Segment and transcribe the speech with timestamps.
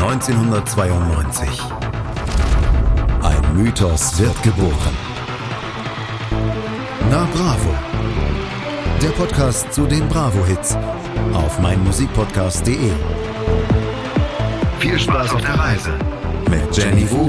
[0.00, 1.48] 1992.
[3.20, 4.96] Ein Mythos wird geboren.
[7.10, 7.74] Na Bravo.
[9.02, 10.76] Der Podcast zu den Bravo-Hits
[11.34, 12.92] auf meinmusikpodcast.de.
[14.78, 15.98] Viel Spaß auf der Reise
[16.48, 17.24] mit Jenny Wu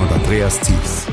[0.00, 1.06] und Andreas Thies.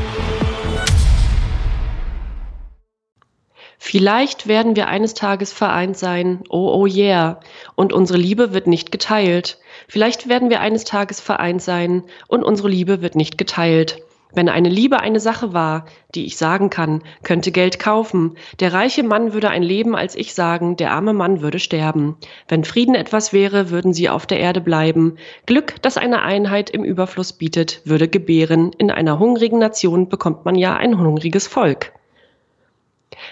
[3.77, 7.39] Vielleicht werden wir eines Tages vereint sein, oh oh yeah,
[7.75, 9.59] und unsere Liebe wird nicht geteilt.
[9.87, 14.01] Vielleicht werden wir eines Tages vereint sein und unsere Liebe wird nicht geteilt.
[14.33, 18.35] Wenn eine Liebe eine Sache war, die ich sagen kann, könnte Geld kaufen.
[18.59, 22.17] Der reiche Mann würde ein Leben als ich sagen, der arme Mann würde sterben.
[22.49, 25.17] Wenn Frieden etwas wäre, würden sie auf der Erde bleiben.
[25.45, 28.73] Glück, das eine Einheit im Überfluss bietet, würde gebären.
[28.77, 31.93] In einer hungrigen Nation bekommt man ja ein hungriges Volk.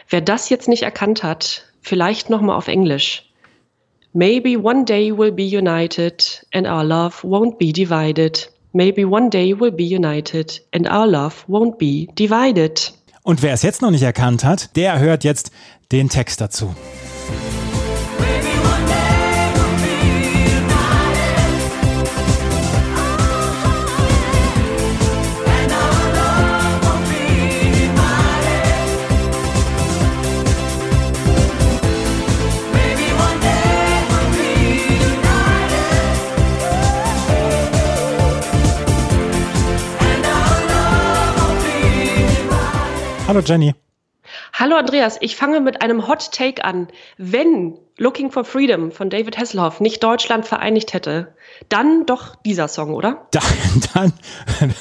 [0.10, 3.25] Wer das jetzt nicht erkannt hat, vielleicht nochmal auf Englisch.
[4.18, 8.48] Maybe one day we'll be united and our love won't be divided.
[8.72, 12.94] Maybe one day we'll be united and our love won't be divided.
[13.24, 15.52] Und wer es jetzt noch nicht erkannt hat, der hört jetzt
[15.92, 16.74] den Text dazu.
[43.36, 43.76] Hallo Jenny.
[44.54, 46.88] Hallo Andreas, ich fange mit einem Hot Take an.
[47.18, 51.36] Wenn Looking for Freedom von David Hasselhoff nicht Deutschland vereinigt hätte,
[51.68, 53.28] dann doch dieser Song, oder?
[53.94, 54.14] Dann,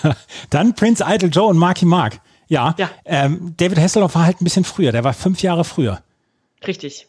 [0.02, 0.14] dann,
[0.50, 2.20] dann Prince Idol Joe und Marky Mark.
[2.46, 2.90] Ja, ja.
[3.04, 6.00] Ähm, David Hasselhoff war halt ein bisschen früher, der war fünf Jahre früher.
[6.64, 7.08] Richtig.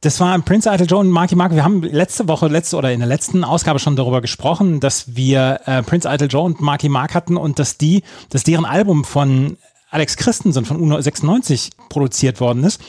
[0.00, 1.54] Das war Prince Idol Joe und Marky Mark.
[1.54, 5.60] Wir haben letzte Woche, letzte oder in der letzten Ausgabe schon darüber gesprochen, dass wir
[5.66, 9.56] äh, Prince Idol Joe und Marky Mark hatten und dass die, dass deren Album von
[9.90, 12.80] Alex Christensen von UNO 96 produziert worden ist.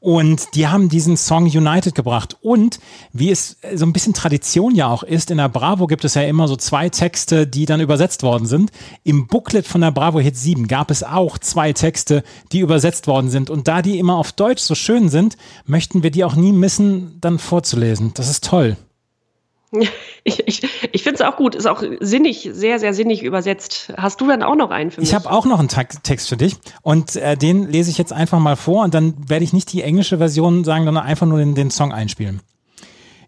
[0.00, 2.36] Und die haben diesen Song United gebracht.
[2.40, 2.78] Und
[3.12, 6.22] wie es so ein bisschen Tradition ja auch ist, in der Bravo gibt es ja
[6.22, 8.70] immer so zwei Texte, die dann übersetzt worden sind.
[9.02, 13.28] Im Booklet von der Bravo Hit 7 gab es auch zwei Texte, die übersetzt worden
[13.28, 13.50] sind.
[13.50, 15.36] Und da die immer auf Deutsch so schön sind,
[15.66, 18.12] möchten wir die auch nie missen, dann vorzulesen.
[18.14, 18.76] Das ist toll.
[20.24, 20.62] Ich, ich,
[20.92, 23.92] ich finde es auch gut, ist auch sinnig, sehr, sehr sinnig übersetzt.
[23.96, 25.08] Hast du dann auch noch einen für mich?
[25.08, 28.38] Ich habe auch noch einen Text für dich und äh, den lese ich jetzt einfach
[28.38, 31.54] mal vor und dann werde ich nicht die englische Version sagen, sondern einfach nur den,
[31.54, 32.40] den Song einspielen.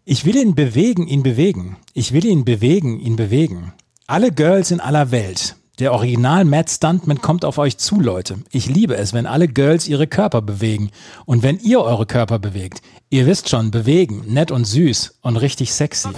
[0.05, 1.77] Ich will ihn bewegen, ihn bewegen.
[1.95, 3.72] Ich will ihn bewegen, ihn bewegen.
[4.07, 5.57] Alle Girls in aller Welt.
[5.80, 8.36] Der Original Mad Stuntman kommt auf euch zu, Leute.
[8.52, 10.91] Ich liebe es, wenn alle Girls ihre Körper bewegen.
[11.24, 12.82] Und wenn ihr eure Körper bewegt.
[13.08, 16.10] Ihr wisst schon, bewegen, nett und süß und richtig sexy.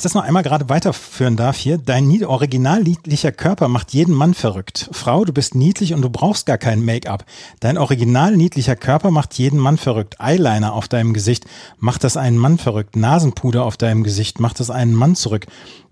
[0.00, 4.32] Ich das noch einmal gerade weiterführen darf hier, dein original niedlicher Körper macht jeden Mann
[4.32, 4.88] verrückt.
[4.92, 7.26] Frau, du bist niedlich und du brauchst gar kein Make-up.
[7.60, 10.16] Dein original niedlicher Körper macht jeden Mann verrückt.
[10.18, 11.44] Eyeliner auf deinem Gesicht
[11.78, 12.96] macht das einen Mann verrückt.
[12.96, 15.46] Nasenpuder auf deinem Gesicht macht das einen Mann zurück.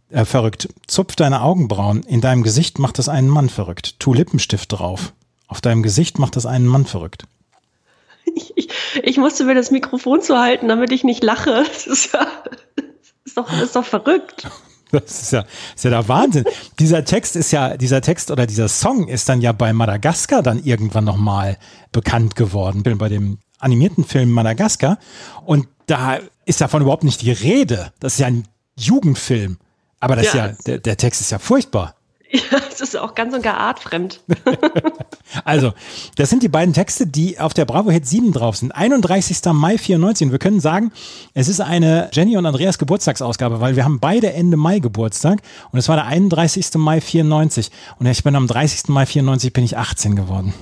[0.08, 0.70] Äh, verrückt.
[0.86, 2.02] Zupf deine Augenbrauen.
[2.04, 4.00] In deinem Gesicht macht das einen Mann verrückt.
[4.00, 5.12] Tu Lippenstift drauf.
[5.48, 7.24] Auf deinem Gesicht macht das einen Mann verrückt.
[8.56, 8.68] Ich,
[9.02, 11.64] ich musste mir das Mikrofon zu halten, damit ich nicht lache.
[11.72, 12.26] Das ist ja
[13.28, 14.48] ist doch, ist doch verrückt.
[14.90, 15.44] Das ist ja,
[15.76, 16.46] ist ja der Wahnsinn.
[16.78, 20.64] dieser Text ist ja, dieser Text oder dieser Song ist dann ja bei Madagaskar dann
[20.64, 21.58] irgendwann nochmal
[21.92, 22.82] bekannt geworden.
[22.84, 24.98] Bin bei dem animierten Film Madagaskar.
[25.44, 27.92] Und da ist davon überhaupt nicht die Rede.
[28.00, 29.58] Das ist ja ein Jugendfilm.
[30.00, 31.94] Aber das ja, ist ja, der, der Text ist ja furchtbar.
[32.50, 34.20] Ja, es ist auch ganz und gar artfremd.
[35.44, 35.72] also,
[36.16, 38.72] das sind die beiden Texte, die auf der Bravo Hit 7 drauf sind.
[38.72, 39.38] 31.
[39.52, 40.26] Mai 94.
[40.26, 40.92] Und wir können sagen,
[41.32, 45.40] es ist eine Jenny und Andreas Geburtstagsausgabe, weil wir haben beide Ende Mai Geburtstag.
[45.72, 46.74] Und es war der 31.
[46.74, 47.70] Mai 94.
[47.98, 48.88] Und ich bin am 30.
[48.88, 50.52] Mai 94 bin ich 18 geworden.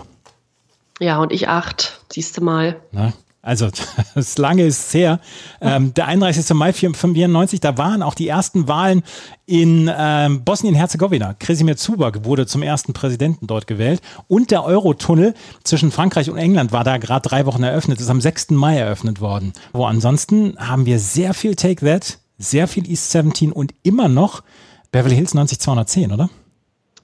[1.00, 2.00] Ja, und ich 8.
[2.12, 2.76] Siehst du mal.
[2.93, 3.12] Na?
[3.46, 3.69] Also
[4.14, 5.20] das lange ist her.
[5.60, 6.50] Ähm, der 31.
[6.50, 9.04] Mai 1994, da waren auch die ersten Wahlen
[9.46, 11.34] in ähm, Bosnien-Herzegowina.
[11.34, 14.02] Kresimir Zuba wurde zum ersten Präsidenten dort gewählt.
[14.26, 18.00] Und der Eurotunnel zwischen Frankreich und England war da gerade drei Wochen eröffnet.
[18.00, 18.50] Ist am 6.
[18.50, 19.52] Mai eröffnet worden.
[19.72, 24.42] Wo ansonsten haben wir sehr viel Take That, sehr viel East 17 und immer noch
[24.90, 26.31] Beverly Hills 90210, oder?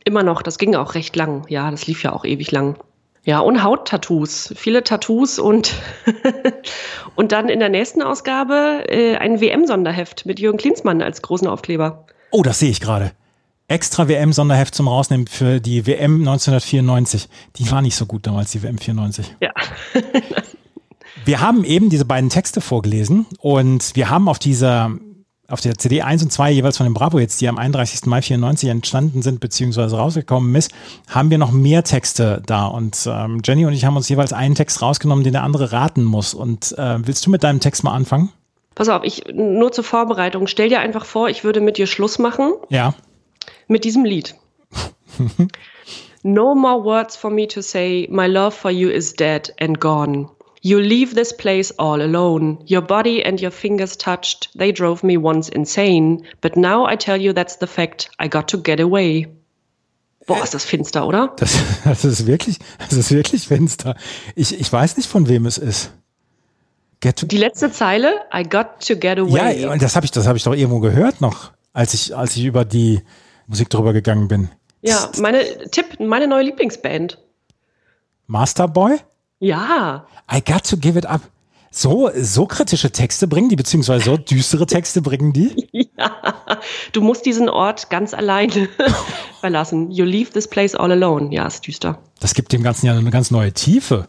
[0.05, 0.43] Immer noch.
[0.43, 1.45] Das ging auch recht lang.
[1.49, 2.77] Ja, das lief ja auch ewig lang.
[3.25, 4.53] Ja, und Hauttattoos.
[4.57, 5.75] Viele Tattoos und,
[7.15, 12.07] und dann in der nächsten Ausgabe äh, ein WM-Sonderheft mit Jürgen Klinsmann als großen Aufkleber.
[12.33, 13.13] Oh, das sehe ich gerade.
[13.69, 17.29] Extra WM-Sonderheft zum Rausnehmen für die WM 1994.
[17.57, 19.37] Die war nicht so gut damals, die WM 94.
[19.41, 19.53] Ja.
[21.25, 24.91] wir haben eben diese beiden Texte vorgelesen und wir haben auf dieser
[25.49, 28.07] auf der CD 1 und 2 jeweils von den Bravo jetzt, die am 31.
[28.07, 30.73] Mai 94 entstanden sind beziehungsweise rausgekommen ist,
[31.09, 32.67] haben wir noch mehr Texte da.
[32.67, 36.05] Und ähm, Jenny und ich haben uns jeweils einen Text rausgenommen, den der andere raten
[36.05, 36.33] muss.
[36.33, 38.31] Und äh, willst du mit deinem Text mal anfangen?
[38.75, 40.47] Pass auf, ich nur zur Vorbereitung.
[40.47, 42.55] Stell dir einfach vor, ich würde mit dir Schluss machen.
[42.71, 42.95] Ja.
[43.69, 44.35] Mit diesem Lied.
[46.23, 48.09] no more words for me to say.
[48.11, 50.31] My love for you is dead and gone.
[50.65, 52.59] You leave this place all alone.
[52.67, 54.49] Your body and your fingers touched.
[54.57, 56.25] They drove me once insane.
[56.41, 58.09] But now I tell you that's the fact.
[58.21, 59.27] I got to get away.
[60.27, 61.35] Boah, ist das finster, oder?
[61.37, 63.97] Das, das ist wirklich, das ist wirklich finster.
[64.37, 65.91] Ich, ich weiß nicht, von wem es ist.
[67.03, 69.63] Die letzte Zeile, I got to get away.
[69.63, 72.37] Ja, und das habe ich, das habe ich doch irgendwo gehört noch, als ich, als
[72.37, 73.03] ich über die
[73.49, 74.51] Musik drüber gegangen bin.
[74.83, 77.19] Ja, meine Tipp, meine neue Lieblingsband.
[78.29, 78.99] Masterboy?
[79.43, 80.07] Ja.
[80.33, 81.21] I got to give it up.
[81.73, 85.69] So, so kritische Texte bringen die, beziehungsweise so düstere Texte bringen die?
[85.99, 86.35] Ja,
[86.93, 88.69] du musst diesen Ort ganz alleine
[89.41, 89.91] verlassen.
[89.91, 91.33] You leave this place all alone.
[91.33, 91.99] Ja, ist düster.
[92.19, 94.09] Das gibt dem Ganzen ja eine ganz neue Tiefe.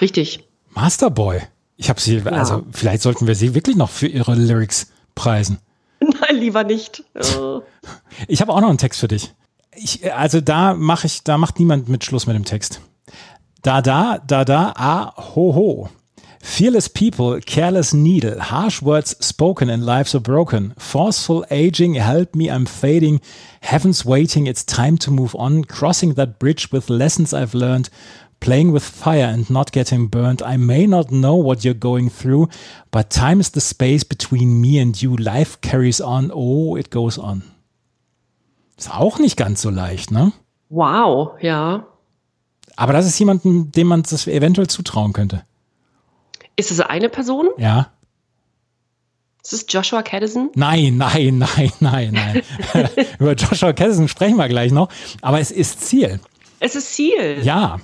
[0.00, 0.46] Richtig.
[0.70, 1.40] Masterboy.
[1.76, 2.26] Ich habe sie, ja.
[2.26, 5.58] also vielleicht sollten wir sie wirklich noch für ihre Lyrics preisen.
[6.00, 7.02] Nein, lieber nicht.
[7.38, 7.62] Oh.
[8.28, 9.34] Ich habe auch noch einen Text für dich.
[9.74, 12.80] Ich, also da mache ich, da macht niemand mit Schluss mit dem Text.
[13.66, 15.88] Da da, da da, ah, ho ho.
[16.40, 20.72] Fearless people, careless needle, harsh words spoken and lives are broken.
[20.78, 23.20] Forceful aging, help me, I'm fading.
[23.62, 25.64] Heaven's waiting, it's time to move on.
[25.64, 27.90] Crossing that bridge with lessons I've learned.
[28.38, 30.42] Playing with fire and not getting burned.
[30.42, 32.48] I may not know what you're going through,
[32.92, 35.16] but time is the space between me and you.
[35.16, 36.30] Life carries on.
[36.32, 37.42] Oh, it goes on.
[38.78, 40.32] Ist auch nicht ganz so leicht, ne?
[40.68, 41.84] Wow, ja.
[42.76, 45.44] Aber das ist jemandem, dem man das eventuell zutrauen könnte.
[46.56, 47.48] Ist es eine Person?
[47.58, 47.90] Ja.
[49.42, 50.50] Ist es Joshua Caddison?
[50.54, 52.12] Nein, nein, nein, nein,
[52.72, 52.90] nein.
[53.18, 54.88] Über Joshua Caddison sprechen wir gleich noch.
[55.22, 56.20] Aber es ist Ziel.
[56.60, 57.40] Es ist Ziel.
[57.42, 57.78] Ja.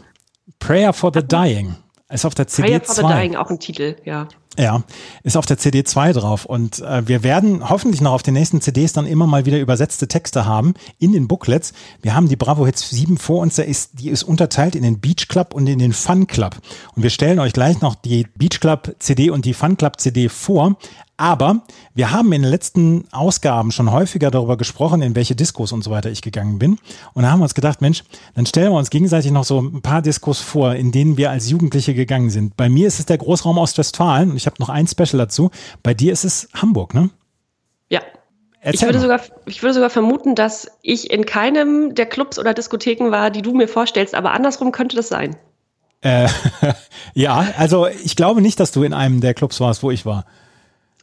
[0.59, 1.77] Prayer for the Dying.
[2.09, 2.62] Ist auf der CD2.
[2.62, 4.29] Prayer for the Dying, auch ein Titel, ja.
[4.58, 4.82] Ja,
[5.22, 6.44] ist auf der CD 2 drauf.
[6.44, 10.08] Und äh, wir werden hoffentlich noch auf den nächsten CDs dann immer mal wieder übersetzte
[10.08, 11.72] Texte haben in den Booklets.
[12.02, 15.00] Wir haben die Bravo Hits 7 vor uns, der ist, die ist unterteilt in den
[15.00, 16.56] Beach Club und in den Fun Club.
[16.94, 20.28] Und wir stellen euch gleich noch die Beach Club CD und die Fun Club CD
[20.28, 20.76] vor.
[21.17, 21.62] Aber
[21.94, 25.91] wir haben in den letzten Ausgaben schon häufiger darüber gesprochen, in welche Diskos und so
[25.91, 26.79] weiter ich gegangen bin.
[27.12, 28.03] Und da haben wir uns gedacht, Mensch,
[28.35, 31.50] dann stellen wir uns gegenseitig noch so ein paar Diskos vor, in denen wir als
[31.50, 32.56] Jugendliche gegangen sind.
[32.56, 35.50] Bei mir ist es der Großraum Ostwestfalen und ich habe noch ein Special dazu.
[35.82, 37.11] Bei dir ist es Hamburg, ne?
[37.88, 38.00] Ja.
[38.64, 43.11] ich würde, sogar, ich würde sogar vermuten, dass ich in keinem der Clubs oder Diskotheken
[43.11, 45.37] war, die du mir vorstellst, aber andersrum könnte das sein.
[46.00, 46.29] Äh,
[47.14, 50.25] ja, also ich glaube nicht, dass du in einem der Clubs warst, wo ich war.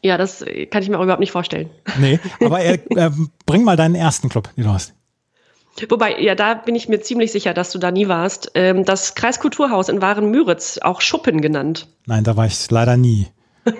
[0.01, 1.69] Ja, das kann ich mir auch überhaupt nicht vorstellen.
[1.99, 3.11] Nee, aber äh, äh,
[3.45, 4.93] bring mal deinen ersten Club, den du hast.
[5.89, 8.51] Wobei, ja, da bin ich mir ziemlich sicher, dass du da nie warst.
[8.55, 11.87] Ähm, das Kreiskulturhaus in Waren-Müritz, auch Schuppen genannt.
[12.05, 13.27] Nein, da war ich leider nie.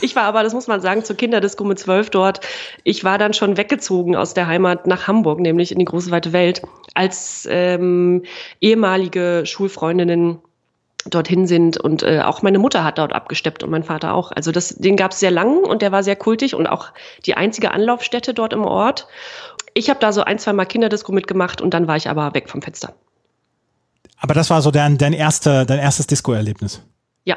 [0.00, 2.40] ich war aber, das muss man sagen, zur Kinderdisco mit zwölf dort.
[2.84, 6.32] Ich war dann schon weggezogen aus der Heimat nach Hamburg, nämlich in die große weite
[6.32, 6.62] Welt,
[6.94, 8.24] als ähm,
[8.60, 10.38] ehemalige Schulfreundinnen
[11.06, 14.32] dorthin sind und äh, auch meine Mutter hat dort abgesteppt und mein Vater auch.
[14.32, 16.92] Also das, den gab es sehr lang und der war sehr kultig und auch
[17.26, 19.06] die einzige Anlaufstätte dort im Ort.
[19.74, 22.50] Ich habe da so ein, zwei Mal Kinderdisco mitgemacht und dann war ich aber weg
[22.50, 22.94] vom Fenster.
[24.18, 26.82] Aber das war so dein, dein, erste, dein erstes Disco-Erlebnis?
[27.24, 27.36] Ja.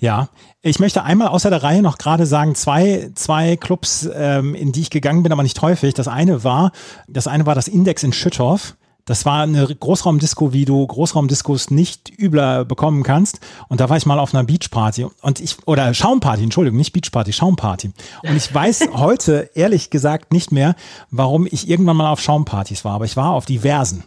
[0.00, 0.28] Ja,
[0.60, 4.80] ich möchte einmal außer der Reihe noch gerade sagen, zwei, zwei Clubs, ähm, in die
[4.80, 5.94] ich gegangen bin, aber nicht häufig.
[5.94, 6.72] Das eine war,
[7.06, 8.76] das eine war das Index in Schüttorf.
[9.08, 13.40] Das war eine Großraumdisco, wie du Großraumdiskos nicht übler bekommen kannst.
[13.68, 17.32] Und da war ich mal auf einer Beachparty und ich, oder Schaumparty, Entschuldigung, nicht Beachparty,
[17.32, 17.92] Schaumparty.
[18.22, 20.74] Und ich weiß heute ehrlich gesagt nicht mehr,
[21.10, 24.04] warum ich irgendwann mal auf Schaumpartys war, aber ich war auf diversen.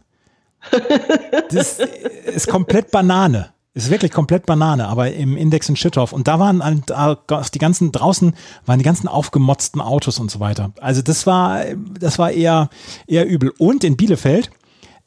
[1.50, 1.80] Das
[2.36, 3.50] ist komplett Banane.
[3.74, 6.14] Ist wirklich komplett Banane, aber im Index in Schüttorf.
[6.14, 6.62] Und da waren
[7.54, 8.36] die ganzen, draußen
[8.68, 10.74] waren die ganzen aufgemotzten Autos und so weiter.
[10.80, 11.64] Also das war,
[12.00, 12.70] das war eher,
[13.08, 13.52] eher übel.
[13.58, 14.52] Und in Bielefeld,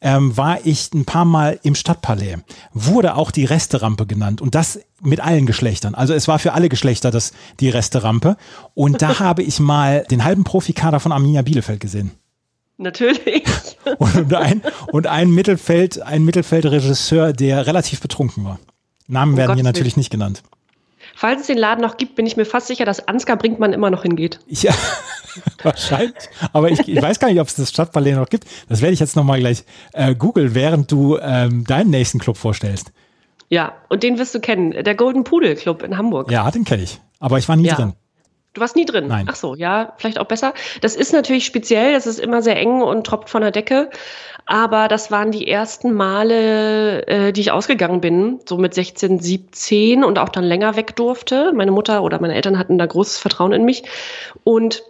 [0.05, 2.37] ähm, war ich ein paar Mal im Stadtpalais.
[2.75, 5.95] Wurde auch die Resterampe genannt und das mit allen Geschlechtern.
[5.95, 8.37] Also es war für alle Geschlechter das, die Resterampe.
[8.75, 12.13] Und da habe ich mal den halben Profikader von Arminia Bielefeld gesehen.
[12.77, 13.45] Natürlich.
[13.99, 18.59] und ein, und ein Mittelfeld, ein Mittelfeldregisseur, der relativ betrunken war.
[19.07, 20.43] Namen Um werden hier Gottes natürlich nicht genannt.
[21.17, 23.91] Falls es den Laden noch gibt, bin ich mir fast sicher, dass Ansgar Brinkmann immer
[23.91, 24.41] noch hingeht.
[24.49, 24.73] Ja,
[25.63, 26.15] wahrscheinlich.
[26.53, 28.45] Aber ich, ich weiß gar nicht, ob es das Stadtpalais noch gibt.
[28.69, 32.93] Das werde ich jetzt nochmal gleich äh, googeln, während du ähm, deinen nächsten Club vorstellst.
[33.49, 34.71] Ja, und den wirst du kennen.
[34.73, 36.31] Der Golden Pudel Club in Hamburg.
[36.31, 37.01] Ja, den kenne ich.
[37.21, 37.75] Aber ich war nie Ja.
[37.77, 37.93] drin.
[38.55, 39.09] Du warst nie drin.
[39.09, 39.27] Nein.
[39.29, 40.55] Ach so, ja, vielleicht auch besser.
[40.81, 43.91] Das ist natürlich speziell, das ist immer sehr eng und tropft von der Decke.
[44.47, 50.05] Aber das waren die ersten Male, äh, die ich ausgegangen bin, so mit 16, 17
[50.05, 51.53] und auch dann länger weg durfte.
[51.53, 53.83] Meine Mutter oder meine Eltern hatten da großes Vertrauen in mich.
[54.45, 54.85] Und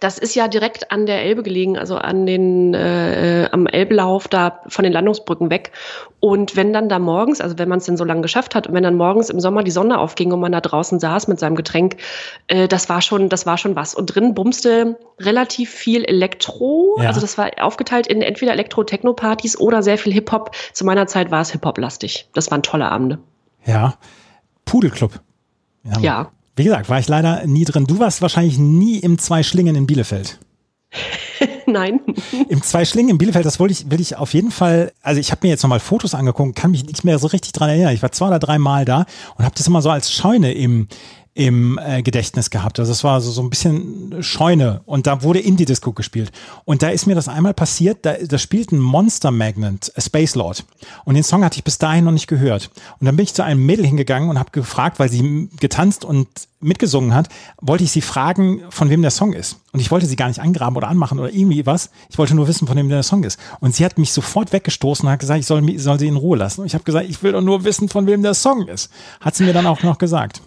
[0.00, 4.60] das ist ja direkt an der Elbe gelegen, also an den äh, am Elblauf da
[4.68, 5.72] von den Landungsbrücken weg.
[6.20, 8.74] Und wenn dann da morgens, also wenn man es denn so lange geschafft hat, und
[8.74, 11.56] wenn dann morgens im Sommer die Sonne aufging und man da draußen saß mit seinem
[11.56, 11.96] Getränk,
[12.48, 13.94] äh, das war schon, das war schon was.
[13.94, 16.98] Und drin bumste relativ viel Elektro.
[17.00, 17.08] Ja.
[17.08, 20.54] Also das war aufgeteilt in entweder Elektro-Techno-Partys oder sehr viel Hip-Hop.
[20.72, 22.28] Zu meiner Zeit war es Hip-Hop-lastig.
[22.34, 23.18] Das waren tolle Abende.
[23.64, 23.94] Ja.
[24.64, 25.20] Pudelclub.
[25.84, 26.02] Hamburg.
[26.02, 26.32] Ja.
[26.56, 27.86] Wie gesagt, war ich leider nie drin.
[27.86, 30.38] Du warst wahrscheinlich nie im Zwei Schlingen in Bielefeld.
[31.66, 32.00] Nein.
[32.48, 35.30] Im Zwei Schlingen in Bielefeld, das wollte ich, will ich auf jeden Fall, also ich
[35.30, 37.92] habe mir jetzt nochmal Fotos angeguckt, kann mich nicht mehr so richtig dran erinnern.
[37.92, 39.04] Ich war zwei oder drei Mal da
[39.36, 40.88] und habe das immer so als Scheune im,
[41.36, 42.80] im äh, Gedächtnis gehabt.
[42.80, 46.32] Also es war so, so ein bisschen Scheune und da wurde Indie-Disco gespielt.
[46.64, 50.34] Und da ist mir das einmal passiert, da, da spielt ein Monster Magnet, a Space
[50.34, 50.64] Lord.
[51.04, 52.70] Und den Song hatte ich bis dahin noch nicht gehört.
[52.98, 56.26] Und dann bin ich zu einem Mädel hingegangen und habe gefragt, weil sie getanzt und
[56.60, 57.28] mitgesungen hat,
[57.60, 59.58] wollte ich sie fragen, von wem der Song ist.
[59.74, 61.90] Und ich wollte sie gar nicht angraben oder anmachen oder irgendwie was.
[62.08, 63.38] Ich wollte nur wissen, von wem der Song ist.
[63.60, 66.38] Und sie hat mich sofort weggestoßen und hat gesagt, ich soll, soll sie in Ruhe
[66.38, 66.62] lassen.
[66.62, 68.90] Und ich habe gesagt, ich will doch nur wissen, von wem der Song ist.
[69.20, 70.40] Hat sie mir dann auch noch gesagt.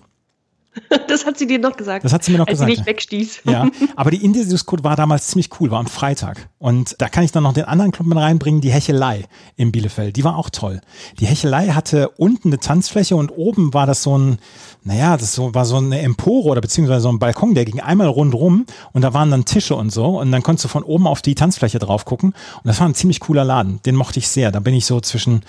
[1.07, 2.05] Das hat sie dir noch gesagt.
[2.05, 2.71] Das hat sie mir noch als gesagt.
[2.71, 3.41] sie dich wegstieß.
[3.45, 6.49] Ja, aber die Indie-Disco war damals ziemlich cool, war am Freitag.
[6.59, 10.15] Und da kann ich dann noch den anderen Club mit reinbringen, die Hechelei in Bielefeld.
[10.15, 10.81] Die war auch toll.
[11.19, 14.39] Die Hechelei hatte unten eine Tanzfläche und oben war das so ein,
[14.83, 18.07] naja, das so, war so eine Empore oder beziehungsweise so ein Balkon, der ging einmal
[18.07, 20.19] rundrum und da waren dann Tische und so.
[20.19, 22.29] Und dann konntest du von oben auf die Tanzfläche drauf gucken.
[22.29, 23.81] Und das war ein ziemlich cooler Laden.
[23.85, 24.51] Den mochte ich sehr.
[24.51, 25.41] Da bin ich so zwischen,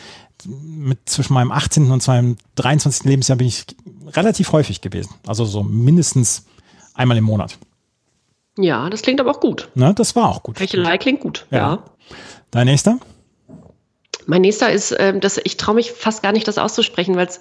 [0.47, 1.91] mit, zwischen meinem 18.
[1.91, 3.05] und meinem 23.
[3.05, 3.65] Lebensjahr bin ich
[4.09, 5.15] relativ häufig gewesen.
[5.27, 6.47] Also so mindestens
[6.95, 7.59] einmal im Monat.
[8.59, 9.69] Ja, das klingt aber auch gut.
[9.75, 10.59] Ne, das war auch gut.
[10.61, 11.47] Hechelei klingt gut.
[11.51, 11.59] Ja.
[11.59, 11.85] Ja.
[12.51, 12.99] Dein nächster?
[14.27, 17.41] Mein nächster ist, ähm, das, ich traue mich fast gar nicht, das auszusprechen, weil es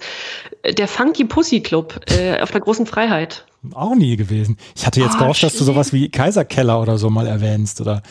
[0.62, 3.44] äh, der Funky Pussy Club äh, auf der großen Freiheit.
[3.74, 4.56] Auch nie gewesen.
[4.74, 7.80] Ich hatte jetzt Ah, gehofft, dass du sowas wie Kaiserkeller oder so mal erwähnst.
[7.80, 8.02] Oder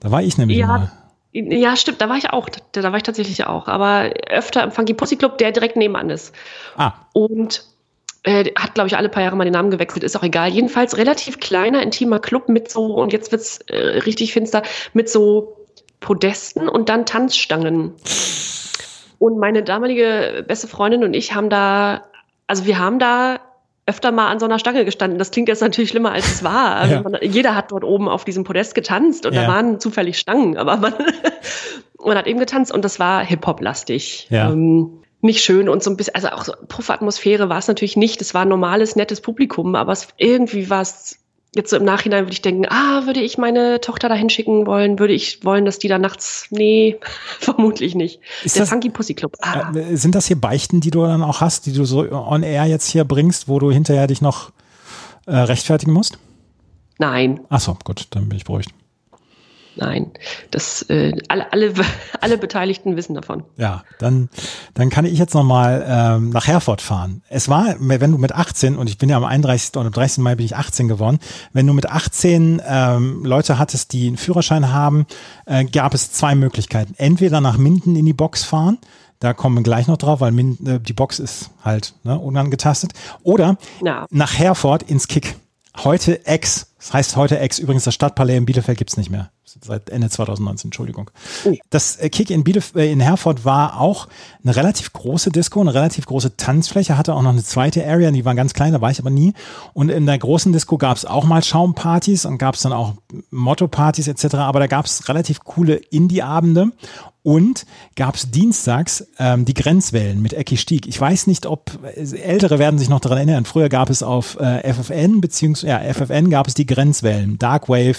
[0.00, 0.92] da war ich nämlich Ja, mal.
[1.32, 2.48] Ja, stimmt, da war ich auch.
[2.48, 3.68] Da, da war ich tatsächlich auch.
[3.68, 6.34] Aber öfter im Funky Pussy Club, der direkt nebenan ist.
[6.76, 7.64] Ah, Und
[8.24, 10.50] äh, hat, glaube ich, alle paar Jahre mal den Namen gewechselt, ist auch egal.
[10.50, 15.56] Jedenfalls relativ kleiner, intimer Club mit so, und jetzt wird's äh, richtig finster, mit so
[16.00, 17.94] Podesten und dann Tanzstangen.
[19.18, 22.04] Und meine damalige beste Freundin und ich haben da,
[22.46, 23.40] also wir haben da
[23.90, 25.18] öfter mal an so einer Stange gestanden.
[25.18, 26.76] Das klingt jetzt natürlich schlimmer, als es war.
[26.76, 27.02] Also Ja.
[27.02, 29.42] man, jeder hat dort oben auf diesem Podest getanzt und Ja.
[29.42, 30.94] da waren zufällig Stangen, aber man,
[32.04, 34.28] man hat eben getanzt und das war Hip-Hop-lastig.
[34.30, 34.50] Ja.
[34.50, 38.22] Ähm, nicht schön und so ein bisschen, also auch so Puffatmosphäre war es natürlich nicht.
[38.22, 41.18] Es war ein normales, nettes Publikum, aber es, irgendwie war es
[41.54, 44.98] jetzt so im Nachhinein würde ich denken, ah, würde ich meine Tochter da hinschicken wollen,
[44.98, 46.98] würde ich wollen, dass die da nachts, nee,
[47.40, 48.20] vermutlich nicht.
[48.44, 49.36] Ist Der das- Funky Pussy Club.
[49.40, 52.42] Ah, äh, sind das hier Beichten, die du dann auch hast, die du so on
[52.42, 54.50] air jetzt hier bringst, wo du hinterher dich noch
[55.26, 56.18] äh, rechtfertigen musst?
[56.98, 58.70] nein, Ach so, gut, dann bin ich beruhigt.
[59.76, 60.10] Nein.
[60.50, 61.72] Das, äh, alle, alle,
[62.20, 63.44] alle Beteiligten wissen davon.
[63.56, 64.28] Ja, dann,
[64.74, 67.22] dann kann ich jetzt nochmal ähm, nach Herford fahren.
[67.28, 69.76] Es war, wenn du mit 18, und ich bin ja am 31.
[69.76, 70.18] oder am 30.
[70.18, 71.18] Mai bin ich 18 geworden,
[71.52, 75.06] wenn du mit 18 ähm, Leute hattest, die einen Führerschein haben,
[75.46, 76.94] äh, gab es zwei Möglichkeiten.
[76.96, 78.78] Entweder nach Minden in die Box fahren,
[79.20, 82.92] da kommen wir gleich noch drauf, weil Minden, äh, die Box ist halt ne, unangetastet.
[83.22, 84.06] Oder Ja.
[84.10, 85.36] nach Herford ins Kick.
[85.76, 86.68] Heute Ex.
[86.78, 87.58] Das heißt heute Ex.
[87.58, 89.30] Übrigens, das Stadtpalais in Bielefeld gibt's nicht mehr.
[89.62, 91.10] Seit Ende 2019, Entschuldigung.
[91.44, 91.54] Oh.
[91.70, 94.06] Das äh, Kick in, Bielef äh, in Herford war auch
[94.44, 98.24] eine relativ große Disco, eine relativ große Tanzfläche, hatte auch noch eine zweite Area, die
[98.24, 99.34] war ganz klein, da war ich aber nie.
[99.72, 102.94] Und in der großen Disco gab's auch mal Schaumpartys und gab's dann auch
[103.30, 106.72] Motto-Partys etc., aber da gab's relativ coole Indie-Abende.
[107.22, 110.86] Und gab es dienstags ähm, die Grenzwellen mit Ecki Stieg.
[110.86, 113.44] Ich weiß nicht, ob äh, Ältere werden sich noch daran erinnern.
[113.44, 117.98] Früher gab es auf äh, FFN beziehungsweise ja, FFN gab es die Grenzwellen, Darkwave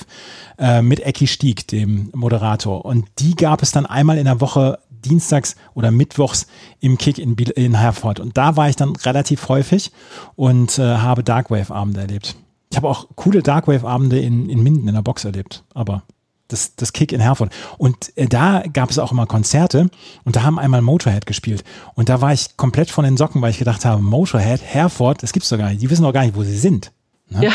[0.57, 2.83] äh, mit Ecki Stieg, dem Moderator.
[2.83, 6.47] Und die gab es dann einmal in der Woche dienstags oder mittwochs
[6.79, 8.19] im Kick in, Biel in Herford.
[8.19, 9.91] Und da war ich dann relativ häufig
[10.35, 12.35] und äh, habe Darkwave-Abende erlebt.
[12.71, 16.03] Ich habe auch coole Darkwave-Abende in, in Minden in der Box erlebt, aber
[16.51, 17.51] das, das Kick in Herford.
[17.77, 19.89] Und äh, da gab es auch immer Konzerte
[20.23, 21.63] und da haben einmal Motorhead gespielt.
[21.95, 25.33] Und da war ich komplett von den Socken, weil ich gedacht habe, Motorhead, Herford, das
[25.33, 25.81] gibt's doch gar nicht.
[25.81, 26.91] Die wissen doch gar nicht, wo sie sind.
[27.29, 27.45] Ne?
[27.45, 27.51] Ja.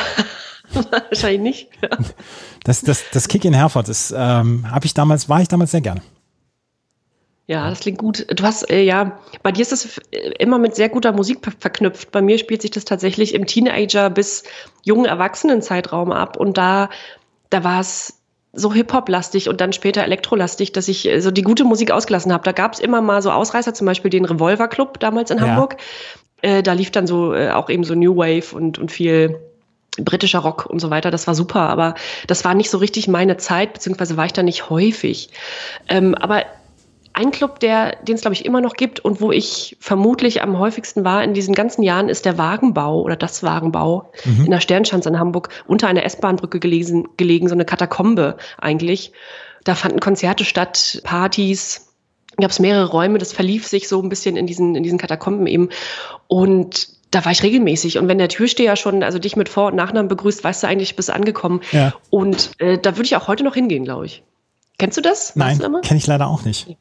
[0.90, 1.68] Wahrscheinlich nicht.
[2.64, 5.80] Das, das, das Kick in Herford, das ähm, habe ich damals, war ich damals sehr
[5.80, 6.02] gerne.
[7.48, 8.26] Ja, das klingt gut.
[8.28, 10.00] Du hast, äh, ja, bei dir ist das
[10.40, 12.10] immer mit sehr guter Musik verknüpft.
[12.10, 14.42] Bei mir spielt sich das tatsächlich im Teenager bis
[14.82, 16.36] jungen Erwachsenen-Zeitraum ab.
[16.36, 16.90] Und da,
[17.50, 18.15] da war es
[18.56, 22.44] so Hip-Hop-lastig und dann später Elektro-lastig, dass ich äh, so die gute Musik ausgelassen habe.
[22.44, 25.46] Da gab es immer mal so Ausreißer, zum Beispiel den Revolver Club damals in ja.
[25.46, 25.76] Hamburg.
[26.42, 29.38] Äh, da lief dann so äh, auch eben so New Wave und, und viel
[29.98, 31.10] britischer Rock und so weiter.
[31.10, 31.94] Das war super, aber
[32.26, 35.30] das war nicht so richtig meine Zeit, beziehungsweise war ich da nicht häufig.
[35.88, 36.44] Ähm, aber
[37.16, 40.58] ein Club, der, den es glaube ich immer noch gibt und wo ich vermutlich am
[40.58, 44.44] häufigsten war in diesen ganzen Jahren, ist der Wagenbau oder das Wagenbau mhm.
[44.44, 49.12] in der Sternschanze in Hamburg unter einer S-Bahn-Brücke gelegen, gelegen, so eine Katakombe eigentlich.
[49.64, 51.94] Da fanden Konzerte statt, Partys,
[52.36, 55.46] gab es mehrere Räume, das verlief sich so ein bisschen in diesen, in diesen Katakomben
[55.46, 55.70] eben.
[56.28, 57.96] Und da war ich regelmäßig.
[57.98, 60.96] Und wenn der Türsteher schon, also dich mit Vor- und Nachnamen begrüßt, weißt du eigentlich,
[60.96, 61.62] bist angekommen.
[61.72, 61.94] Ja.
[62.10, 64.22] Und äh, da würde ich auch heute noch hingehen, glaube ich.
[64.78, 65.34] Kennst du das?
[65.34, 66.76] Nein, kenne ich leider auch nicht.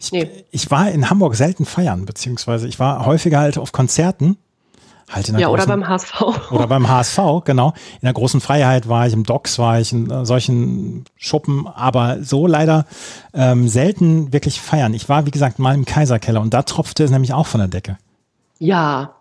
[0.00, 0.30] Ich, nee.
[0.50, 4.38] ich war in Hamburg selten feiern, beziehungsweise ich war häufiger halt auf Konzerten.
[5.10, 6.22] Halt in der ja, großen, oder beim HSV.
[6.52, 7.70] Oder beim HSV, genau.
[7.94, 12.22] In der großen Freiheit war ich, im Docks war ich, in äh, solchen Schuppen, aber
[12.22, 12.86] so leider
[13.34, 14.94] ähm, selten wirklich feiern.
[14.94, 17.68] Ich war, wie gesagt, mal im Kaiserkeller und da tropfte es nämlich auch von der
[17.68, 17.98] Decke.
[18.60, 19.16] Ja,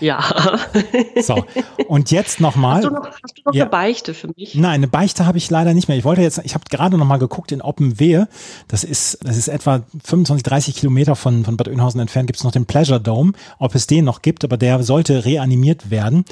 [0.00, 0.24] ja.
[1.22, 1.44] So,
[1.88, 2.76] und jetzt nochmal.
[2.76, 3.64] Hast du noch, hast du noch ja.
[3.64, 4.54] eine Beichte für mich?
[4.54, 5.96] Nein, eine Beichte habe ich leider nicht mehr.
[5.96, 8.28] Ich wollte jetzt, ich habe gerade nochmal geguckt in Oppenwehe.
[8.68, 12.28] Das ist, das ist etwa 25, 30 Kilometer von, von Bad Oeynhausen entfernt.
[12.28, 15.90] Gibt es noch den Pleasure Dome, ob es den noch gibt, aber der sollte reanimiert
[15.90, 16.24] werden.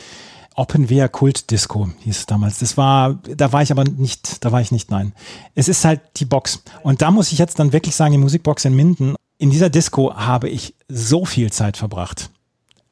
[0.57, 2.61] Oppenwehr Kult Disco hieß es damals.
[2.61, 5.13] Das war, da war ich aber nicht, da war ich nicht, nein.
[5.55, 6.63] Es ist halt die Box.
[6.83, 10.15] Und da muss ich jetzt dann wirklich sagen, die Musikbox in Minden, in dieser Disco
[10.15, 12.31] habe ich so viel Zeit verbracht.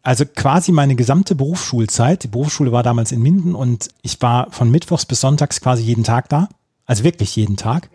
[0.04, 2.22] Also quasi meine gesamte Berufsschulzeit.
[2.24, 6.04] Die Berufsschule war damals in Minden und ich war von Mittwochs bis Sonntags quasi jeden
[6.04, 6.48] Tag da.
[6.84, 7.88] Also wirklich jeden Tag.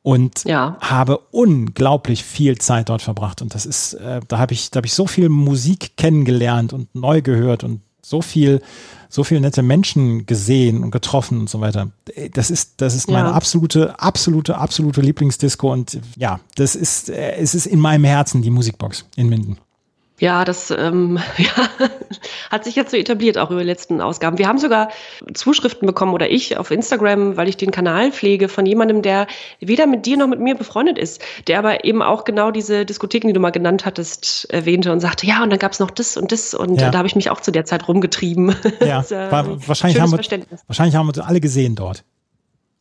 [0.00, 0.78] Und ja.
[0.80, 3.42] habe unglaublich viel Zeit dort verbracht.
[3.42, 6.94] Und das ist, äh, da habe ich, da habe ich so viel Musik kennengelernt und
[6.94, 8.62] neu gehört und so viel,
[9.10, 11.90] so viel nette Menschen gesehen und getroffen und so weiter.
[12.32, 13.34] Das ist, das ist meine ja.
[13.34, 18.50] absolute, absolute, absolute Lieblingsdisco und ja, das ist, äh, es ist in meinem Herzen die
[18.50, 19.58] Musikbox in Minden.
[20.20, 21.86] Ja, das ähm, ja,
[22.50, 24.38] hat sich jetzt so etabliert, auch über die letzten Ausgaben.
[24.38, 24.90] Wir haben sogar
[25.32, 29.26] Zuschriften bekommen oder ich auf Instagram, weil ich den Kanal pflege, von jemandem, der
[29.58, 33.26] weder mit dir noch mit mir befreundet ist, der aber eben auch genau diese Diskotheken,
[33.26, 36.16] die du mal genannt hattest, erwähnte und sagte, ja, und dann gab es noch das
[36.16, 36.90] und das und ja.
[36.90, 38.54] da habe ich mich auch zu der Zeit rumgetrieben.
[38.84, 42.04] Ja, das, äh, war, wahrscheinlich, haben wir, wahrscheinlich haben wir alle gesehen dort.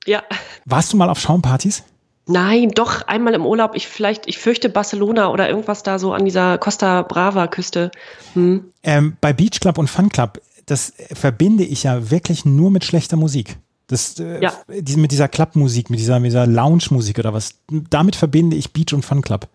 [0.06, 0.24] Ja.
[0.66, 1.84] Warst du mal auf Schaumpartys?
[2.26, 3.76] Nein, doch einmal im Urlaub.
[3.76, 7.92] Ich vielleicht, ich fürchte Barcelona oder irgendwas da so an dieser Costa Brava Küste.
[8.34, 8.72] Hm.
[8.84, 13.18] Ähm, bei Beach Club und Fun Club, das verbinde ich ja wirklich nur mit schlechter
[13.18, 13.58] Musik.
[13.88, 14.54] Das, äh, ja.
[14.68, 17.56] mit dieser Clubmusik, mit dieser, mit dieser Lounge-Musik oder was.
[17.90, 19.50] Damit verbinde ich Beach und Fun Club.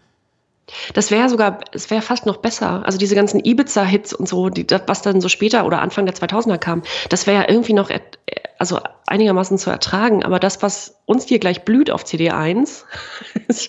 [0.95, 2.83] Das wäre sogar, es wäre fast noch besser.
[2.85, 6.59] Also diese ganzen Ibiza-Hits und so, die, was dann so später oder Anfang der 2000er
[6.59, 7.91] kam, das wäre ja irgendwie noch
[8.59, 10.25] also einigermaßen zu ertragen.
[10.25, 12.83] Aber das, was uns hier gleich blüht auf CD1,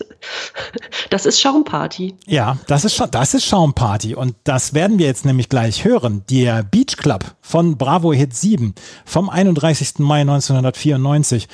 [1.09, 2.15] das ist Schaumparty.
[2.25, 4.15] Ja, das ist, das ist Schaumparty.
[4.15, 6.23] Und das werden wir jetzt nämlich gleich hören.
[6.29, 8.73] Der Beach Club von Bravo Hit 7
[9.05, 9.99] vom 31.
[9.99, 11.47] Mai 1994.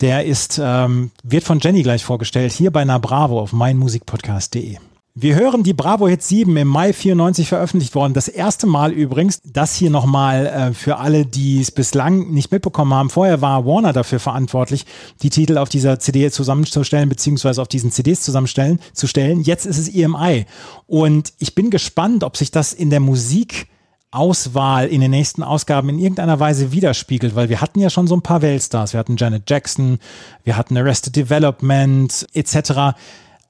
[0.00, 4.76] Der ist, ähm, wird von Jenny gleich vorgestellt, hier bei Na Bravo auf meinmusikpodcast.de.
[5.18, 8.12] Wir hören die Bravo Hit 7 im Mai 94 veröffentlicht worden.
[8.12, 12.92] Das erste Mal übrigens, das hier nochmal äh, für alle, die es bislang nicht mitbekommen
[12.92, 13.08] haben.
[13.08, 14.84] Vorher war Warner dafür verantwortlich,
[15.22, 19.40] die Titel auf dieser CD zusammenzustellen, beziehungsweise auf diesen CDs zusammenstellen, zu stellen.
[19.40, 20.44] Jetzt ist es EMI.
[20.86, 23.68] Und ich bin gespannt, ob sich das in der Musik
[24.10, 28.16] Auswahl in den nächsten Ausgaben in irgendeiner Weise widerspiegelt, weil wir hatten ja schon so
[28.16, 28.92] ein paar Weltstars.
[28.92, 29.98] Wir hatten Janet Jackson,
[30.44, 32.94] wir hatten Arrested Development etc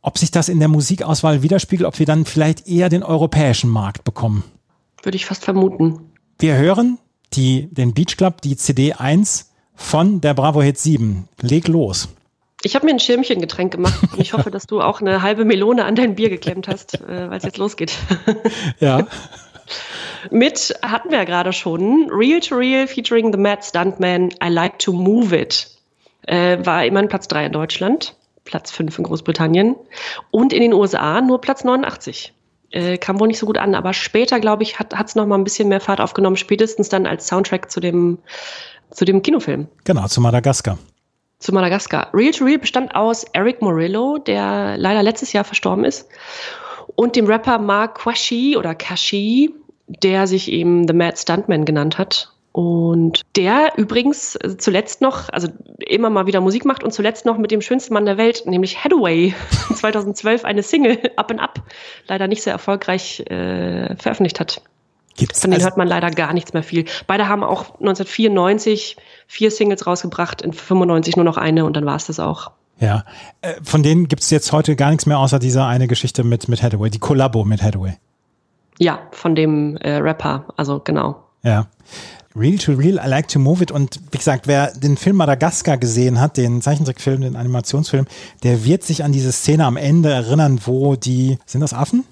[0.06, 4.04] ob sich das in der Musikauswahl widerspiegelt, ob wir dann vielleicht eher den europäischen Markt
[4.04, 4.44] bekommen.
[5.02, 6.12] Würde ich fast vermuten.
[6.38, 6.98] Wir hören
[7.32, 11.28] die, den Beach Club, die CD 1 von der Bravo Hit 7.
[11.40, 12.08] Leg los.
[12.62, 15.84] Ich habe mir ein Schirmchengetränk gemacht und ich hoffe, dass du auch eine halbe Melone
[15.84, 17.92] an dein Bier geklemmt hast, äh, weil es jetzt losgeht.
[18.78, 19.08] ja.
[20.30, 24.78] Mit hatten wir ja gerade schon Real to Real featuring The Mad Stuntman I Like
[24.80, 25.68] to Move It.
[26.26, 28.16] Äh, war immerhin Platz 3 in Deutschland.
[28.46, 29.76] Platz 5 in Großbritannien
[30.30, 32.32] und in den USA nur Platz 89.
[32.70, 35.36] Äh, kam wohl nicht so gut an, aber später, glaube ich, hat es noch mal
[35.36, 38.18] ein bisschen mehr Fahrt aufgenommen, spätestens dann als Soundtrack zu dem,
[38.90, 39.68] zu dem Kinofilm.
[39.84, 40.78] Genau, zu Madagaskar.
[41.38, 42.10] zu Madagaskar.
[42.14, 46.08] Real to Real bestand aus Eric Morillo, der leider letztes Jahr verstorben ist,
[46.96, 49.54] und dem Rapper Mark Kwashi oder Kashi,
[49.86, 52.32] der sich eben The Mad Stuntman genannt hat.
[52.52, 57.50] Und der übrigens zuletzt noch, also immer mal wieder Musik macht und zuletzt noch mit
[57.50, 59.34] dem schönsten Mann der Welt, nämlich Hathaway,
[59.74, 61.62] 2012 eine Single Up and Up,
[62.08, 64.62] leider nicht sehr erfolgreich äh, veröffentlicht hat.
[65.18, 66.86] Gibt's Von denen also hört man leider gar nichts mehr viel.
[67.06, 71.96] Beide haben auch 1994 vier Singles rausgebracht, in 95 nur noch eine und dann war
[71.96, 72.52] es das auch.
[72.78, 73.04] Ja,
[73.40, 76.48] äh, von denen gibt es jetzt heute gar nichts mehr außer dieser eine Geschichte mit,
[76.48, 77.96] mit Hathaway, die Kollabo mit Hathaway.
[78.78, 81.24] Ja, von dem äh, Rapper, also genau.
[81.42, 81.68] Ja.
[82.34, 83.70] Real to Real, I Like to Move It.
[83.70, 88.06] Und wie gesagt, wer den Film Madagaskar gesehen hat, den Zeichentrickfilm, den Animationsfilm,
[88.42, 92.04] der wird sich an diese Szene am Ende erinnern, wo die, sind das Affen?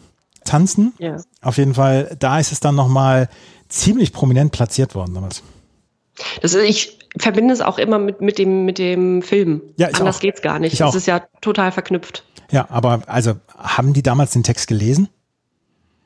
[0.44, 0.94] Tanzen.
[0.98, 1.16] Ja.
[1.42, 3.28] Auf jeden Fall, da ist es dann nochmal
[3.68, 5.42] ziemlich prominent platziert worden damals.
[6.40, 9.62] Das ist, ich verbinde es auch immer mit, mit, dem, mit dem Film.
[9.76, 10.80] Ja, Anders geht es gar nicht.
[10.80, 12.24] Das ist ja total verknüpft.
[12.50, 15.08] Ja, aber also haben die damals den Text gelesen?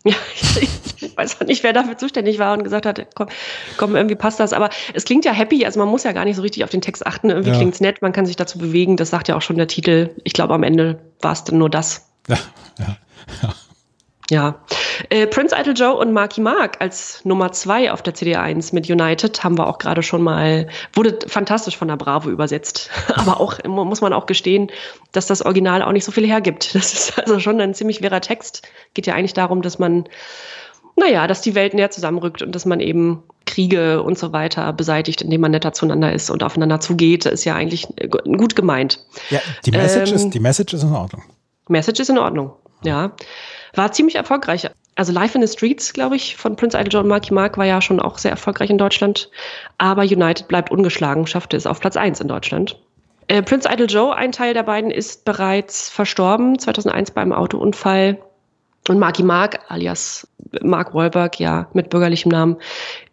[0.05, 0.15] Ja,
[1.01, 3.29] ich weiß auch nicht, wer dafür zuständig war und gesagt hat, komm,
[3.77, 4.53] komm, irgendwie passt das.
[4.53, 6.81] Aber es klingt ja happy, also man muss ja gar nicht so richtig auf den
[6.81, 7.31] Text achten.
[7.31, 7.57] Irgendwie ja.
[7.57, 8.97] klingt es nett, man kann sich dazu bewegen.
[8.97, 10.11] Das sagt ja auch schon der Titel.
[10.25, 12.07] Ich glaube, am Ende war es dann nur das.
[12.29, 12.37] Ja,
[12.79, 12.97] ja,
[13.43, 13.55] ja.
[14.31, 14.61] Ja.
[15.09, 19.43] Äh, Prince Idol Joe und Marky Mark als Nummer zwei auf der CD1 mit United
[19.43, 22.91] haben wir auch gerade schon mal, wurde fantastisch von der Bravo übersetzt.
[23.15, 24.71] Aber auch, muss man auch gestehen,
[25.13, 26.75] dass das Original auch nicht so viel hergibt.
[26.79, 28.63] Das ist also schon ein ziemlich wirrer Text.
[28.95, 30.05] Geht ja eigentlich darum, dass man,
[30.97, 35.23] naja, dass die Welt näher zusammenrückt und dass man eben Kriege und so weiter beseitigt,
[35.23, 37.27] indem man netter zueinander ist und aufeinander zugeht.
[37.27, 37.89] Das ist ja eigentlich
[38.25, 39.05] gut gemeint.
[39.31, 41.23] Ja, die Message, ähm, ist, die Message ist in Ordnung.
[41.69, 43.13] Message ist in Ordnung, ja.
[43.75, 44.69] War ziemlich erfolgreich.
[44.95, 47.81] Also Live in the Streets, glaube ich, von Prince Idol John Marky Mark war ja
[47.81, 49.31] schon auch sehr erfolgreich in Deutschland.
[49.79, 52.79] Aber United bleibt ungeschlagen, schaffte es auf Platz 1 in Deutschland.
[53.29, 58.19] Äh, Prince Idol Joe, ein Teil der beiden, ist bereits verstorben, 2001 bei einem Autounfall.
[58.89, 60.27] Und Marky Mark, alias
[60.63, 62.57] Mark Wahlberg, ja, mit bürgerlichem Namen,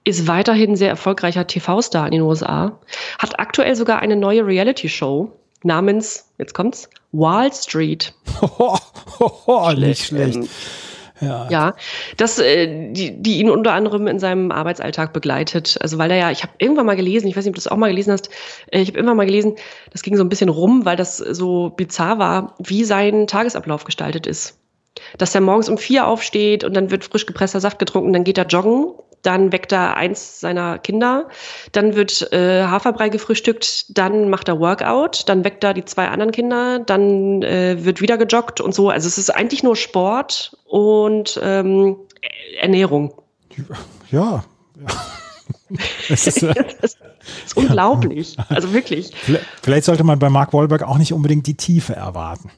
[0.05, 2.79] ist weiterhin sehr erfolgreicher TV-Star in den USA,
[3.19, 5.33] hat aktuell sogar eine neue Reality-Show
[5.65, 8.13] namens, jetzt kommt's, Wall Street.
[9.77, 10.35] Nicht schlecht.
[10.35, 10.47] Ähm,
[11.21, 11.47] ja.
[11.49, 11.75] ja,
[12.17, 15.77] das, äh, die, die ihn unter anderem in seinem Arbeitsalltag begleitet.
[15.81, 17.71] Also weil er ja, ich habe irgendwann mal gelesen, ich weiß nicht, ob du das
[17.71, 18.29] auch mal gelesen hast,
[18.71, 19.55] äh, ich habe irgendwann mal gelesen,
[19.91, 24.27] das ging so ein bisschen rum, weil das so bizarr war, wie sein Tagesablauf gestaltet
[24.27, 24.57] ist.
[25.17, 28.37] Dass er morgens um vier aufsteht und dann wird frisch gepresster Saft getrunken, dann geht
[28.37, 28.93] er joggen,
[29.25, 31.29] dann weckt er eins seiner Kinder,
[31.71, 36.31] dann wird äh, Haferbrei gefrühstückt, dann macht er Workout, dann weckt er die zwei anderen
[36.31, 38.89] Kinder, dann äh, wird wieder gejoggt und so.
[38.89, 41.97] Also es ist eigentlich nur Sport und ähm,
[42.59, 43.13] Ernährung.
[44.11, 44.43] Ja.
[44.81, 44.95] ja.
[46.09, 46.97] das ist, äh, das
[47.45, 48.37] ist unglaublich.
[48.49, 49.11] Also wirklich.
[49.61, 52.51] Vielleicht sollte man bei Mark Wahlberg auch nicht unbedingt die Tiefe erwarten.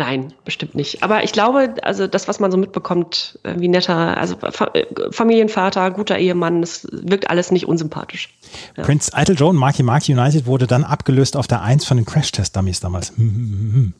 [0.00, 1.02] Nein, bestimmt nicht.
[1.02, 6.16] Aber ich glaube, also das, was man so mitbekommt, wie netter, also äh, Familienvater, guter
[6.16, 8.30] Ehemann, das wirkt alles nicht unsympathisch.
[8.78, 8.84] Ja.
[8.84, 12.06] Prince Idol Joe und Marky Mark United wurde dann abgelöst auf der 1 von den
[12.06, 13.10] Crash Test Dummies damals.
[13.10, 13.94] Hm, hm, hm,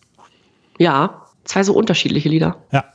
[0.79, 2.57] ja, zwei so unterschiedliche Lieder.
[2.73, 2.87] Ja.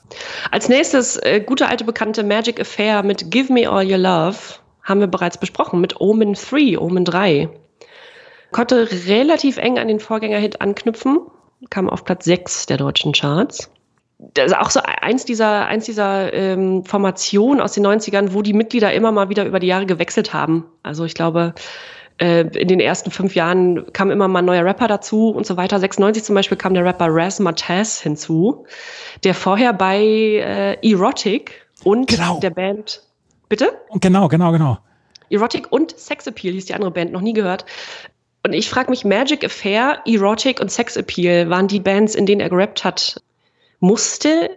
[0.49, 4.37] Als nächstes, äh, gute alte bekannte Magic Affair mit Give Me All Your Love
[4.81, 7.49] haben wir bereits besprochen mit Omen 3, Omen 3.
[8.51, 11.19] Konnte relativ eng an den Vorgängerhit anknüpfen
[11.69, 13.69] kam auf Platz 6 der deutschen Charts.
[14.17, 18.53] Das ist auch so eins dieser, eins dieser ähm, Formationen aus den 90ern, wo die
[18.53, 20.65] Mitglieder immer mal wieder über die Jahre gewechselt haben.
[20.83, 21.53] Also ich glaube,
[22.17, 25.57] äh, in den ersten fünf Jahren kam immer mal ein neuer Rapper dazu und so
[25.57, 25.79] weiter.
[25.79, 28.65] 96 zum Beispiel kam der Rapper Raz Mataz hinzu,
[29.23, 32.39] der vorher bei äh, Erotic und genau.
[32.39, 33.03] der Band.
[33.49, 33.73] Bitte?
[33.99, 34.77] Genau, genau, genau.
[35.29, 37.65] Erotic und Sex Appeal hieß die andere Band, noch nie gehört.
[38.45, 42.41] Und ich frage mich, Magic Affair, Erotic und Sex Appeal waren die Bands, in denen
[42.41, 43.19] er gerappt hat.
[43.79, 44.51] Musste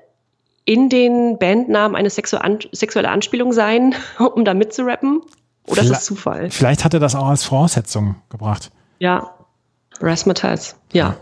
[0.66, 3.94] in den Bandnamen eine sexuelle Anspielung sein,
[4.34, 5.22] um da mitzurappen?
[5.66, 6.50] Oder ist das Zufall?
[6.50, 8.70] Vielleicht hat er das auch als Voraussetzung gebracht.
[8.98, 9.34] Ja.
[10.02, 10.78] Rasmataz.
[10.92, 11.16] Ja.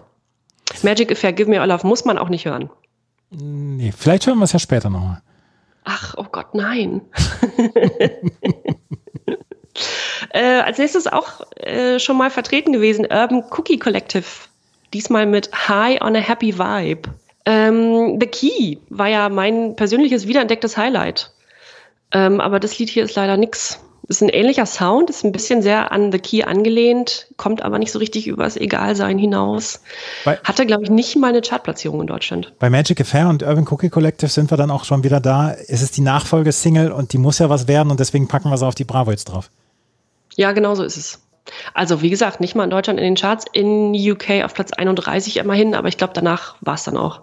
[0.82, 2.68] Magic Affair, Give Me All Love muss man auch nicht hören.
[3.30, 5.22] Nee, vielleicht hören wir es ja später nochmal.
[5.84, 7.02] Ach, oh Gott, nein.
[10.30, 14.24] Äh, als nächstes auch äh, schon mal vertreten gewesen, Urban Cookie Collective.
[14.92, 17.08] Diesmal mit High on a Happy Vibe.
[17.44, 21.32] Ähm, The Key war ja mein persönliches wiederentdecktes Highlight.
[22.12, 23.80] Ähm, aber das Lied hier ist leider nix.
[24.08, 27.90] Ist ein ähnlicher Sound, ist ein bisschen sehr an The Key angelehnt, kommt aber nicht
[27.90, 29.80] so richtig übers Egalsein hinaus.
[30.24, 32.52] Bei, Hatte, glaube ich, nicht mal eine Chartplatzierung in Deutschland.
[32.60, 35.52] Bei Magic Affair und Urban Cookie Collective sind wir dann auch schon wieder da.
[35.52, 38.66] Es ist die Nachfolgesingle und die muss ja was werden und deswegen packen wir sie
[38.66, 39.50] auf die Bravo jetzt drauf.
[40.36, 41.20] Ja, genau so ist es.
[41.74, 45.36] Also wie gesagt, nicht mal in Deutschland in den Charts, in UK auf Platz 31
[45.38, 47.22] immerhin, aber ich glaube, danach war es dann auch.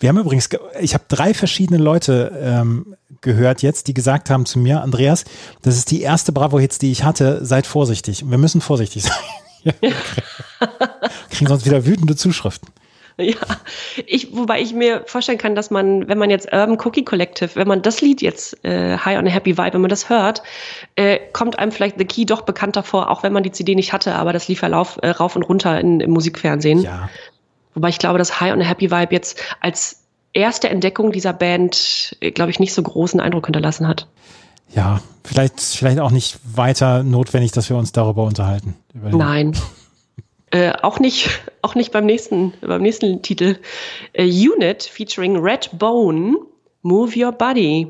[0.00, 4.58] Wir haben übrigens, ich habe drei verschiedene Leute ähm, gehört jetzt, die gesagt haben zu
[4.58, 5.24] mir, Andreas,
[5.62, 8.28] das ist die erste Bravo-Hits, die ich hatte, seid vorsichtig.
[8.28, 9.12] Wir müssen vorsichtig sein.
[9.64, 9.72] ja,
[11.30, 12.68] kriegen sonst wieder wütende Zuschriften.
[13.22, 13.36] Ja,
[14.06, 17.68] ich, wobei ich mir vorstellen kann, dass man, wenn man jetzt Urban Cookie Collective, wenn
[17.68, 20.42] man das Lied jetzt äh, High on a Happy Vibe, wenn man das hört,
[20.96, 23.92] äh, kommt einem vielleicht The Key doch bekannter vor, auch wenn man die CD nicht
[23.92, 26.80] hatte, aber das lief ja lauf, äh, rauf und runter in, im Musikfernsehen.
[26.80, 27.10] Ja.
[27.74, 32.16] Wobei ich glaube, dass High on a Happy Vibe jetzt als erste Entdeckung dieser Band,
[32.20, 34.08] äh, glaube ich, nicht so großen Eindruck hinterlassen hat.
[34.74, 38.74] Ja, vielleicht, vielleicht auch nicht weiter notwendig, dass wir uns darüber unterhalten.
[38.94, 39.52] Nein.
[40.52, 43.56] Äh, auch nicht, auch nicht beim nächsten, beim nächsten Titel.
[44.12, 46.36] Äh, Unit featuring Red Bone,
[46.82, 47.88] Move Your Body.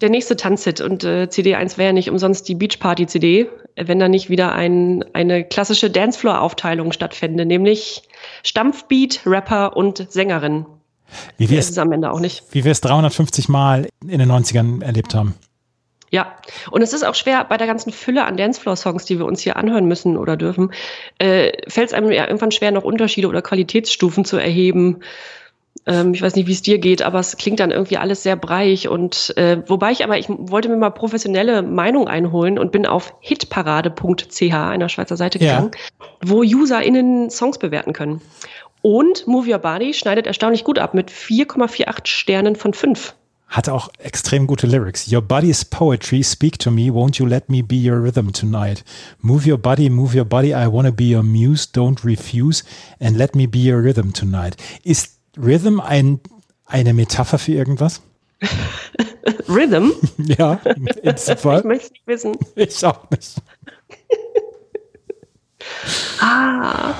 [0.00, 4.08] Der nächste Tanzhit und äh, CD1 wäre nicht umsonst die Beach Party CD, wenn da
[4.08, 8.02] nicht wieder ein, eine klassische Dancefloor-Aufteilung stattfände, nämlich
[8.44, 10.66] Stampfbeat, Rapper und Sängerin.
[11.36, 12.44] Wie wir es am Ende auch nicht.
[12.52, 15.34] Wie wir es 350 Mal in den 90ern erlebt haben.
[16.10, 16.36] Ja,
[16.70, 19.56] und es ist auch schwer bei der ganzen Fülle an Dancefloor-Songs, die wir uns hier
[19.56, 20.72] anhören müssen oder dürfen,
[21.18, 25.00] äh, fällt es einem ja irgendwann schwer, noch Unterschiede oder Qualitätsstufen zu erheben.
[25.86, 28.36] Ähm, ich weiß nicht, wie es dir geht, aber es klingt dann irgendwie alles sehr
[28.36, 28.88] breich.
[28.88, 33.14] Und äh, wobei ich aber, ich wollte mir mal professionelle Meinung einholen und bin auf
[33.20, 36.06] hitparade.ch, einer Schweizer Seite gegangen, ja.
[36.24, 38.20] wo UserInnen Songs bewerten können.
[38.82, 43.14] Und Move Your Body schneidet erstaunlich gut ab mit 4,48 Sternen von 5
[43.46, 45.10] hat auch extrem gute Lyrics.
[45.10, 48.84] Your body's poetry, speak to me, won't you let me be your rhythm tonight?
[49.20, 52.64] Move your body, move your body, I wanna be your muse, don't refuse
[53.00, 54.56] and let me be your rhythm tonight.
[54.82, 56.20] Ist Rhythm ein,
[56.66, 58.02] eine Metapher für irgendwas?
[59.48, 59.92] Rhythm?
[60.18, 60.54] ja,
[61.04, 61.60] in diesem Fall.
[61.60, 62.36] Ich möchte es nicht wissen.
[62.56, 63.42] Ich auch nicht.
[66.20, 66.94] ah.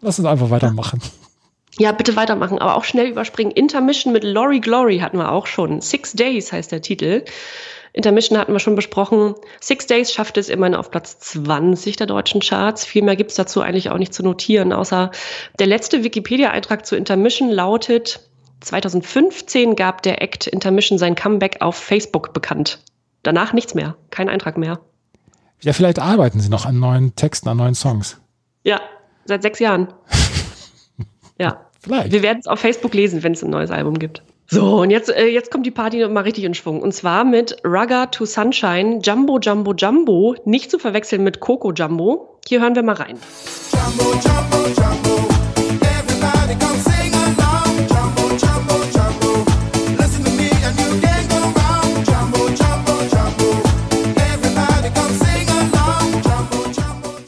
[0.00, 1.00] Lass uns einfach weitermachen.
[1.78, 3.52] Ja, bitte weitermachen, aber auch schnell überspringen.
[3.52, 5.80] Intermission mit Lori Glory hatten wir auch schon.
[5.80, 7.24] Six Days heißt der Titel.
[7.92, 9.34] Intermission hatten wir schon besprochen.
[9.60, 12.84] Six Days schafft es immerhin auf Platz 20 der deutschen Charts.
[12.84, 15.10] Viel mehr gibt's dazu eigentlich auch nicht zu notieren, außer
[15.58, 18.20] der letzte Wikipedia-Eintrag zu Intermission lautet,
[18.60, 22.80] 2015 gab der Act Intermission sein Comeback auf Facebook bekannt.
[23.22, 24.80] Danach nichts mehr, kein Eintrag mehr.
[25.62, 28.20] Ja, vielleicht arbeiten sie noch an neuen Texten, an neuen Songs.
[28.62, 28.80] Ja,
[29.24, 29.88] seit sechs Jahren.
[31.38, 31.65] ja.
[31.86, 32.12] Vielleicht.
[32.12, 34.22] Wir werden es auf Facebook lesen, wenn es ein neues Album gibt.
[34.48, 36.80] So, und jetzt, äh, jetzt kommt die Party mal richtig in Schwung.
[36.82, 42.38] Und zwar mit Rugger to Sunshine, Jumbo Jumbo Jumbo, nicht zu verwechseln mit Coco Jumbo.
[42.46, 43.18] Hier hören wir mal rein.
[43.72, 45.36] Jumbo, Jumbo, Jumbo.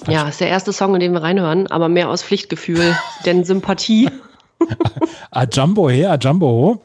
[0.09, 4.09] Ja, ist der erste Song, in den wir reinhören, aber mehr aus Pflichtgefühl, denn Sympathie
[5.31, 6.83] a Jumbo her, a Jumbo ho.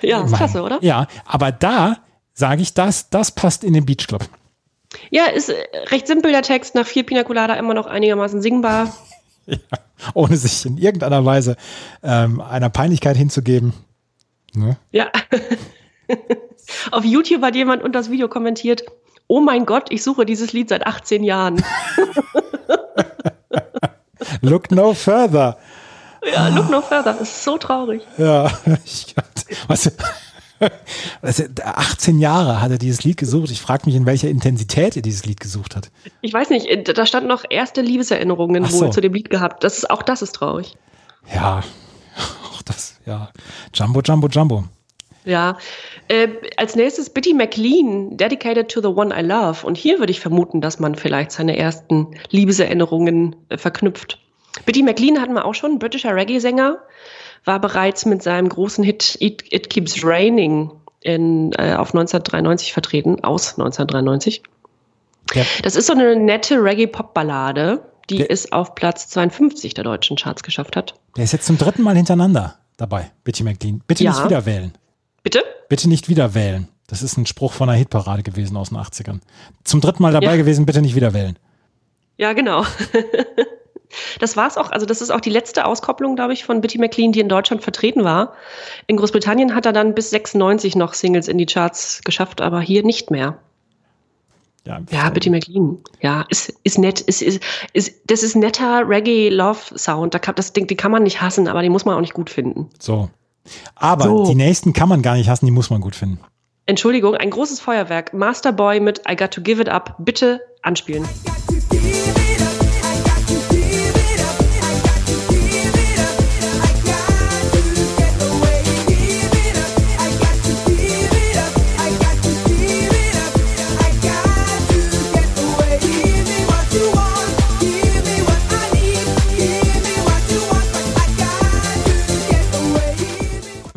[0.00, 0.78] Ja, ist klasse, oder?
[0.82, 1.96] Ja, aber da
[2.34, 4.24] sage ich das, das passt in den Beach Club.
[5.10, 5.54] Ja, ist äh,
[5.90, 8.92] recht simpel der Text, nach vier Pina Colada immer noch einigermaßen singbar.
[9.46, 9.58] Ja,
[10.14, 11.58] ohne sich in irgendeiner Weise
[12.02, 13.74] ähm, einer Peinlichkeit hinzugeben.
[14.54, 14.78] Ne?
[14.90, 15.12] Ja.
[16.90, 18.84] Auf YouTube hat jemand unter das Video kommentiert,
[19.26, 21.62] oh mein Gott, ich suche dieses Lied seit 18 Jahren.
[24.40, 25.58] Look no further.
[26.32, 27.12] Ja, look no further.
[27.12, 28.02] Das ist so traurig.
[28.18, 28.50] Ja,
[28.84, 29.14] ich,
[29.68, 29.90] was,
[31.20, 33.50] also 18 Jahre hat er dieses Lied gesucht.
[33.50, 35.90] Ich frage mich, in welcher Intensität er dieses Lied gesucht hat.
[36.20, 38.88] Ich weiß nicht, da stand noch erste Liebeserinnerungen wohl so.
[38.90, 39.64] zu dem Lied gehabt.
[39.64, 40.76] Das ist, auch das ist traurig.
[41.34, 41.62] Ja,
[42.52, 43.30] auch das, ja.
[43.72, 44.64] Jumbo, Jumbo, Jumbo.
[45.24, 45.56] Ja,
[46.08, 49.66] äh, als nächstes Bitty McLean, Dedicated to the One I Love.
[49.66, 54.20] Und hier würde ich vermuten, dass man vielleicht seine ersten Liebeserinnerungen äh, verknüpft.
[54.64, 56.78] Bitty McLean hatten wir auch schon, britischer Reggae-Sänger,
[57.44, 63.22] war bereits mit seinem großen Hit It, It Keeps Raining in, äh, auf 1993 vertreten,
[63.22, 64.42] aus 1993.
[65.34, 65.44] Ja.
[65.62, 70.42] Das ist so eine nette Reggae-Pop-Ballade, die der, es auf Platz 52 der deutschen Charts
[70.42, 70.94] geschafft hat.
[71.16, 73.82] Der ist jetzt zum dritten Mal hintereinander dabei, Bitty McLean.
[73.86, 74.12] Bitte ja.
[74.12, 74.72] nicht wieder wählen.
[75.22, 75.42] Bitte?
[75.68, 76.68] Bitte nicht wieder wählen.
[76.86, 79.20] Das ist ein Spruch von einer Hitparade gewesen aus den 80ern.
[79.64, 80.36] Zum dritten Mal dabei ja.
[80.36, 81.38] gewesen, bitte nicht wieder wählen.
[82.18, 82.64] Ja, genau.
[84.20, 84.70] Das war es auch.
[84.70, 87.62] Also das ist auch die letzte Auskopplung, glaube ich, von Bitty McLean, die in Deutschland
[87.62, 88.32] vertreten war.
[88.86, 92.84] In Großbritannien hat er dann bis 96 noch Singles in die Charts geschafft, aber hier
[92.84, 93.38] nicht mehr.
[94.66, 95.78] Ja, ja Bitty McLean.
[96.00, 97.00] Ja, ist, ist nett.
[97.02, 100.14] Ist, ist, ist, das ist netter Reggae-Love-Sound.
[100.14, 102.14] Da kann, das Ding, die kann man nicht hassen, aber die muss man auch nicht
[102.14, 102.70] gut finden.
[102.78, 103.10] So.
[103.74, 104.26] Aber so.
[104.26, 106.18] die nächsten kann man gar nicht hassen, die muss man gut finden.
[106.66, 108.14] Entschuldigung, ein großes Feuerwerk.
[108.14, 109.96] Masterboy mit I Got to Give It Up.
[109.98, 111.04] Bitte anspielen.
[111.04, 111.63] I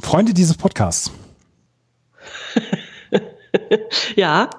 [0.08, 1.12] Freunde dieses Podcasts.
[4.16, 4.50] ja,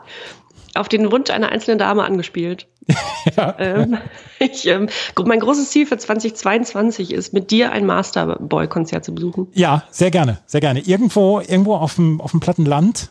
[0.75, 2.67] auf den Wunsch einer einzelnen Dame angespielt.
[3.35, 3.55] ja.
[3.59, 3.97] ähm,
[4.41, 4.91] ich, ähm,
[5.25, 9.49] mein großes Ziel für 2022 ist, mit dir ein Masterboy-Konzert zu besuchen.
[9.55, 10.81] Ja, sehr gerne, sehr gerne.
[10.81, 13.09] Irgendwo, irgendwo auf dem, auf dem platten Land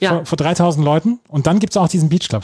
[0.00, 0.10] ja.
[0.10, 2.42] vor, vor 3000 Leuten und dann gibt es auch diesen Beach Club.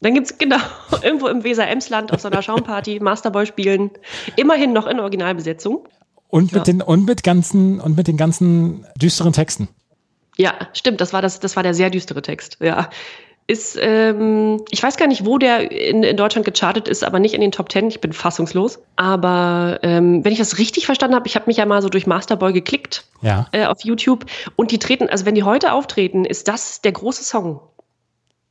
[0.00, 0.58] Dann gibt es genau
[1.02, 3.90] irgendwo im Weser-Emsland auf so einer Schaumparty Masterboy spielen.
[4.36, 5.88] Immerhin noch in Originalbesetzung.
[6.28, 6.72] Und mit, ja.
[6.72, 9.68] den, und mit, ganzen, und mit den ganzen düsteren Texten.
[10.36, 12.58] Ja, stimmt, das war, das, das war der sehr düstere Text.
[12.60, 12.90] Ja.
[13.46, 17.34] Ist, ähm, ich weiß gar nicht, wo der in, in Deutschland gechartet ist, aber nicht
[17.34, 17.88] in den Top Ten.
[17.88, 18.78] Ich bin fassungslos.
[18.96, 22.06] Aber ähm, wenn ich das richtig verstanden habe, ich habe mich ja mal so durch
[22.06, 23.46] Masterboy geklickt ja.
[23.52, 27.24] äh, auf YouTube und die treten, also wenn die heute auftreten, ist das der große
[27.24, 27.60] Song.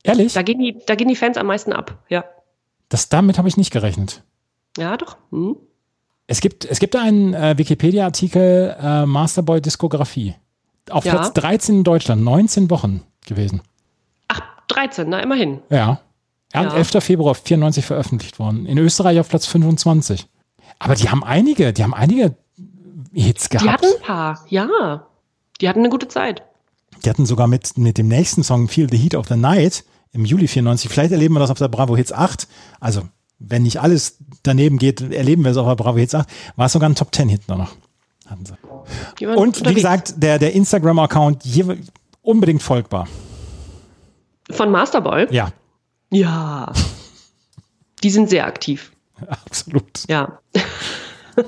[0.02, 0.32] Ehrlich?
[0.32, 2.24] Da gehen die, da gehen die Fans am meisten ab, ja.
[2.88, 4.22] Das, damit habe ich nicht gerechnet.
[4.76, 5.16] Ja, doch.
[5.30, 5.56] Hm.
[6.30, 10.34] Es gibt, es gibt einen äh, Wikipedia-Artikel äh, Masterboy Diskografie.
[10.90, 11.12] Auf ja.
[11.12, 13.62] Platz 13 in Deutschland, 19 Wochen gewesen.
[14.28, 15.60] Ach, 13, na immerhin.
[15.70, 16.00] Ja.
[16.52, 16.74] ja.
[16.74, 17.02] 11.
[17.02, 18.66] Februar 94 veröffentlicht worden.
[18.66, 20.26] In Österreich auf Platz 25.
[20.78, 22.36] Aber die haben einige, die haben einige
[23.14, 23.64] Hits gehabt.
[23.64, 25.06] Die hatten ein paar, ja.
[25.62, 26.42] Die hatten eine gute Zeit.
[27.04, 30.26] Die hatten sogar mit, mit dem nächsten Song Feel the Heat of the Night im
[30.26, 30.90] Juli 94.
[30.90, 32.48] Vielleicht erleben wir das auf der Bravo Hits 8.
[32.80, 33.02] Also
[33.38, 36.72] wenn nicht alles daneben geht, erleben wir es auf der Bravo Hits 8, war es
[36.72, 37.70] sogar ein Top 10 Hit noch.
[38.26, 39.26] Hatten sie.
[39.26, 41.44] Und wie gesagt, der, der Instagram-Account
[42.22, 43.08] unbedingt folgbar.
[44.50, 45.26] Von Masterboy?
[45.30, 45.52] Ja.
[46.10, 46.72] Ja.
[48.02, 48.92] Die sind sehr aktiv.
[49.26, 50.04] Absolut.
[50.08, 50.38] Ja.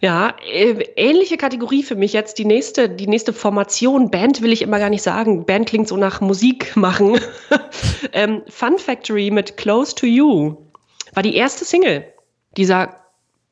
[0.00, 2.38] Ja, äh, ähnliche Kategorie für mich jetzt.
[2.38, 4.10] Die nächste, die nächste Formation.
[4.10, 5.44] Band will ich immer gar nicht sagen.
[5.44, 7.20] Band klingt so nach Musik machen.
[8.12, 10.56] ähm, Fun Factory mit Close to You
[11.12, 12.04] war die erste Single
[12.56, 12.96] dieser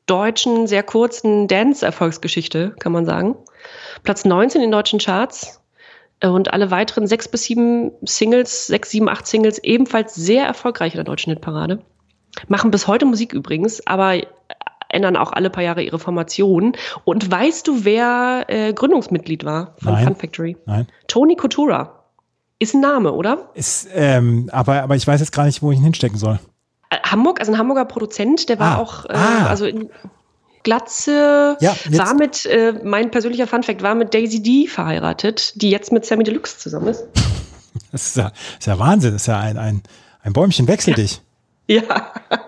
[0.07, 3.35] deutschen, sehr kurzen Dance-Erfolgsgeschichte, kann man sagen.
[4.03, 5.61] Platz 19 in deutschen Charts
[6.23, 10.97] und alle weiteren sechs bis sieben Singles, sechs, sieben, acht Singles ebenfalls sehr erfolgreich in
[10.97, 11.79] der deutschen Hitparade.
[12.47, 14.19] Machen bis heute Musik übrigens, aber
[14.89, 16.73] ändern auch alle paar Jahre ihre Formation.
[17.05, 20.05] Und weißt du, wer äh, Gründungsmitglied war von Nein.
[20.05, 20.57] Fun Factory?
[20.65, 20.87] Nein.
[21.07, 22.03] Tony Coutura.
[22.59, 23.49] Ist ein Name, oder?
[23.53, 26.39] Ist, ähm, aber, aber ich weiß jetzt gar nicht, wo ich ihn hinstecken soll.
[26.89, 28.81] Äh, Hamburg, also ein Hamburger Produzent, der war Ah.
[28.81, 29.45] auch, äh, Ah.
[29.47, 29.89] also in
[30.63, 35.93] Glatze, Ja, war mit, äh, mein persönlicher Funfact, war mit Daisy D verheiratet, die jetzt
[35.93, 37.05] mit Sammy Deluxe zusammen ist.
[37.91, 39.13] Das ist ja, das ist ja Wahnsinn.
[39.13, 39.81] Das ist ja ein, ein,
[40.21, 41.21] ein Bäumchen wechsel dich.
[41.67, 41.81] Ja.
[41.81, 42.39] Ja,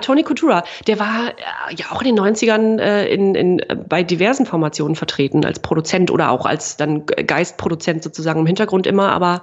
[0.00, 4.02] Tony Coutura, der war äh, ja auch in den 90ern äh, in, in, äh, bei
[4.02, 9.10] diversen Formationen vertreten, als Produzent oder auch als dann Ge- Geistproduzent sozusagen im Hintergrund immer,
[9.12, 9.42] aber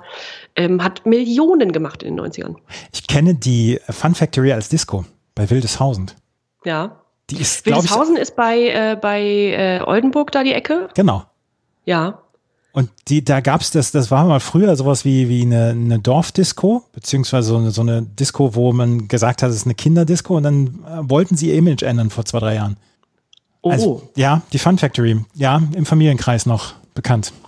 [0.55, 2.55] ähm, hat Millionen gemacht in den 90ern.
[2.93, 6.11] Ich kenne die Fun Factory als Disco bei Wildeshausen.
[6.65, 6.97] Ja.
[7.29, 10.89] Die ist, glaube ich, Wildeshausen ist bei, äh, bei äh, Oldenburg da die Ecke.
[10.93, 11.23] genau.
[11.85, 12.19] Ja.
[12.73, 16.83] Und die, da gab's das, das war mal früher sowas wie, wie eine, eine Dorfdisco,
[16.93, 20.43] beziehungsweise so eine, so eine Disco, wo man gesagt hat, es ist eine Kinderdisco und
[20.43, 22.77] dann äh, wollten sie ihr Image ändern vor zwei, drei Jahren.
[23.61, 23.71] Oh.
[23.71, 27.33] Also, ja, die Fun Factory, ja, im Familienkreis noch bekannt.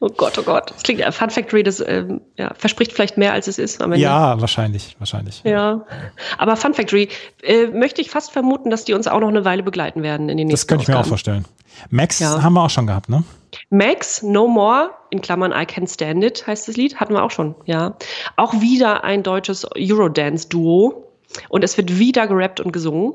[0.00, 0.70] oh Gott, oh Gott.
[0.70, 3.80] Das klingt, äh, Fun Factory, das ähm, ja, verspricht vielleicht mehr, als es ist.
[3.96, 5.42] Ja, wahrscheinlich, wahrscheinlich.
[5.44, 5.84] Ja.
[6.38, 7.08] Aber Fun Factory,
[7.42, 10.36] äh, möchte ich fast vermuten, dass die uns auch noch eine Weile begleiten werden in
[10.36, 11.44] den nächsten Das könnte ich mir auch vorstellen.
[11.90, 12.42] Max Ja.
[12.42, 13.22] haben wir auch schon gehabt, ne?
[13.70, 17.30] Max, No More, in Klammern I Can Stand It, heißt das Lied, hatten wir auch
[17.30, 17.96] schon, ja.
[18.36, 21.04] Auch wieder ein deutsches Eurodance-Duo.
[21.48, 23.12] Und es wird wieder gerappt und gesungen.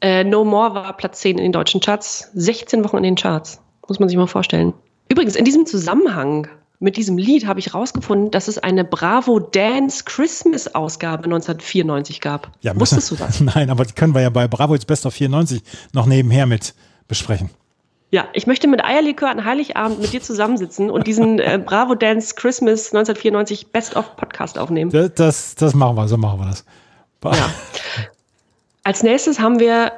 [0.00, 3.60] Äh, no More war Platz 10 in den deutschen Charts, 16 Wochen in den Charts.
[3.88, 4.74] Muss man sich mal vorstellen.
[5.08, 10.04] Übrigens, in diesem Zusammenhang mit diesem Lied habe ich rausgefunden, dass es eine Bravo Dance
[10.04, 12.50] Christmas Ausgabe 1994 gab.
[12.60, 13.40] Ja, Wusstest du das?
[13.54, 16.74] Nein, aber die können wir ja bei Bravo jetzt Best of 94 noch nebenher mit
[17.08, 17.50] besprechen.
[18.10, 22.34] Ja, ich möchte mit Eierlikör an Heiligabend mit dir zusammensitzen und diesen äh, Bravo Dance
[22.36, 24.90] Christmas 1994 Best of Podcast aufnehmen.
[24.90, 26.64] Das, das, das machen wir, so machen wir das.
[27.24, 27.50] Ja.
[28.84, 29.92] Als nächstes haben wir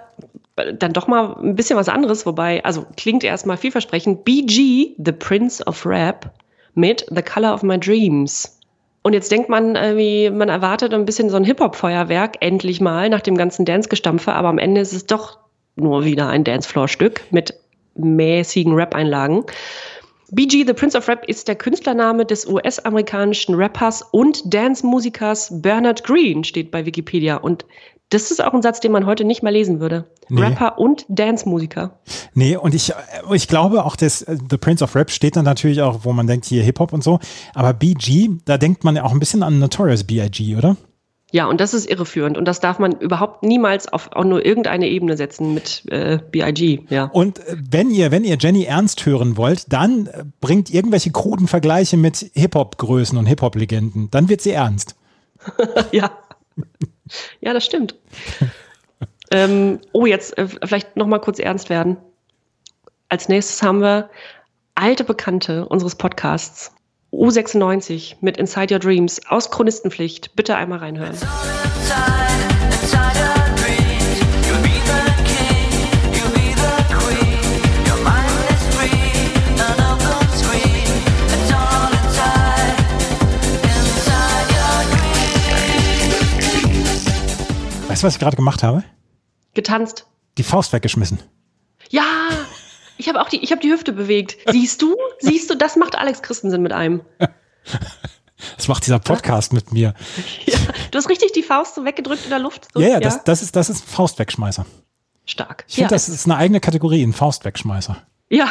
[0.78, 4.24] dann doch mal ein bisschen was anderes, wobei, also klingt erstmal vielversprechend.
[4.24, 6.32] BG, The Prince of Rap,
[6.74, 8.58] mit The Color of My Dreams.
[9.02, 13.20] Und jetzt denkt man, irgendwie, man erwartet ein bisschen so ein Hip-Hop-Feuerwerk, endlich mal, nach
[13.20, 15.38] dem ganzen Dance-Gestampfe, aber am Ende ist es doch
[15.76, 17.54] nur wieder ein Dancefloor-Stück mit
[17.94, 19.44] mäßigen Rap-Einlagen.
[20.30, 26.44] BG, The Prince of Rap, ist der Künstlername des US-amerikanischen Rappers und Dance-Musikers Bernard Green,
[26.44, 27.36] steht bei Wikipedia.
[27.36, 27.64] Und
[28.10, 30.04] das ist auch ein Satz, den man heute nicht mehr lesen würde.
[30.28, 30.42] Nee.
[30.42, 31.98] Rapper und Dance-Musiker.
[32.34, 32.92] Nee, und ich,
[33.32, 36.26] ich glaube auch, dass äh, The Prince of Rap steht dann natürlich auch, wo man
[36.26, 37.18] denkt, hier Hip-Hop und so.
[37.54, 40.76] Aber BG, da denkt man ja auch ein bisschen an Notorious B.I.G., oder?
[41.30, 44.88] Ja, und das ist irreführend und das darf man überhaupt niemals auf auch nur irgendeine
[44.88, 46.90] Ebene setzen mit äh, BIG.
[46.90, 47.04] Ja.
[47.04, 51.46] Und äh, wenn ihr, wenn ihr Jenny ernst hören wollt, dann äh, bringt irgendwelche kruden
[51.46, 54.10] Vergleiche mit Hip-Hop-Größen und Hip-Hop-Legenden.
[54.10, 54.96] Dann wird sie ernst.
[55.92, 56.10] ja.
[57.40, 57.94] Ja, das stimmt.
[59.30, 61.96] ähm, oh, jetzt äh, vielleicht noch mal kurz ernst werden.
[63.08, 64.10] Als nächstes haben wir
[64.74, 66.72] alte Bekannte unseres Podcasts.
[67.12, 70.36] U96 mit Inside Your Dreams aus Chronistenpflicht.
[70.36, 71.16] Bitte einmal reinhören.
[87.98, 88.84] Weißt du, was ich gerade gemacht habe?
[89.54, 90.06] Getanzt.
[90.36, 91.18] Die Faust weggeschmissen.
[91.90, 92.04] Ja,
[92.96, 94.36] ich habe auch die, ich habe die Hüfte bewegt.
[94.46, 94.94] Siehst du?
[95.18, 95.56] Siehst du?
[95.56, 97.00] Das macht Alex Christensen mit einem.
[98.56, 99.94] Das macht dieser Podcast mit mir.
[100.46, 100.58] Ja,
[100.92, 102.68] du hast richtig die Faust so weggedrückt in der Luft.
[102.72, 104.64] So, ja, ja, Das, das, ist, das ist ein Faustwegschmeißer.
[105.26, 105.64] Stark.
[105.66, 105.88] Ich finde, ja.
[105.88, 107.96] das ist eine eigene Kategorie, ein Faustwegschmeißer.
[108.30, 108.46] Ja,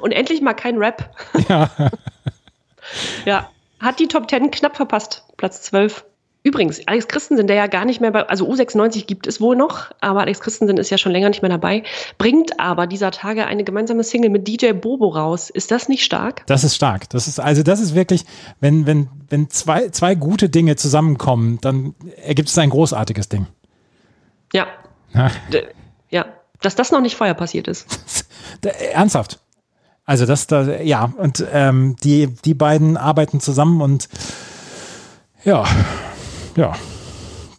[0.00, 1.14] und endlich mal kein Rap.
[1.50, 1.70] Ja.
[3.26, 6.06] ja, hat die Top 10 knapp verpasst, Platz 12.
[6.46, 9.90] Übrigens, Alex Christensen, der ja gar nicht mehr bei, also U96 gibt es wohl noch,
[10.00, 11.82] aber Alex Christensen ist ja schon länger nicht mehr dabei,
[12.18, 15.50] bringt aber dieser Tage eine gemeinsame Single mit DJ Bobo raus.
[15.50, 16.46] Ist das nicht stark?
[16.46, 17.10] Das ist stark.
[17.10, 18.26] Das ist, also das ist wirklich,
[18.60, 23.48] wenn, wenn, wenn zwei, zwei gute Dinge zusammenkommen, dann ergibt es ein großartiges Ding.
[24.52, 24.68] Ja.
[25.14, 25.32] Ja.
[25.52, 25.64] D
[26.10, 26.26] ja.
[26.60, 27.88] Dass das noch nicht vorher passiert ist.
[28.92, 29.40] Ernsthaft.
[30.04, 34.08] Also das da, ja, und ähm, die, die beiden arbeiten zusammen und
[35.42, 35.64] ja,
[36.56, 36.72] ja.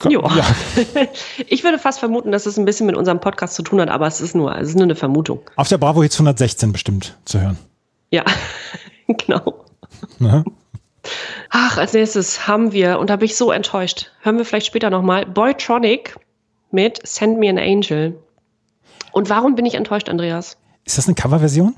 [0.10, 0.22] Jo.
[0.36, 0.46] Ja.
[1.48, 4.08] Ich würde fast vermuten, dass es ein bisschen mit unserem Podcast zu tun hat, aber
[4.08, 5.42] es ist nur, es ist nur eine Vermutung.
[5.56, 7.58] Auf der Bravo Hits 116 bestimmt zu hören.
[8.12, 8.24] Ja,
[9.08, 9.66] genau.
[10.20, 10.44] Ne?
[11.50, 14.90] Ach, als nächstes haben wir, und da bin ich so enttäuscht, hören wir vielleicht später
[14.90, 16.16] nochmal, Boytronic
[16.72, 18.18] mit Send Me an Angel.
[19.12, 20.58] Und warum bin ich enttäuscht, Andreas?
[20.86, 21.76] Ist das eine Coverversion?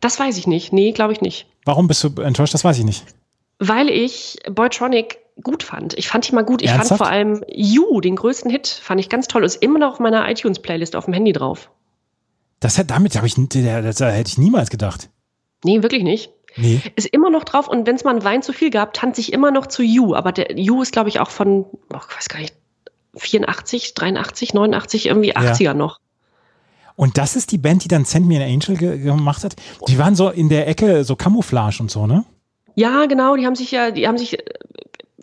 [0.00, 0.72] Das weiß ich nicht.
[0.72, 1.46] Nee, glaube ich nicht.
[1.64, 2.54] Warum bist du enttäuscht?
[2.54, 3.04] Das weiß ich nicht.
[3.58, 5.94] Weil ich Boytronic gut fand.
[5.94, 6.62] Ich fand die mal gut.
[6.62, 6.98] Ich Ernsthaft?
[6.98, 9.44] fand vor allem You, den größten Hit, fand ich ganz toll.
[9.44, 11.70] Ist immer noch auf meiner iTunes-Playlist auf dem Handy drauf.
[12.60, 15.08] Das hat damit habe ich das hätte ich niemals gedacht.
[15.64, 16.30] Nee, wirklich nicht.
[16.56, 16.80] Nee.
[16.96, 19.32] Ist immer noch drauf und wenn es mal einen Wein zu viel gab, tanze ich
[19.32, 20.14] immer noch zu You.
[20.14, 22.54] Aber der You ist, glaube ich, auch von, oh, ich weiß gar nicht,
[23.16, 25.98] 84, 83, 89, irgendwie 80er noch.
[26.96, 29.56] Und das ist die Band, die dann Send Me an Angel ge gemacht hat.
[29.88, 32.24] Die waren so in der Ecke so Camouflage und so, ne?
[32.74, 34.44] Ja, genau, die haben sich ja, die haben sich äh,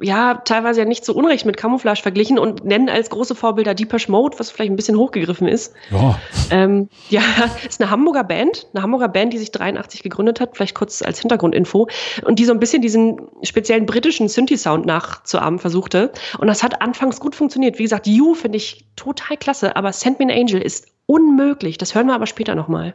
[0.01, 4.09] ja teilweise ja nicht so unrecht mit Camouflage verglichen und nennen als große Vorbilder Deepesh
[4.09, 5.73] Mode, was vielleicht ein bisschen hochgegriffen ist.
[5.91, 6.19] Ja.
[6.51, 7.21] Ähm, ja,
[7.67, 11.19] ist eine Hamburger Band, eine Hamburger Band, die sich 83 gegründet hat, vielleicht kurz als
[11.19, 11.87] Hintergrundinfo,
[12.25, 16.11] und die so ein bisschen diesen speziellen britischen Synthi-Sound nachzuahmen versuchte.
[16.37, 17.79] Und das hat anfangs gut funktioniert.
[17.79, 21.77] Wie gesagt, You finde ich total klasse, aber Send Me an Angel ist unmöglich.
[21.77, 22.93] Das hören wir aber später nochmal.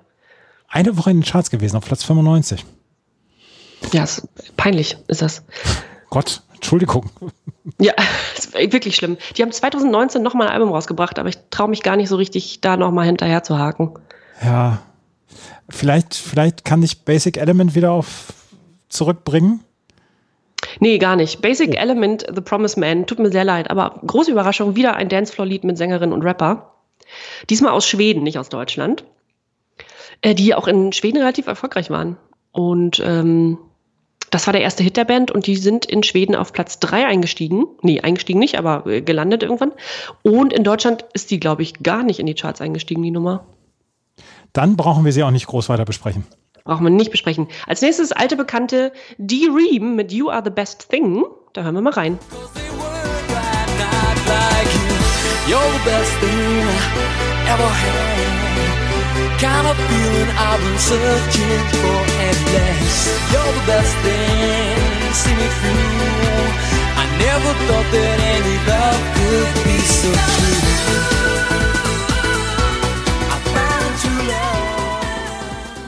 [0.69, 2.65] Eine Woche in den Charts gewesen, auf Platz 95.
[3.93, 5.43] Ja, ist peinlich ist das.
[6.09, 7.11] Gott, Entschuldigung.
[7.81, 7.93] Ja,
[8.53, 9.17] wirklich schlimm.
[9.37, 12.61] Die haben 2019 nochmal ein Album rausgebracht, aber ich traue mich gar nicht so richtig,
[12.61, 13.95] da nochmal hinterher zu haken.
[14.41, 14.79] Ja.
[15.69, 18.33] Vielleicht, vielleicht kann ich Basic Element wieder auf
[18.89, 19.65] zurückbringen.
[20.79, 21.43] Nee, gar nicht.
[21.43, 25.65] Basic Element, The Promised Man, tut mir sehr leid, aber große Überraschung, wieder ein Dancefloor-Lied
[25.65, 26.75] mit Sängerin und Rapper.
[27.51, 29.05] Diesmal aus Schweden, nicht aus Deutschland.
[30.21, 32.17] Äh, die auch in Schweden relativ erfolgreich waren.
[32.53, 33.59] Und ähm,
[34.33, 37.07] das war der erste Hit der Band und die sind in Schweden auf Platz drei
[37.07, 37.67] eingestiegen.
[37.83, 39.73] Nee, eingestiegen nicht, aber äh, gelandet irgendwann.
[40.23, 43.45] Und in Deutschland ist die, glaube ich, gar nicht in die Charts eingestiegen, die Nummer.
[44.55, 46.25] Dann brauchen wir sie auch nicht groß weiter besprechen.
[46.65, 47.47] Brauchen wir nicht besprechen.
[47.67, 49.49] Als nächstes alte Bekannte D.
[49.49, 51.25] Ream mit You Are the Best Thing.
[51.53, 52.19] Da hören wir mal rein.
[55.47, 58.62] You're the best thing I ever had.
[59.43, 62.97] Kind of feeling I've been searching for endless.
[63.33, 66.47] You're the best thing, see me through.
[66.95, 70.63] I never thought that any love could be so true.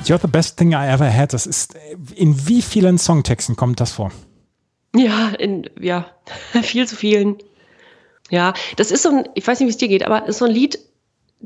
[0.06, 1.32] You're the best thing I ever had.
[1.32, 1.76] Das ist,
[2.14, 4.10] in wie vielen Songtexten kommt das vor?
[4.96, 6.06] Ja, in, ja,
[6.62, 7.36] viel zu vielen.
[8.30, 10.44] Ja, das ist so ein, ich weiß nicht, wie es dir geht, aber ist so
[10.44, 10.78] ein Lied,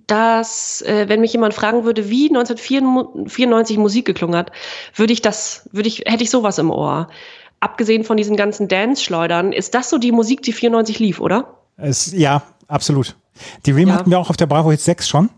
[0.07, 4.53] das, äh, wenn mich jemand fragen würde, wie 1994 Musik geklungen hat,
[4.95, 7.09] würde ich das, würde ich, hätte ich sowas im Ohr.
[7.61, 11.59] Abgesehen von diesen ganzen Dance-Schleudern, ist das so die Musik, die 94 lief, oder?
[11.77, 13.17] Es, ja, absolut.
[13.67, 13.95] Die Ream Ja.
[13.95, 15.31] hatten wir auch auf der Bravo Hits 6 schon.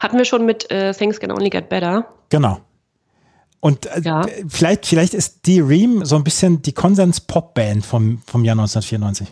[0.00, 2.06] Hatten wir schon mit äh, Things Can Only Get Better.
[2.30, 2.58] Genau.
[3.60, 4.26] Und äh, Ja.
[4.48, 9.28] vielleicht, vielleicht ist die Ream so ein bisschen die Konsens-Pop-Band vom, vom Jahr 1994.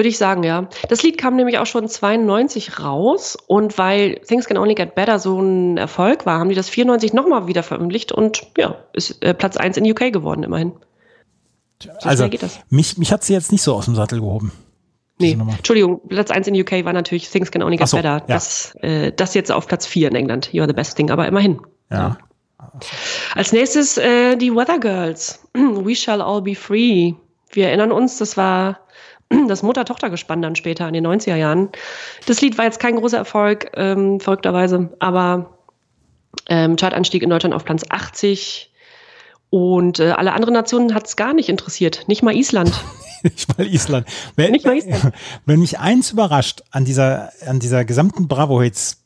[0.00, 0.66] Würde ich sagen, ja.
[0.88, 5.18] Das Lied kam nämlich auch schon 92 raus und weil Things Can Only Get Better
[5.18, 9.34] so ein Erfolg war, haben die das 94 nochmal wieder veröffentlicht und ja, ist äh,
[9.34, 10.72] Platz 1 in UK geworden immerhin.
[11.82, 12.30] So also,
[12.70, 14.52] mich, mich hat sie jetzt nicht so aus dem Sattel gehoben.
[15.18, 18.20] Nee, Entschuldigung, Platz 1 in UK war natürlich Things Can Only Get so, Better.
[18.20, 18.24] Ja.
[18.26, 20.48] Das, äh, das jetzt auf Platz 4 in England.
[20.54, 21.60] You're the best thing, aber immerhin.
[21.90, 22.16] Ja.
[23.34, 25.46] Als nächstes äh, die Weather Girls.
[25.52, 27.12] We Shall All Be Free.
[27.50, 28.80] Wir erinnern uns, das war
[29.48, 31.70] das Mutter-Tochter-Gespann dann später in den 90er Jahren.
[32.26, 35.58] Das Lied war jetzt kein großer Erfolg, ähm, verrückterweise, aber
[36.48, 38.72] ähm, Chartanstieg in Deutschland auf Platz 80.
[39.50, 42.72] Und äh, alle anderen Nationen hat es gar nicht interessiert, nicht mal Island.
[43.22, 44.06] nicht mal Island.
[44.36, 45.12] Wenn, nicht mal Island.
[45.46, 48.98] Wenn mich eins überrascht an dieser, an dieser gesamten Bravo-Hits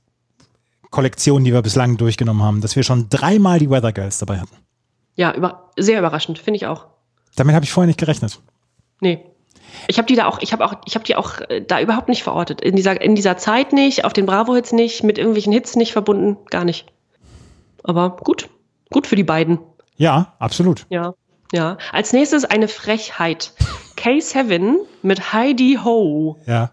[0.90, 4.56] Kollektion, die wir bislang durchgenommen haben, dass wir schon dreimal die Weather Girls dabei hatten.
[5.16, 6.86] Ja, über, sehr überraschend, finde ich auch.
[7.34, 8.40] Damit habe ich vorher nicht gerechnet.
[9.00, 9.24] Nee.
[9.88, 12.08] Ich habe die da auch, ich habe auch, ich habe die auch äh, da überhaupt
[12.08, 12.60] nicht verortet.
[12.60, 16.36] In dieser, in dieser Zeit nicht, auf den Bravo-Hits nicht, mit irgendwelchen Hits nicht verbunden,
[16.50, 16.86] gar nicht.
[17.82, 18.48] Aber gut.
[18.90, 19.58] Gut für die beiden.
[19.96, 20.86] Ja, absolut.
[20.88, 21.14] Ja.
[21.52, 21.78] Ja.
[21.92, 23.52] Als nächstes eine Frechheit.
[23.96, 26.38] K7 mit Heidi Ho.
[26.46, 26.70] Ja.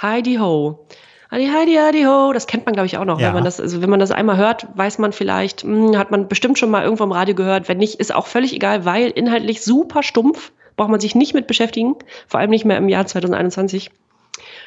[0.00, 0.86] Heidi Ho.
[1.30, 2.32] Heidi, Heidi, Heidi, ho.
[2.32, 3.20] Das kennt man, glaube ich, auch noch.
[3.20, 3.28] Ja.
[3.28, 6.10] Wenn man das, also wenn man das einmal hört, weiß man vielleicht, mh, hm, hat
[6.10, 7.68] man bestimmt schon mal irgendwo im Radio gehört.
[7.68, 11.46] Wenn nicht, ist auch völlig egal, weil inhaltlich super stumpf braucht man sich nicht mit
[11.46, 13.90] beschäftigen, vor allem nicht mehr im Jahr 2021.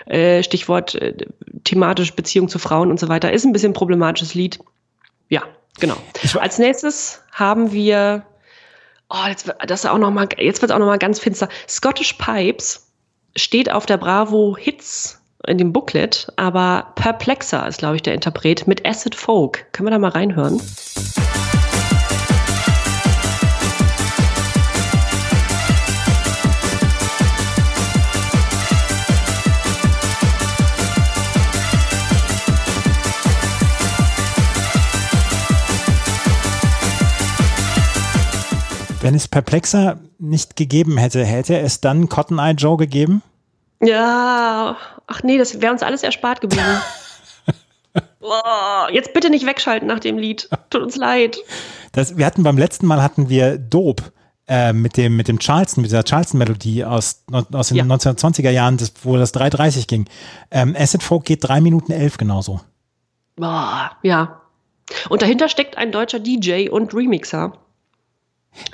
[0.06, 1.16] Äh, Stichwort äh,
[1.64, 3.32] thematisch Beziehung zu Frauen und so weiter.
[3.32, 4.60] Ist ein bisschen problematisches Lied.
[5.30, 5.44] Ja,
[5.80, 5.96] genau.
[6.40, 8.24] Als nächstes haben wir,
[9.10, 11.50] oh, jetzt, das auch noch mal, jetzt wird es auch noch mal ganz finster.
[11.68, 12.92] Scottish Pipes
[13.36, 18.68] steht auf der Bravo Hits in dem Booklet, aber Perplexer ist, glaube ich, der Interpret
[18.68, 19.66] mit Acid Folk.
[19.72, 20.62] Können wir da mal reinhören?
[39.02, 43.24] Wenn es Perplexer nicht gegeben hätte, hätte es dann Cotton Eye Joe gegeben?
[43.82, 44.78] Ja,
[45.08, 46.82] ach nee, das wäre uns alles erspart geblieben.
[48.22, 50.50] oh, jetzt bitte nicht wegschalten nach dem Lied.
[50.70, 51.38] Tut uns leid.
[51.94, 54.04] Das, wir hatten beim letzten Mal hatten wir Dope
[54.48, 57.84] äh, mit dem mit dem Charleston, mit dieser Charleston-Melodie aus, aus den ja.
[57.84, 60.06] 1920er Jahren, das, wo das 3,30 ging.
[60.52, 62.62] Ähm, Acid Folk geht 3 Minuten 11 genauso.
[63.36, 64.42] Boah, ja.
[65.10, 67.54] Und dahinter steckt ein deutscher DJ und Remixer.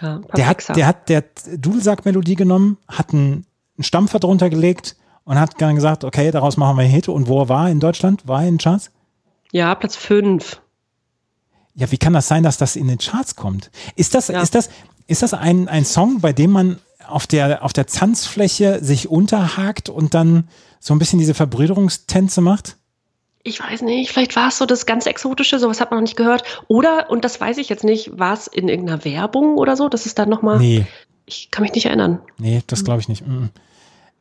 [0.02, 1.24] Ja, der hat, der hat der
[1.56, 3.46] Dudelsack-Melodie genommen, hat einen
[3.78, 7.08] einen Stampfer drunter gelegt und hat dann gesagt, okay, daraus machen wir einen Hit.
[7.08, 8.28] Und wo er war in Deutschland?
[8.28, 8.92] War er in den Charts?
[9.52, 10.62] Ja, Platz 5.
[11.76, 13.70] Ja, wie kann das sein, dass das in den Charts kommt?
[13.96, 14.42] Ist das, ja.
[14.42, 14.70] ist das,
[15.06, 19.90] ist das ein, ein Song, bei dem man auf der, auf der Tanzfläche sich unterhakt
[19.90, 20.50] und dann
[20.80, 22.78] so ein bisschen diese Verbrüderungstänze macht?
[23.48, 26.18] Ich weiß nicht, vielleicht war es so das ganz Exotische, sowas hat man noch nicht
[26.18, 26.44] gehört.
[26.68, 29.88] Oder, und das weiß ich jetzt nicht, war es in irgendeiner Werbung oder so?
[29.88, 30.60] Das ist dann nochmal.
[30.60, 30.86] Nee.
[31.26, 32.20] Ich kann mich nicht erinnern.
[32.38, 33.26] Nee, das glaube ich nicht.
[33.26, 33.46] Mm.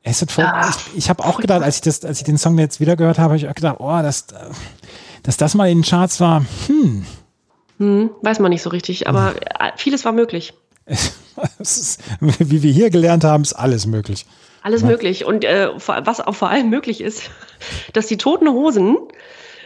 [0.05, 2.57] Acid Folk, ja, ich, ich habe auch gedacht, als ich, das, als ich den Song
[2.59, 4.29] jetzt wieder gehört habe, habe ich auch gedacht, oh, dass,
[5.25, 7.05] dass das mal in den Charts war, hm.
[7.79, 9.41] Hm, weiß man nicht so richtig, aber hm.
[9.77, 10.55] vieles war möglich.
[11.59, 14.25] ist, wie wir hier gelernt haben, ist alles möglich.
[14.67, 14.89] Alles ja.
[14.89, 15.25] möglich.
[15.25, 17.31] Und äh, was auch vor allem möglich ist,
[17.93, 18.99] dass die Toten Hosen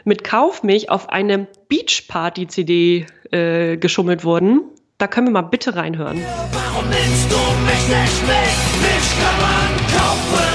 [0.05, 4.61] mit Kaufmilch auf eine Beachparty-CD äh, geschummelt wurden.
[4.99, 6.23] Da können wir mal bitte reinhören.
[6.53, 8.53] Warum nimmst du mich nicht mit?
[8.83, 10.50] Mich kann man kaufen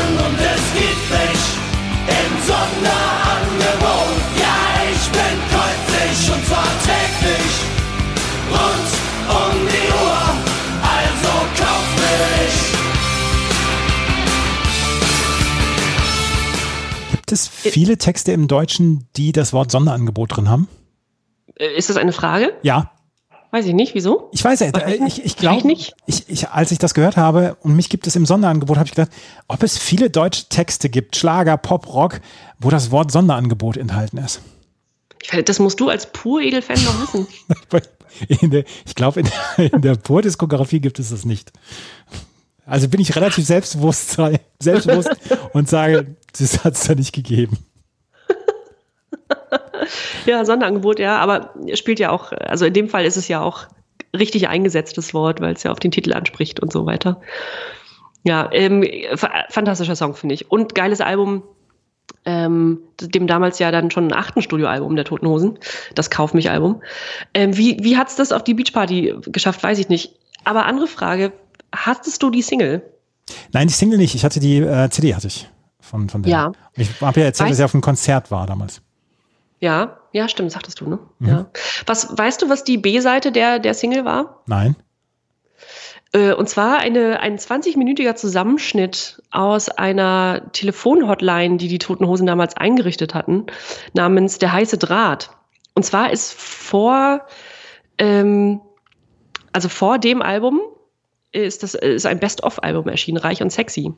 [17.36, 20.68] es viele Texte im Deutschen, die das Wort Sonderangebot drin haben?
[21.56, 22.54] Äh, ist das eine Frage?
[22.64, 22.92] Ja.
[23.52, 24.30] Weiß ich nicht, wieso?
[24.34, 24.72] Ich weiß ja,
[25.06, 25.94] ich, ich glaube nicht.
[26.08, 28.94] Ich, ich, als ich das gehört habe und mich gibt es im Sonderangebot, habe ich
[28.94, 29.12] gedacht,
[29.48, 32.20] ob es viele deutsche Texte gibt, Schlager, Pop, Rock,
[32.60, 34.42] wo das Wort Sonderangebot enthalten ist.
[35.46, 37.28] Das musst du als Pur-Edel-Fan noch wissen.
[38.52, 39.30] der, ich glaube, in,
[39.72, 41.52] in, der Pur-Diskografie gibt es das nicht.
[42.66, 44.18] Also bin ich relativ selbstbewusst,
[44.60, 45.12] selbstbewusst
[45.54, 47.58] und sage, das hat es da nicht gegeben.
[50.26, 53.68] ja, Sonderangebot, ja, aber spielt ja auch, also in dem Fall ist es ja auch
[54.16, 57.22] richtig eingesetztes Wort, weil es ja auf den Titel anspricht und so weiter.
[58.24, 58.84] Ja, ähm,
[59.50, 60.50] fantastischer Song, finde ich.
[60.50, 61.44] Und geiles Album,
[62.26, 65.60] ähm, dem damals ja dann schon achten Studioalbum der Toten Hosen,
[65.94, 66.82] das Kauf mich Album.
[67.34, 70.16] Ähm, wie wie hat es das auf die Beachparty geschafft, weiß ich nicht.
[70.44, 71.34] Aber andere Frage,
[71.72, 72.82] hattest du die Single?
[73.54, 74.16] Nein, die Single nicht.
[74.16, 75.48] Ich hatte die äh, CD, hatte ich.
[75.86, 76.32] Von, von der.
[76.32, 76.52] Ja.
[76.74, 78.82] Ich habe ja erzählt, Weiß- dass ich auf einem Konzert war damals.
[79.60, 81.00] Ja, ja, stimmt, sagtest du, ne?
[81.20, 81.28] Mhm.
[81.28, 81.46] Ja.
[81.86, 84.42] Was, weißt du, was die B-Seite der, der Single war?
[84.46, 84.76] Nein.
[86.12, 92.56] Äh, und zwar eine, ein 20-minütiger Zusammenschnitt aus einer Telefonhotline, die die Toten Hosen damals
[92.56, 93.46] eingerichtet hatten,
[93.94, 95.32] namens Der heiße Draht.
[95.74, 97.26] Und zwar ist vor,
[97.98, 98.62] ähm,
[99.52, 100.62] also vor dem Album
[101.36, 103.94] ist das ist ein Best-of-Album erschienen, Reich und Sexy.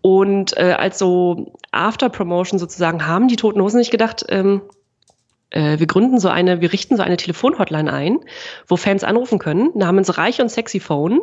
[0.00, 4.62] Und äh, als so After-Promotion sozusagen haben die Toten Hosen nicht gedacht, ähm,
[5.50, 8.20] äh, wir gründen so eine, wir richten so eine Telefonhotline ein,
[8.66, 11.20] wo Fans anrufen können, namens Reich und Sexy Phone,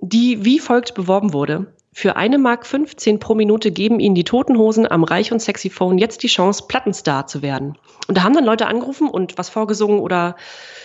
[0.00, 1.66] die wie folgt beworben wurde.
[1.98, 5.68] Für eine Mark 15 pro Minute geben ihnen die Toten Hosen am Reich und Sexy
[5.68, 7.76] Phone jetzt die Chance, Plattenstar zu werden.
[8.06, 10.36] Und da haben dann Leute angerufen und was vorgesungen oder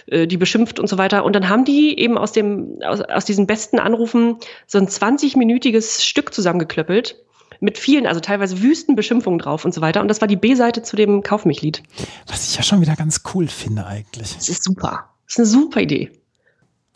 [0.08, 1.24] äh, die beschimpft und so weiter.
[1.24, 6.04] Und dann haben die eben aus dem, aus, aus diesen besten Anrufen so ein 20-minütiges
[6.04, 7.24] Stück zusammengeklöppelt.
[7.60, 10.02] Mit vielen, also teilweise wüsten Beschimpfungen drauf und so weiter.
[10.02, 11.84] Und das war die B-Seite zu dem Kauf mich Lied.
[12.26, 14.34] Was ich ja schon wieder ganz cool finde eigentlich.
[14.34, 15.12] Das ist super.
[15.28, 16.12] Das ist eine super Idee.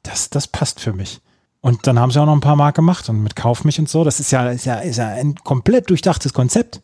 [0.01, 1.21] Das, das passt für mich.
[1.67, 3.89] Und dann haben sie auch noch ein paar Mark gemacht und mit Kauf mich und
[3.89, 4.05] so.
[4.05, 6.79] Das ist ja, ist ja, ist ja ein komplett durchdachtes Konzept.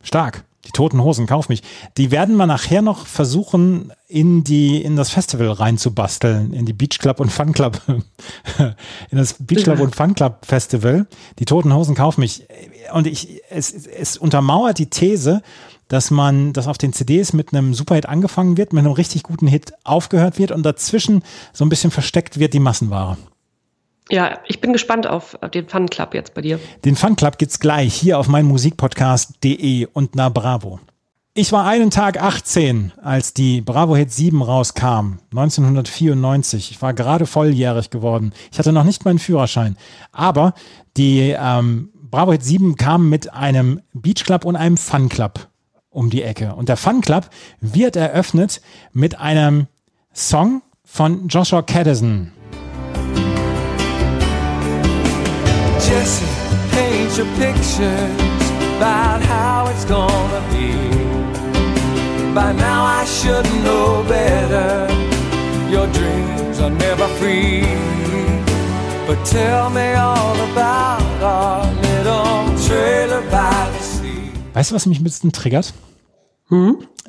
[0.00, 0.44] Stark.
[0.64, 1.64] Die toten Hosen, kauf mich.
[1.96, 7.00] Die werden wir nachher noch versuchen, in die, in das Festival reinzubasteln, in die Beach
[7.00, 7.80] Club und Fun Club,
[8.58, 11.08] in das Beach Club und Fun Club Festival.
[11.40, 12.46] Die toten Hosen, kauf mich.
[12.92, 15.42] Und ich, es, es untermauert die These,
[15.88, 19.48] dass man, dass auf den CDs mit einem Superhit angefangen wird, mit einem richtig guten
[19.48, 23.16] Hit aufgehört wird und dazwischen so ein bisschen versteckt wird die Massenware.
[24.10, 26.58] Ja, ich bin gespannt auf, den Fun Club jetzt bei dir.
[26.84, 30.80] Den Fun Club gibt's gleich hier auf meinmusikpodcast.de und na Bravo.
[31.34, 36.72] Ich war einen Tag 18, als die Bravo Hit 7 rauskam, 1994.
[36.72, 38.34] Ich war gerade volljährig geworden.
[38.50, 39.78] Ich hatte noch nicht meinen Führerschein.
[40.12, 40.52] Aber
[40.98, 45.48] die ähm, Bravo Hit 7 kam mit einem Beach Club und einem Fun Club
[45.88, 46.54] um die Ecke.
[46.54, 47.30] Und der Fun Club
[47.62, 48.60] wird eröffnet
[48.92, 49.68] mit einem
[50.14, 52.32] Song von Joshua Caddison.
[55.92, 56.24] Jesse
[56.70, 60.72] paint your pictures about how it's gonna be.
[62.34, 64.88] By now I should know better.
[65.70, 67.66] Your dreams are never free.
[69.06, 74.32] But tell me all about our little trailer by the sea.
[74.54, 75.74] Weißt du, was mich ein bisschen triggert?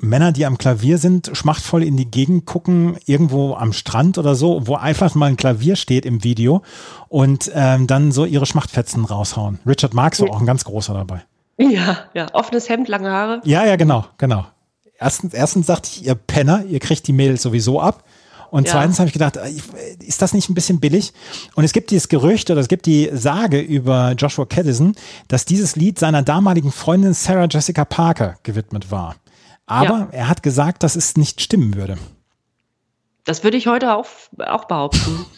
[0.01, 4.65] Männer, die am Klavier sind, schmachtvoll in die Gegend gucken, irgendwo am Strand oder so,
[4.67, 6.61] wo einfach mal ein Klavier steht im Video
[7.09, 9.59] und ähm, dann so ihre Schmachtfetzen raushauen.
[9.67, 11.23] Richard Marx war auch ein ganz großer dabei.
[11.57, 12.27] Ja, ja.
[12.33, 13.41] Offenes Hemd, lange Haare.
[13.45, 14.45] Ja, ja, genau, genau.
[14.97, 18.03] Erstens, erstens sagte ich, ihr Penner, ihr kriegt die Mädels sowieso ab.
[18.49, 18.73] Und Ja.
[18.73, 19.63] zweitens habe ich gedacht, äh, ich-
[20.07, 21.11] ist das nicht ein bisschen billig?
[21.55, 24.95] Und es gibt dieses Gerücht oder es gibt die Sage über Joshua Caddison,
[25.27, 29.15] dass dieses Lied seiner damaligen Freundin Sarah Jessica Parker gewidmet war.
[29.65, 30.07] Aber Ja.
[30.11, 31.97] er hat gesagt, dass es nicht stimmen würde.
[33.25, 34.05] Das würde ich heute auch,
[34.39, 35.25] auch behaupten.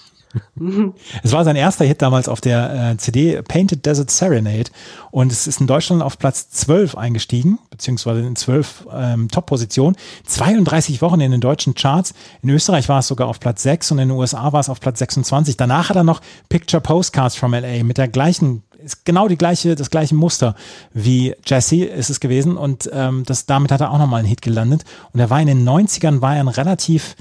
[1.24, 4.70] Es war sein erster Hit damals auf der äh, CD Painted Desert Serenade
[5.12, 9.96] und es ist in Deutschland auf Platz 12 eingestiegen, beziehungsweise in 12 ähm, Top-Positionen.
[10.26, 12.14] 32 Wochen in den deutschen Charts.
[12.42, 14.80] In Österreich war es sogar auf Platz 6 und in den USA war es auf
[14.80, 15.58] Platz 26.
[15.58, 19.76] Danach hat er noch Picture Postcards from LA mit der gleichen, ist genau die gleiche,
[19.76, 20.56] das gleiche Muster
[20.94, 24.42] wie Jesse ist es gewesen und ähm, das, damit hat er auch nochmal einen Hit
[24.42, 24.84] gelandet.
[25.12, 27.16] Und er war in den 90ern, war er ein relativ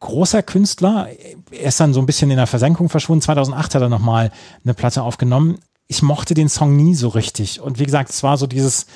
[0.00, 1.08] großer Künstler.
[1.50, 3.22] Er ist dann so ein bisschen in der Versenkung verschwunden.
[3.22, 4.32] 2008 hat er nochmal
[4.64, 5.58] eine Platte aufgenommen.
[5.86, 7.60] Ich mochte den Song nie so richtig.
[7.60, 8.86] Und wie gesagt, es war so dieses,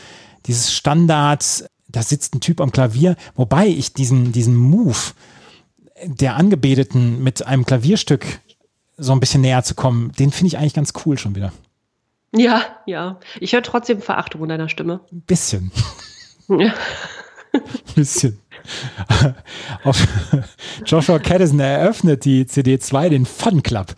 [0.47, 4.99] dieses Standard, da sitzt ein Typ am Klavier, wobei ich diesen, diesen Move
[6.05, 8.41] der Angebeteten mit einem Klavierstück
[8.97, 11.53] so ein bisschen näher zu kommen, den finde ich eigentlich ganz cool schon wieder.
[12.35, 13.19] Ja, ja.
[13.41, 15.01] Ich höre trotzdem Verachtung in deiner Stimme.
[15.13, 15.73] Ein bisschen.
[16.49, 16.75] Ja.
[17.95, 18.41] bisschen.
[19.85, 20.07] Auf
[20.85, 23.95] Joshua Caddison eröffnet die CD2 den Fun Club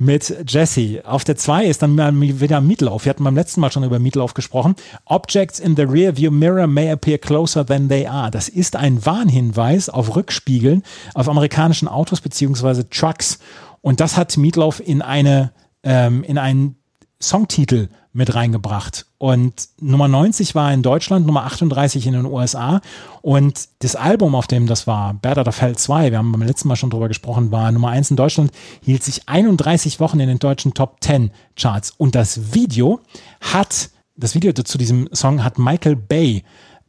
[0.00, 1.02] mit Jesse.
[1.04, 3.04] Auf der 2 ist dann wieder Meatloaf.
[3.04, 4.74] Wir hatten beim letzten Mal schon über Meatloaf gesprochen.
[5.04, 8.30] Objects in the rear view mirror may appear closer than they are.
[8.30, 10.82] Das ist ein Warnhinweis auf Rückspiegeln
[11.14, 13.38] auf amerikanischen Autos beziehungsweise Trucks.
[13.82, 15.52] Und das hat Meatloaf in eine,
[15.82, 16.79] ähm, in einen
[17.22, 19.06] Songtitel mit reingebracht.
[19.18, 22.80] Und Nummer 90 war in Deutschland, Nummer 38 in den USA.
[23.22, 26.42] Und das Album, auf dem das war, Bad Out of Hell 2, wir haben beim
[26.42, 28.50] letzten Mal schon drüber gesprochen, war Nummer 1 in Deutschland,
[28.82, 31.92] hielt sich 31 Wochen in den deutschen Top 10 Charts.
[31.98, 33.00] Und das Video
[33.40, 36.42] hat, das Video zu diesem Song hat Michael Bay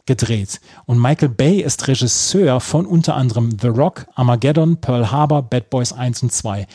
[0.06, 0.60] gedreht.
[0.86, 5.94] Und Michael Bay ist Regisseur von unter anderem The Rock, Armageddon, Pearl Harbor, Bad Boys
[5.94, 6.66] 1 und 2.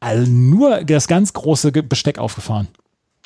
[0.00, 2.68] Also nur das ganz große Besteck aufgefahren.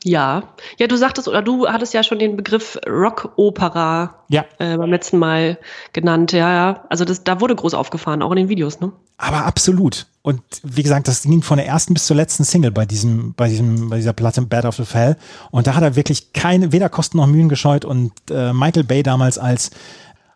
[0.04, 0.42] Ja,
[0.78, 4.44] ja, du sagtest oder du hattest ja schon den Begriff Rockopera Ja.
[4.58, 5.58] äh, beim letzten Mal
[5.92, 6.32] genannt.
[6.32, 6.84] Ja, ja.
[6.88, 8.92] Also das, da wurde groß aufgefahren, auch in den Videos, ne?
[9.18, 10.06] Aber absolut.
[10.22, 13.48] Und wie gesagt, das ging von der ersten bis zur letzten Single bei diesem, bei
[13.48, 15.16] diesem, bei dieser Platte Bad of the Fell.
[15.50, 19.02] Und da hat er wirklich keine, weder Kosten noch Mühen gescheut und äh, Michael Bay
[19.04, 19.70] damals als,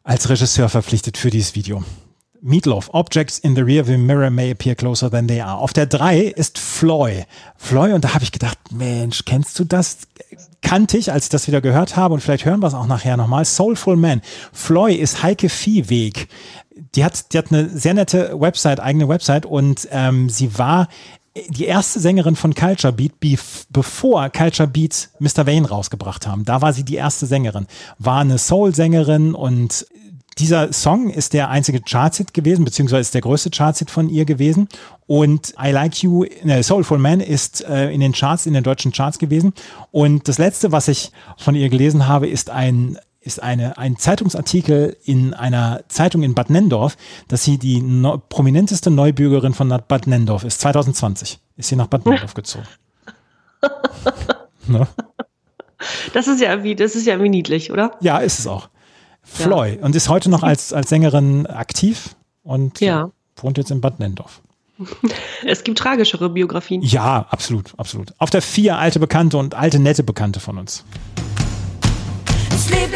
[0.04, 1.82] als Regisseur verpflichtet für dieses Video.
[2.46, 5.58] Meatloaf, Objects in the rearview mirror may appear closer than they are.
[5.58, 7.24] Auf der 3 ist Floy.
[7.56, 9.98] Floy, und da habe ich gedacht, Mensch, kennst du das?
[10.62, 13.16] Kannte ich, als ich das wieder gehört habe, und vielleicht hören wir es auch nachher
[13.16, 13.44] nochmal.
[13.44, 14.22] Soulful Man.
[14.52, 16.28] Floy ist Heike Viehweg.
[16.94, 20.88] Die hat, die hat eine sehr nette Website, eigene Website, und ähm, sie war
[21.48, 23.12] die erste Sängerin von Culture Beat,
[23.70, 25.46] bevor Culture Beat Mr.
[25.46, 26.44] Wayne rausgebracht haben.
[26.44, 27.66] Da war sie die erste Sängerin.
[27.98, 29.86] War eine Soul-Sängerin und
[30.38, 34.68] dieser Song ist der einzige Chartshit gewesen, beziehungsweise ist der größte Chartshit von ihr gewesen.
[35.06, 38.92] Und I Like You, ne, Soulful Man ist äh, in den Charts, in den deutschen
[38.92, 39.54] Charts gewesen.
[39.92, 44.96] Und das letzte, was ich von ihr gelesen habe, ist ein ist eine, ein Zeitungsartikel
[45.02, 50.44] in einer Zeitung in Bad Nendorf, dass sie die neu, prominenteste Neubürgerin von Bad Nendorf
[50.44, 50.60] ist.
[50.60, 52.68] 2020 ist sie nach Bad Nendorf gezogen.
[54.68, 54.86] ne?
[56.12, 57.96] Das ist ja wie, das ist ja wie niedlich, oder?
[58.00, 58.68] Ja, ist es auch.
[59.26, 63.10] Floy und ist heute noch als, als Sängerin aktiv und Ja.
[63.36, 64.40] wohnt jetzt in Bad Nendorf.
[65.44, 66.82] Es gibt tragischere Biografien.
[66.82, 68.14] Ja, absolut, absolut.
[68.18, 70.84] Auf der vier alte Bekannte und alte nette Bekannte von uns.
[72.56, 72.95] Sleeping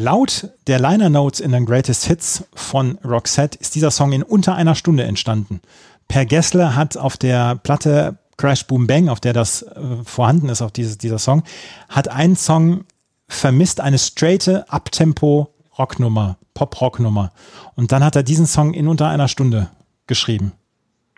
[0.00, 4.54] Laut der Liner Notes in den Greatest Hits von Roxette ist dieser Song in unter
[4.54, 5.60] einer Stunde entstanden.
[6.06, 10.62] Per Gessle hat auf der Platte Crash Boom Bang, auf der das äh, vorhanden ist,
[10.62, 11.42] auf dieses, dieser Song,
[11.88, 12.84] hat einen Song
[13.26, 17.32] vermisst, eine straighte Uptempo Rocknummer, Pop-Rocknummer.
[17.74, 19.68] Und dann hat er diesen Song in unter einer Stunde
[20.06, 20.52] geschrieben.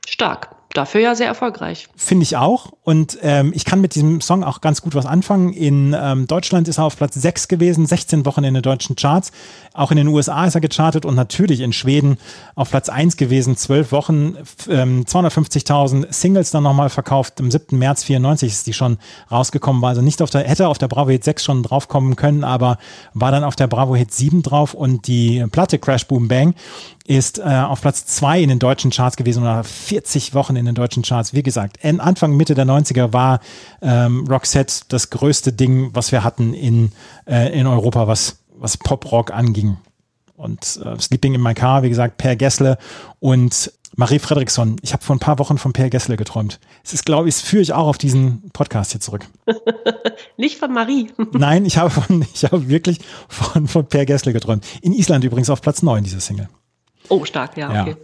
[0.06, 0.56] Stark.
[0.72, 1.88] Dafür ja sehr erfolgreich.
[1.96, 2.72] Finde ich auch.
[2.84, 5.52] Und ähm, ich kann mit diesem Song auch ganz gut was anfangen.
[5.52, 9.32] In ähm, Deutschland ist er auf Platz 6 gewesen, 16 Wochen in den deutschen Charts.
[9.72, 12.18] Auch in den USA ist er gechartet und natürlich in Schweden
[12.54, 14.36] auf Platz 1 gewesen, 12 Wochen,
[14.68, 17.40] ähm, 250.000 Singles dann nochmal verkauft.
[17.40, 17.78] Am 7.
[17.78, 18.98] März 94 ist die schon
[19.30, 22.42] rausgekommen, war also nicht auf der, hätte auf der Bravo Hit 6 schon draufkommen können,
[22.42, 22.78] aber
[23.14, 26.54] war dann auf der Bravo Hit 7 drauf und die Platte Crash Boom Bang
[27.06, 30.74] ist äh, auf Platz 2 in den deutschen Charts gewesen oder 40 Wochen in den
[30.74, 31.34] deutschen Charts.
[31.34, 33.40] Wie gesagt, Anfang, Mitte der 90er war
[33.82, 36.92] ähm, Roxette das größte Ding, was wir hatten in,
[37.26, 39.78] äh, in Europa, was, was Pop-Rock anging.
[40.36, 42.78] Und äh, Sleeping in My Car, wie gesagt, Per Gessle
[43.18, 44.76] und Marie Fredriksson.
[44.82, 46.60] Ich habe vor ein paar Wochen von Per Gessle geträumt.
[46.84, 49.26] Es ist, glaube ich, das führe ich auch auf diesen Podcast hier zurück.
[50.36, 51.10] Nicht von Marie.
[51.32, 54.64] Nein, ich habe, von, ich habe wirklich von, von Per Gessle geträumt.
[54.80, 56.48] In Island übrigens auf Platz 9, diese Single.
[57.08, 57.82] Oh, stark, ja, Ja.
[57.82, 57.96] okay.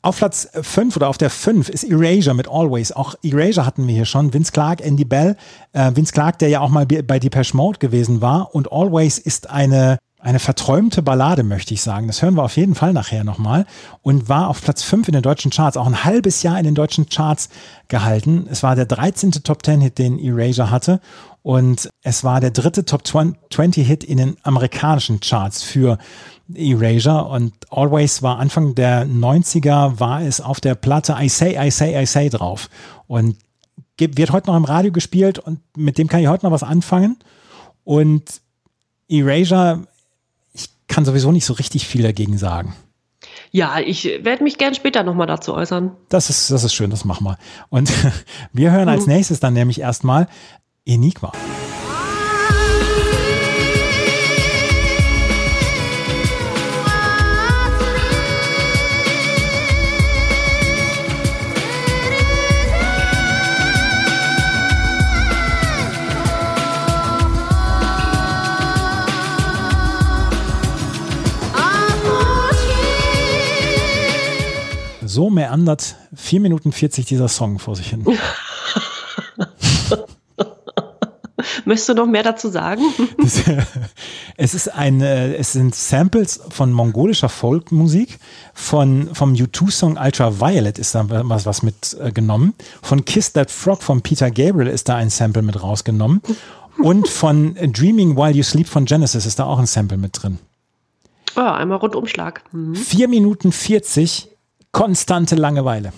[0.00, 2.92] Auf Platz 5 oder auf der 5 ist Erasure mit Always.
[2.92, 4.32] Auch Erasure hatten wir hier schon.
[4.32, 5.36] Vince Clark, Andy Bell.
[5.72, 8.54] Äh, Vince Clark, der ja auch mal bei Depeche Mode gewesen war.
[8.54, 12.06] Und Always ist eine, eine verträumte Ballade, möchte ich sagen.
[12.06, 13.66] Das hören wir auf jeden Fall nachher nochmal.
[14.00, 15.76] Und war auf Platz 5 in den deutschen Charts.
[15.76, 17.48] Auch ein halbes Jahr in den deutschen Charts
[17.88, 18.46] gehalten.
[18.48, 19.32] Es war der 13.
[19.32, 21.00] Top 10 Hit, den Erasure hatte.
[21.48, 25.96] Und es war der dritte Top 20 Hit in den amerikanischen Charts für
[26.54, 31.70] Erasure und Always war Anfang der 90er, war es auf der Platte I Say, I
[31.70, 32.68] Say, I Say drauf.
[33.06, 33.38] Und
[33.98, 37.16] wird heute noch im Radio gespielt und mit dem kann ich heute noch was anfangen.
[37.82, 38.42] Und
[39.08, 39.86] Erasure,
[40.52, 42.74] ich kann sowieso nicht so richtig viel dagegen sagen.
[43.52, 45.92] Ja, ich werde mich gern später nochmal dazu äußern.
[46.10, 47.38] Das ist, das ist schön, das machen wir.
[47.70, 47.90] Und
[48.52, 50.28] wir hören als nächstes dann nämlich erstmal
[50.88, 51.30] Enigma.
[75.04, 78.06] So meandert 4 Minuten 40 dieser Song vor sich hin.
[81.68, 82.82] Möchtest du noch mehr dazu sagen?
[84.40, 88.18] Es ist ein, äh, es sind Samples von mongolischer Folkmusik,
[88.54, 92.54] von, vom U2-Song Ultraviolet ist da was, was mit äh.
[92.82, 96.22] Von Kiss That Frog von Peter Gabriel ist da ein Sample mit rausgenommen.
[96.78, 100.38] Und von Dreaming While You Sleep von Genesis ist da auch ein Sample mit drin.
[101.36, 102.44] Ja, einmal Rundumschlag.
[102.52, 102.76] Mhm.
[102.76, 104.30] 4 Minuten 40
[104.72, 105.92] konstante Langeweile.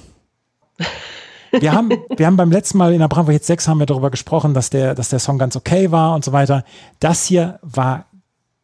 [1.52, 4.10] Wir haben, wir haben beim letzten Mal in der Bravo Hits 6 haben wir darüber
[4.10, 6.64] gesprochen, dass der, dass der Song ganz okay war und so weiter.
[7.00, 8.06] Das hier war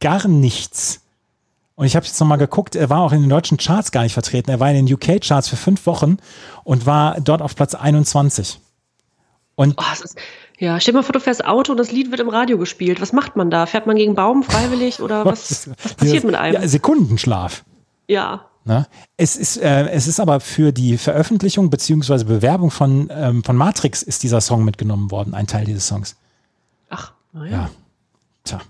[0.01, 1.01] gar nichts.
[1.75, 4.15] Und ich habe jetzt nochmal geguckt, er war auch in den deutschen Charts gar nicht
[4.15, 4.51] vertreten.
[4.51, 6.17] Er war in den UK-Charts für fünf Wochen
[6.65, 8.61] und war dort auf Platz 21.
[9.57, 10.17] Und Oh, ist,
[10.59, 13.01] ja, stell mal vor, du fährst Auto und das Lied wird im Radio gespielt.
[13.03, 13.67] Was macht man da?
[13.67, 16.63] Fährt man gegen Baum freiwillig oder was, was passiert mit einem?
[16.63, 17.65] Ja, Sekundenschlaf.
[18.09, 18.47] Ja.
[18.67, 18.87] Ne?
[19.17, 24.03] Es, ist, äh, es ist aber für die Veröffentlichung beziehungsweise Bewerbung von, ähm, von Matrix
[24.03, 26.17] ist dieser Song mitgenommen worden, ein Teil dieses Songs.
[26.91, 27.51] Ach, naja.
[27.51, 27.71] Ja.
[28.43, 28.61] Tja.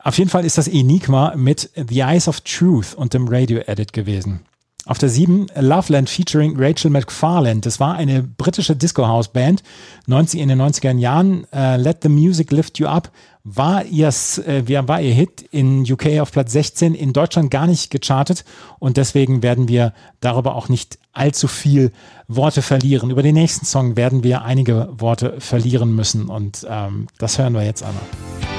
[0.00, 4.40] Auf jeden Fall ist das Enigma mit The Eyes of Truth und dem Radio-Edit gewesen.
[4.86, 7.64] Auf der 7 Loveland featuring Rachel McFarland.
[7.64, 9.62] Das war eine britische Disco-House-Band
[10.06, 11.46] 90 in den 90er Jahren.
[11.54, 13.10] Äh, Let the Music Lift You Up
[13.44, 17.90] war ihr, äh, war ihr Hit in UK auf Platz 16, in Deutschland gar nicht
[17.90, 18.44] gechartet
[18.78, 21.92] und deswegen werden wir darüber auch nicht allzu viel
[22.28, 23.10] Worte verlieren.
[23.10, 27.64] Über den nächsten Song werden wir einige Worte verlieren müssen und ähm, das hören wir
[27.64, 28.53] jetzt einmal.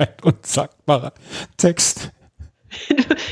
[0.00, 1.12] Ein unsagbarer
[1.56, 2.10] Text.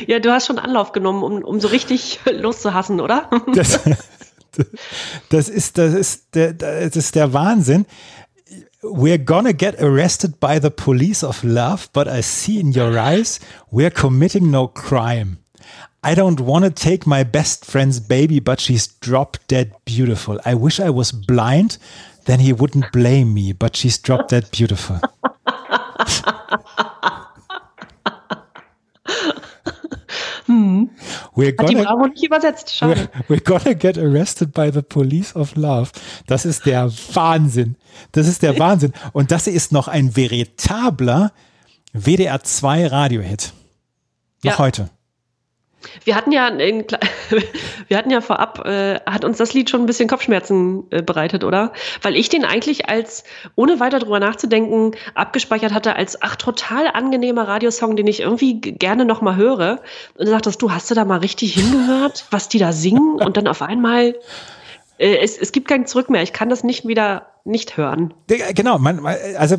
[0.06, 3.30] Ja, du hast schon Anlauf genommen, um, um so richtig loszuhassen, oder?
[3.54, 3.80] Das,
[5.28, 7.86] das, ist, das, ist der, das ist der Wahnsinn.
[8.82, 13.40] We're gonna get arrested by the police of love, but I see in your eyes
[13.70, 15.38] we're committing no crime.
[16.02, 20.40] I don't want to take my best friend's baby, but she's drop dead beautiful.
[20.44, 21.78] I wish I was blind,
[22.24, 25.00] then he wouldn't blame me, but she's drop dead beautiful.
[31.34, 32.74] We're Hat die gonna, Bravo nicht übersetzt.
[32.74, 33.08] Schade.
[33.28, 35.90] We're, we're gonna get arrested by the police of love.
[36.26, 37.76] Das ist der Wahnsinn.
[38.12, 38.92] Das ist der Wahnsinn.
[39.12, 41.32] Und das ist noch ein veritabler
[41.92, 43.52] WDR 2 Radiohit.
[44.42, 44.58] Noch Ja.
[44.58, 44.90] heute.
[46.04, 46.84] Wir hatten ja, in,
[47.88, 51.44] wir hatten ja vorab, äh, hat uns das Lied schon ein bisschen Kopfschmerzen äh, bereitet,
[51.44, 51.72] oder?
[52.02, 53.24] Weil ich den eigentlich als,
[53.54, 59.04] ohne weiter drüber nachzudenken, abgespeichert hatte als, ach, total angenehmer Radiosong, den ich irgendwie gerne
[59.04, 59.80] nochmal höre.
[60.16, 63.20] Und du sagtest, du hast du da mal richtig hingehört, was die da singen?
[63.22, 64.14] Und dann auf einmal,
[64.98, 66.22] es, es gibt kein Zurück mehr.
[66.22, 68.12] Ich kann das nicht wieder nicht hören.
[68.54, 69.56] Genau, man, also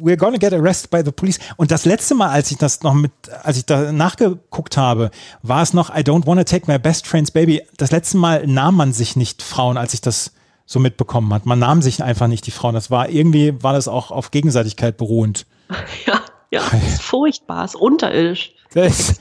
[0.00, 1.38] we're gonna get arrested by the police.
[1.56, 3.10] Und das letzte Mal, als ich das noch mit,
[3.42, 5.10] als ich da nachgeguckt habe,
[5.42, 7.62] war es noch I don't wanna take my best friend's baby.
[7.76, 10.32] Das letzte Mal nahm man sich nicht Frauen, als ich das
[10.66, 11.44] so mitbekommen hat.
[11.44, 12.74] Man nahm sich einfach nicht die Frauen.
[12.74, 15.46] Das war irgendwie, war das auch auf Gegenseitigkeit beruhend.
[16.06, 16.20] Ja,
[16.50, 18.54] ja, es ist furchtbar, es ist unterirdisch.
[18.74, 19.14] Das,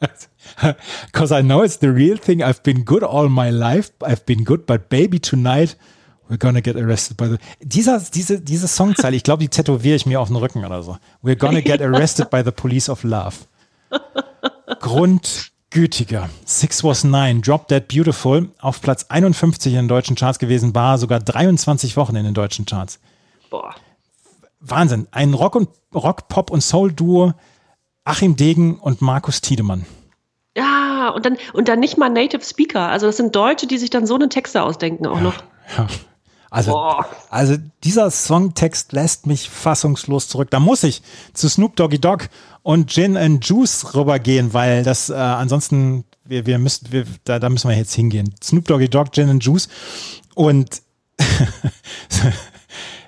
[1.06, 2.42] Because I know it's the real thing.
[2.42, 3.92] I've been good all my life.
[4.02, 5.76] I've been good, but baby tonight
[6.28, 7.38] we're gonna get arrested by the.
[7.60, 10.96] Dieser, diese, diese Songzeile, ich glaube, die tätowiere ich mir auf den Rücken oder so.
[11.22, 13.36] We're gonna get arrested by the police of love.
[14.80, 16.30] Grundgütiger.
[16.46, 17.42] Six was nine.
[17.42, 18.48] Drop Dead Beautiful.
[18.60, 22.64] Auf Platz 51 in den deutschen Charts gewesen, war sogar 23 Wochen in den deutschen
[22.64, 22.98] Charts.
[23.50, 23.74] Boah.
[24.60, 25.06] Wahnsinn.
[25.10, 27.34] Ein Rock und Rock, Pop und Soul Duo.
[28.04, 29.86] Achim Degen und Markus Tiedemann.
[30.56, 32.88] Ja, und dann, und dann nicht mal Native Speaker.
[32.88, 35.34] Also das sind Deutsche, die sich dann so eine Texte ausdenken auch noch.
[35.76, 35.86] Ja.
[36.50, 37.06] Also, Boah.
[37.30, 40.50] also dieser Songtext lässt mich fassungslos zurück.
[40.52, 41.02] Da muss ich
[41.32, 42.26] zu Snoop Doggy Dogg
[42.62, 47.48] und Gin and Juice rübergehen, weil das äh, ansonsten wir, wir müssen wir, da, da
[47.48, 48.34] müssen wir jetzt hingehen.
[48.40, 49.68] Snoop Doggy Dogg, Gin and Juice
[50.34, 50.80] und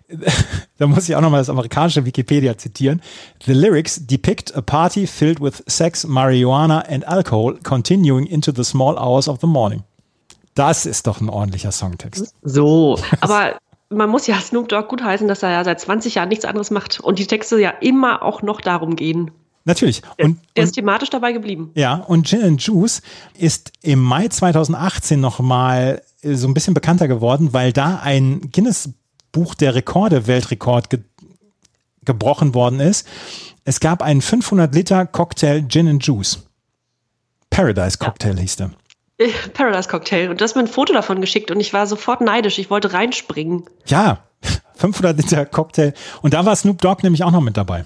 [0.79, 3.03] da muss ich auch nochmal das amerikanische Wikipedia zitieren.
[3.45, 8.97] The lyrics depict a party filled with sex, marijuana and alcohol continuing into the small
[8.97, 9.83] hours of the morning.
[10.55, 12.35] Das ist doch ein ordentlicher Songtext.
[12.43, 13.59] So, aber
[13.91, 17.01] man muss ja Snoop Dogg gutheißen, dass er ja seit 20 Jahren nichts anderes macht
[17.01, 19.31] und die Texte ja immer auch noch darum gehen.
[19.65, 20.03] Natürlich.
[20.19, 21.73] Und, Der und ist thematisch dabei geblieben.
[21.75, 23.03] Ja, und Gin and Juice
[23.37, 28.51] ist im Mai 2018 nochmal so ein bisschen bekannter geworden, weil da ein
[29.37, 31.01] Guinness-Buch der Rekorde, Weltrekord ge
[32.05, 33.05] gebrochen worden ist.
[33.65, 36.47] Es gab einen 500 Liter Cocktail Gin and Juice.
[37.51, 38.71] Paradise Cocktail hieß der.
[39.19, 40.31] Äh, Paradise Cocktail.
[40.31, 42.61] Und du hast mir ein Foto davon geschickt und ich war sofort neidisch.
[42.61, 43.65] Ich wollte reinspringen.
[43.87, 44.21] Ja,
[44.77, 45.95] 500 Liter Cocktail.
[46.23, 47.85] Und da war Snoop Dogg nämlich auch noch mit dabei.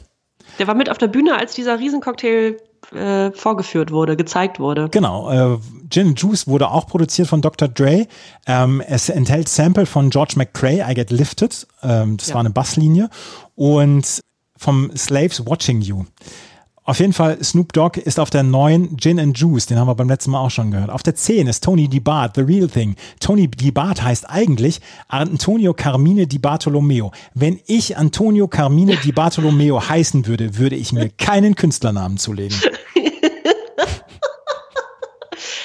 [0.59, 2.61] Der war mit auf der Bühne, als dieser Riesencocktail
[2.95, 4.89] äh, vorgeführt wurde, gezeigt wurde.
[4.91, 5.59] Genau, äh,
[5.91, 7.68] Gin and Juice wurde auch produziert von Dr.
[7.68, 8.07] Dre.
[8.47, 11.66] Ähm, es enthält Sample von George McCrae, I Get Lifted.
[11.83, 12.35] Ähm, das Ja.
[12.35, 13.11] war eine Basslinie.
[13.57, 14.20] Und
[14.57, 16.05] vom Slaves Watching You.
[16.91, 19.95] Auf jeden Fall, Snoop Dogg ist auf der neuen Gin and Juice, den haben wir
[19.95, 20.91] beim letzten Mal auch schon gehört.
[20.91, 22.97] Auf der 10 ist Tony DiBart, The Real Thing.
[23.20, 27.12] Tony DiBart heißt eigentlich Antonio Carmine Di Bartolomeo.
[27.32, 32.59] Wenn ich Antonio Carmine Di Bartolomeo heißen würde, würde ich mir keinen Künstlernamen zulegen.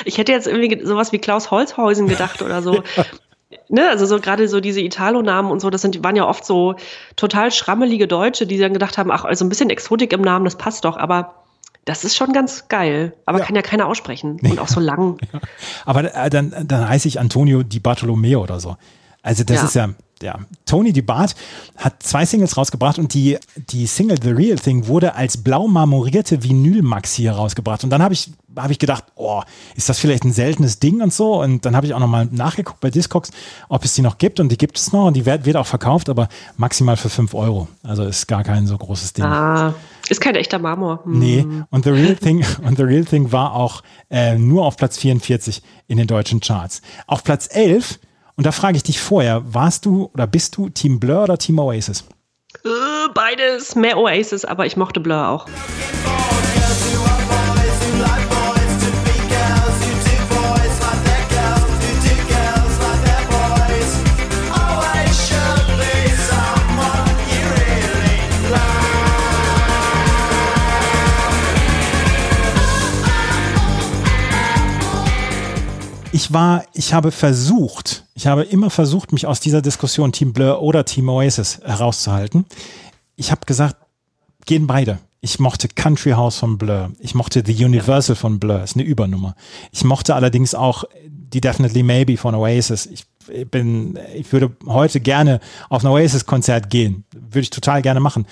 [0.07, 2.83] Ich hätte jetzt irgendwie ge- sowas wie Klaus Holzhausen gedacht oder so.
[3.69, 6.75] Ne, also so gerade so diese Italo-Namen und so, das sind, waren ja oft so
[7.15, 10.55] total schrammelige Deutsche, die dann gedacht haben, ach, also ein bisschen Exotik im Namen, das
[10.55, 11.35] passt doch, aber
[11.85, 13.13] das ist schon ganz geil.
[13.25, 13.45] Aber Ja.
[13.45, 14.39] kann ja keiner aussprechen.
[14.43, 15.17] Und auch so lang.
[15.85, 18.77] Aber äh, dann, dann heiße ich Antonio Di Bartolomeo oder so.
[19.21, 19.65] Also das Ja.
[19.65, 19.89] ist ja,
[20.21, 20.39] ja.
[20.65, 21.35] Tony Di Bart
[21.77, 26.43] hat zwei Singles rausgebracht und die, die Single The Real Thing wurde als blau marmorierte
[26.43, 27.83] Vinyl-Maxi herausgebracht.
[27.83, 29.41] Und dann habe ich, hab ich gedacht, oh,
[29.75, 31.41] ist das vielleicht ein seltenes Ding und so?
[31.41, 33.31] Und dann habe ich auch nochmal nachgeguckt bei Discogs,
[33.69, 34.39] ob es die noch gibt.
[34.39, 37.33] Und die gibt es noch und die wird, wird auch verkauft, aber maximal für 5
[37.33, 37.67] Euro.
[37.83, 39.25] Also ist gar kein so großes Ding.
[39.25, 39.73] Ah,
[40.09, 41.03] ist kein echter Marmor.
[41.03, 41.19] Hm.
[41.19, 44.97] Nee, und The Real Thing, und The Real Thing war auch äh, nur auf Platz
[44.97, 46.81] 44 in den deutschen Charts.
[47.07, 47.99] Auf Platz 11,
[48.35, 51.59] und da frage ich dich vorher, warst du oder bist du Team Blur oder Team
[51.59, 52.03] Oasis?
[52.63, 52.69] Äh,
[53.13, 55.47] beides, mehr Oasis, aber ich mochte Blur auch.
[76.15, 80.61] Ich war, ich habe versucht, ich habe immer versucht, mich aus dieser Diskussion Team Blur
[80.61, 82.45] oder Team Oasis herauszuhalten.
[83.17, 83.75] Ich habe gesagt,
[84.45, 84.99] gehen beide.
[85.19, 86.93] Ich mochte Country House von Blur.
[86.99, 88.63] Ich mochte The Universal von Blur.
[88.63, 89.35] Ist eine Übernummer.
[89.73, 92.85] Ich mochte allerdings auch die Definitely Maybe von Oasis.
[92.85, 93.05] Ich
[93.51, 97.03] bin, ich würde heute gerne auf ein Oasis-Konzert gehen.
[97.11, 98.25] Würde ich total gerne machen.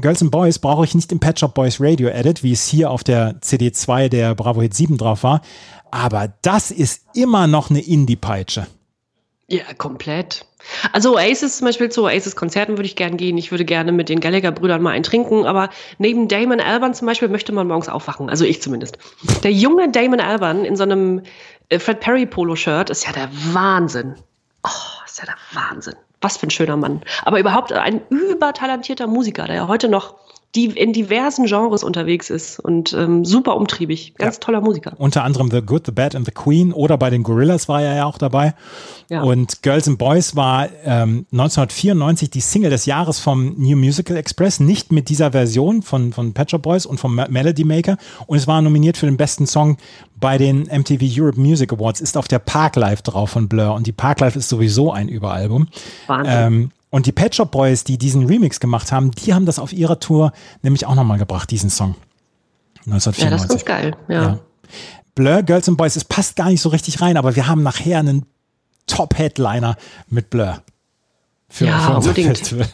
[0.00, 2.90] Girls and Boys brauche ich nicht im Pet Shop Boys Radio Edit, wie es hier
[2.90, 5.40] auf der CD2 der Bravo Hit 7 drauf war.
[5.90, 8.66] Aber das ist immer noch eine Indie-Peitsche.
[9.48, 10.44] Ja, komplett.
[10.92, 13.38] Also Oasis zum Beispiel zu Oasis-Konzerten würde ich gerne gehen.
[13.38, 17.28] Ich würde gerne mit den Gallagher-Brüdern mal einen trinken, aber neben Damon Albarn zum Beispiel
[17.28, 18.28] möchte man morgens aufwachen.
[18.28, 18.98] Also ich zumindest.
[19.44, 21.22] Der junge Damon Albarn in so einem
[21.68, 24.16] äh, Fred Perry-Polo-Shirt ist ja der Wahnsinn.
[24.64, 25.94] Oh, ist ja der Wahnsinn.
[26.20, 27.02] Was für ein schöner Mann.
[27.24, 30.14] Aber überhaupt ein übertalentierter Musiker, der ja heute noch
[30.56, 34.14] die in diversen Genres unterwegs ist und ähm, super umtriebig.
[34.16, 34.40] Ganz Ja.
[34.40, 34.94] toller Musiker.
[34.98, 37.94] Unter anderem The Good, The Bad and The Queen oder bei den Gorillas war er
[37.96, 38.54] ja auch dabei.
[39.08, 39.22] Ja.
[39.22, 44.58] Und Girls and Boys war ähm, 1994 die Single des Jahres vom New Musical Express,
[44.58, 47.98] nicht mit dieser Version von, von Pet Shop Boys und vom Me- Melody Maker.
[48.26, 49.76] Und es war nominiert für den besten Song
[50.18, 53.74] bei den MTV Europe Music Awards, ist auf der Parklife drauf von Blur.
[53.74, 55.68] Und die Parklife ist sowieso ein Überalbum.
[56.06, 56.32] Wahnsinn.
[56.34, 59.74] Ähm, und die Pet Shop Boys, die diesen Remix gemacht haben, die haben das auf
[59.74, 60.32] ihrer Tour
[60.62, 61.94] nämlich auch nochmal gebracht, diesen Song.
[62.86, 63.42] Ja, das 1994.
[63.44, 63.96] ist ganz geil.
[64.08, 64.22] Ja.
[64.22, 64.38] Ja.
[65.14, 67.98] Blur, Girls and Boys, es passt gar nicht so richtig rein, aber wir haben nachher
[67.98, 68.24] einen
[68.86, 69.76] Top-Headliner
[70.08, 70.62] mit Blur.
[71.50, 72.38] Für, Ja, für unser unbedingt.
[72.38, 72.66] Festival.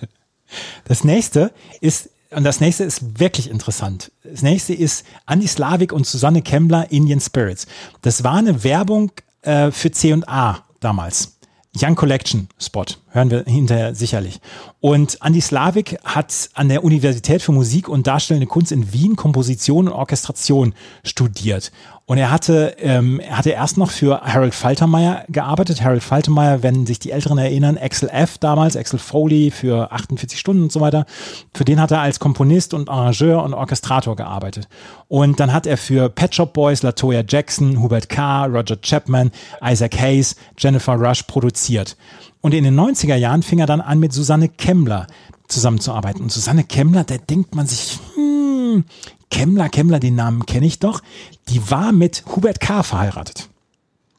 [0.84, 1.50] Das nächste
[1.80, 4.12] ist, und das nächste ist wirklich interessant.
[4.22, 7.66] Das nächste ist Andy Slavik und Susanne Kemmler, Indian Spirits.
[8.02, 9.10] Das war eine Werbung
[9.40, 11.38] äh, für C&A damals.
[11.74, 14.40] Young Collection Spot, hören wir hinterher sicherlich.
[14.80, 19.88] Und Andy Slavik hat an der Universität für Musik und Darstellende Kunst in Wien Komposition
[19.88, 21.72] und Orchestration studiert.
[22.12, 25.82] Und er hatte, ähm, er hatte erst noch für Harold Faltermeyer gearbeitet.
[25.82, 28.36] Harold Faltermeyer, wenn sich die Älteren erinnern, Axel F.
[28.36, 31.06] damals, Axel Foley für 48 Stunden und so weiter.
[31.54, 34.68] Für den hat er als Komponist und Arrangeur und Orchestrator gearbeitet.
[35.08, 39.30] Und dann hat er für Pet Shop Boys, Latoya Jackson, Hubert K., Roger Chapman,
[39.64, 41.96] Isaac Hayes, Jennifer Rush produziert.
[42.42, 45.06] Und in den 90er Jahren fing er dann an, mit Susanne Kemmler
[45.48, 46.20] zusammenzuarbeiten.
[46.20, 48.84] Und Susanne Kemmler, da denkt man sich, hm,
[49.32, 51.00] Kemmler, Kemmler, den Namen kenne ich doch.
[51.48, 52.82] Die war mit Hubert K.
[52.82, 53.48] verheiratet.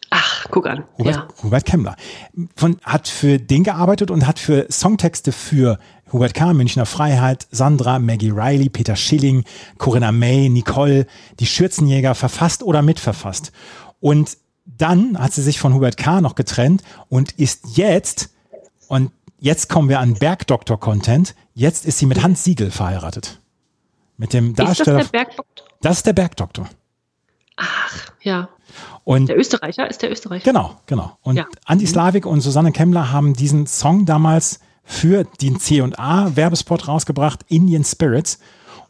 [0.10, 0.84] Ach, guck an.
[0.98, 1.28] Hubert, Ja.
[1.44, 1.96] Hubert Kemmler.
[2.56, 5.78] Von, hat für den gearbeitet und hat für Songtexte für
[6.12, 9.44] Hubert K., Münchner Freiheit, Sandra, Maggie Riley, Peter Schilling,
[9.78, 11.06] Corinna May, Nicole,
[11.40, 13.52] die Schürzenjäger verfasst oder mitverfasst.
[14.00, 16.22] Und dann hat sie sich von Hubert K.
[16.22, 18.32] noch getrennt und ist jetzt,
[18.88, 23.40] und jetzt kommen wir an Bergdoktor-Content, jetzt ist sie mit Hans Siegel verheiratet.
[24.18, 25.00] Mit dem Ist das Darsteller.
[25.04, 25.68] der Bergdoktor?
[25.82, 26.70] das ist der Bergdoktor.
[27.58, 28.50] Ach, ja.
[29.04, 30.44] Und Der Österreicher ist der Österreicher.
[30.46, 31.18] Genau, genau.
[31.22, 31.46] Und Ja.
[31.66, 37.84] Andi Slavik und Susanne Kemmler haben diesen Song damals für den C&A Werbespot rausgebracht, Indian
[37.84, 38.40] Spirits.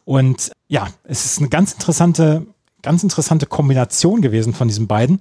[0.04, 2.46] Und ja, es ist eine ganz interessante,
[2.82, 5.20] ganz interessante Kombination gewesen von diesen beiden.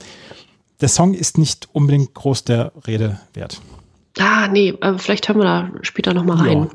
[0.81, 3.61] Der Song ist nicht unbedingt groß der Rede wert.
[4.19, 6.63] Ah, nee, äh, vielleicht hören wir da später nochmal rein.
[6.63, 6.69] Ja.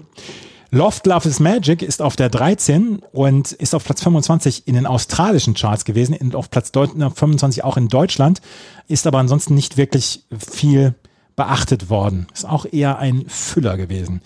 [0.71, 4.87] Loft Love is Magic ist auf der 13 und ist auf Platz 25 in den
[4.87, 8.43] australischen Charts gewesen und auf Platz Deut- 25 auch in Deutschland,
[8.87, 10.95] ist aber ansonsten nicht wirklich viel
[11.37, 12.27] beachtet worden.
[12.35, 14.21] Ist auch eher ein Füller gewesen.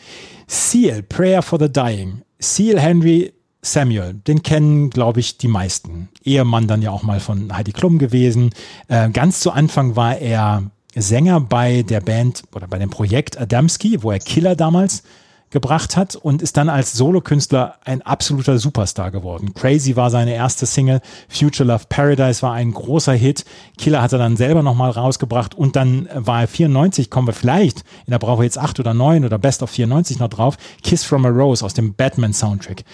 [0.48, 2.22] Seal, Prayer for the Dying.
[2.40, 6.08] Seal Henry Samuel, den kennen, glaube ich, die meisten.
[6.24, 8.50] Ehemann dann ja auch mal von Heidi Klum gewesen.
[8.88, 10.64] Äh, ganz zu Anfang war er
[10.96, 15.04] Sänger bei der Band oder bei dem Projekt Adamski, wo er Killer damals
[15.52, 19.54] gebracht hat und ist dann als Solokünstler ein absoluter Superstar geworden.
[19.54, 23.44] Crazy war seine erste Single, Future Love Paradise war ein großer Hit,
[23.78, 27.84] Killer hat er dann selber nochmal rausgebracht und dann war er 94, kommen wir vielleicht
[28.06, 31.24] in der Brauche jetzt 8 oder 9 oder Best of 94 noch drauf, Kiss from
[31.24, 32.84] a Rose aus dem Batman Soundtrack.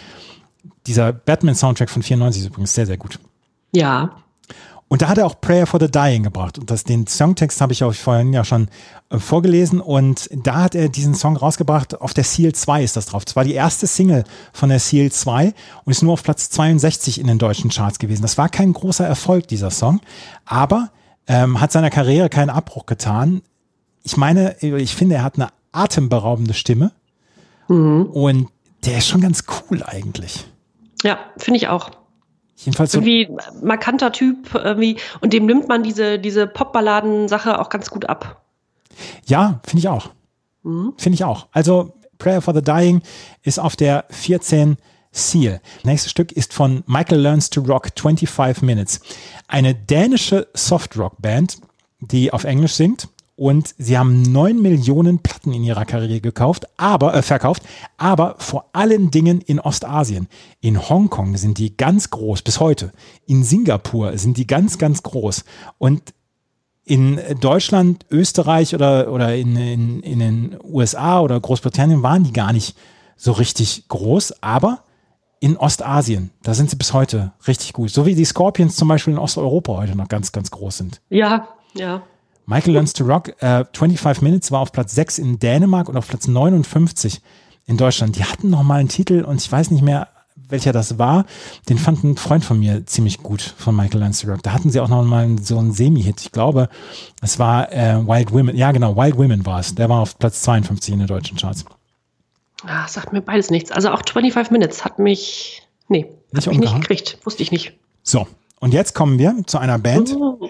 [0.87, 3.19] Dieser Batman Soundtrack von 94 ist übrigens sehr, sehr gut.
[3.73, 4.23] Ja.
[4.89, 6.59] Und da hat er auch Prayer for the Dying gebracht.
[6.59, 8.69] Und das, den Songtext habe ich euch vorhin ja schon
[9.11, 9.81] äh, vorgelesen.
[9.81, 12.01] Und da hat er diesen Song rausgebracht.
[12.01, 13.25] Auf der Seal 2 ist das drauf.
[13.25, 15.53] Das war die erste Single von der Seal 2
[15.85, 18.23] und ist nur auf Platz 62 in den deutschen Charts gewesen.
[18.23, 20.01] Das war kein großer Erfolg, dieser Song.
[20.47, 20.91] Aber
[21.27, 23.43] ähm, hat seiner Karriere keinen Abbruch getan.
[24.03, 26.93] Ich meine, ich finde, er hat eine atemberaubende Stimme.
[28.05, 28.49] Und
[28.87, 30.47] der ist schon ganz cool eigentlich.
[31.03, 31.91] Ja, finde ich auch.
[32.59, 33.29] Jedenfalls so, Irgendwie
[33.63, 38.43] markanter Typ irgendwie und dem nimmt man diese, diese Popballaden-Sache auch ganz gut ab.
[39.27, 40.11] Ja, finde ich auch.
[40.63, 41.47] Finde ich auch.
[41.53, 43.03] Also Prayer for the Dying
[43.43, 44.77] ist auf der 14
[45.13, 45.61] Seal.
[45.85, 49.01] Nächstes Stück ist von Michael Learns to Rock 25 Minutes.
[49.47, 51.59] Eine dänische Soft-Rock-Band,
[52.01, 53.09] die auf Englisch singt.
[53.39, 57.63] Und sie haben neun Millionen Platten in ihrer Karriere gekauft, aber äh, verkauft,
[57.97, 60.27] aber vor allen Dingen in Ostasien.
[60.61, 62.91] In Hongkong sind die ganz groß bis heute.
[63.27, 65.45] In Singapur sind die ganz, ganz groß.
[65.79, 66.15] Und
[66.85, 72.53] in Deutschland, Österreich oder, oder in, in, in den USA oder Großbritannien waren die gar
[72.53, 72.77] nicht
[73.17, 74.83] so richtig groß, aber
[75.39, 77.91] in Ostasien, da sind sie bis heute richtig gut.
[77.91, 81.01] So wie die Scorpions zum Beispiel in Osteuropa heute noch ganz, ganz groß sind.
[81.09, 82.03] Ja, ja.
[82.49, 86.09] Michael Learns to Rock, äh, 25 Minutes war auf Platz 6 in Dänemark und auf
[86.09, 87.21] Platz 59
[87.67, 88.17] in Deutschland.
[88.17, 90.09] Die hatten noch mal einen Titel und ich weiß nicht mehr,
[90.49, 91.27] welcher das war.
[91.69, 94.43] Den fand ein Freund von mir ziemlich gut von Michael Learns to Rock.
[94.43, 96.23] Da hatten sie auch noch mal so einen Semi-Hit.
[96.23, 96.71] Ich glaube,
[97.21, 98.57] es war äh, Wild Women.
[98.57, 99.75] Ja, genau, Wild Women war es.
[99.75, 101.67] Der war auf Platz 52 in den deutschen Charts.
[102.65, 103.71] Ah, sagt mir beides nichts.
[103.71, 106.81] Also auch 25 Minutes hat mich, nee, Nicht hat mich nicht umgehauen?
[106.81, 107.19] gekriegt.
[107.25, 107.75] Wusste ich nicht.
[108.03, 108.27] So,
[108.59, 110.17] und jetzt kommen wir zu einer Band.
[110.17, 110.48] Oh,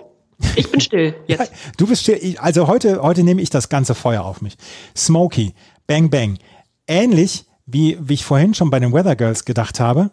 [0.57, 1.53] ich bin still jetzt.
[1.77, 2.37] Du bist still.
[2.39, 4.57] Also heute, heute nehme ich das ganze Feuer auf mich.
[4.97, 5.55] Smokey,
[5.87, 6.39] Bang Bang.
[6.87, 10.11] Ähnlich wie, wie ich vorhin schon bei den Weather Girls gedacht habe.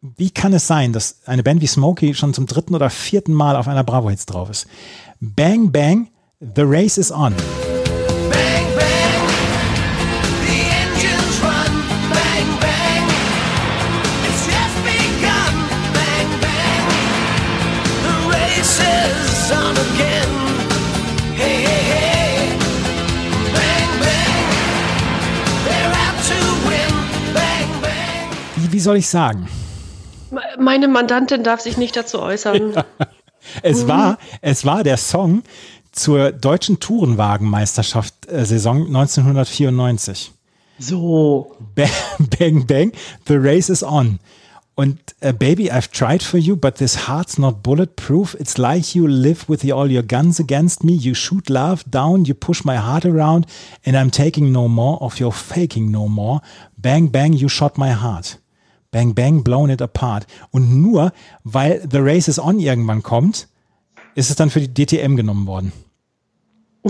[0.00, 3.56] Wie kann es sein, dass eine Band wie Smokey schon zum dritten oder vierten Mal
[3.56, 4.66] auf einer Bravo Hits drauf ist?
[5.20, 7.34] Bang Bang, The Race is On.
[28.86, 29.48] Soll ich sagen?
[30.58, 32.84] Meine Mandantin darf sich nicht dazu äußern.
[33.62, 35.44] Es war, es war der Song
[35.92, 40.32] zur deutschen Tourenwagenmeisterschaft äh, Saison 1994.
[40.80, 41.56] So.
[41.76, 41.88] Bang,
[42.38, 42.92] bang, bang,
[43.28, 44.18] the race is on.
[44.74, 48.34] Und äh, Baby, I've tried for you, but this heart's not bulletproof.
[48.34, 50.94] It's like you live with the, all your guns against me.
[50.94, 53.46] You shoot love down, you push my heart around,
[53.84, 56.40] and I'm taking no more of your faking no more.
[56.76, 58.38] Bang, bang, you shot my heart.
[58.96, 60.26] Bang, bang, blown it apart.
[60.52, 61.12] Und nur
[61.44, 63.46] weil The Race is on irgendwann kommt,
[64.14, 65.72] ist es dann für die DTM genommen worden.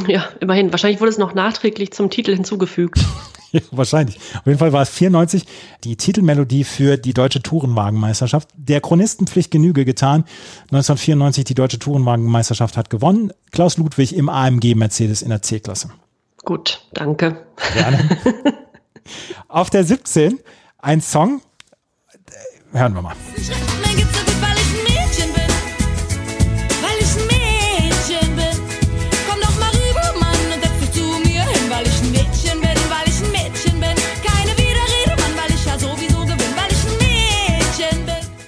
[0.06, 0.70] Ja, immerhin.
[0.72, 3.04] Wahrscheinlich wurde es noch nachträglich zum Titel hinzugefügt.
[3.52, 4.18] Ja, wahrscheinlich.
[4.34, 5.46] Auf jeden Fall war es 94
[5.84, 8.48] die Titelmelodie für die deutsche Tourenwagenmeisterschaft.
[8.56, 10.24] Der Chronistenpflicht Genüge getan.
[10.64, 13.32] 1994 die deutsche Tourenwagenmeisterschaft hat gewonnen.
[13.52, 15.90] Klaus Ludwig im AMG Mercedes in der C-Klasse.
[16.44, 17.46] Gut, danke.
[17.72, 18.18] Gerne.
[19.48, 20.40] Auf der 17
[20.78, 21.40] ein Song.
[22.72, 23.14] Hören wir mal.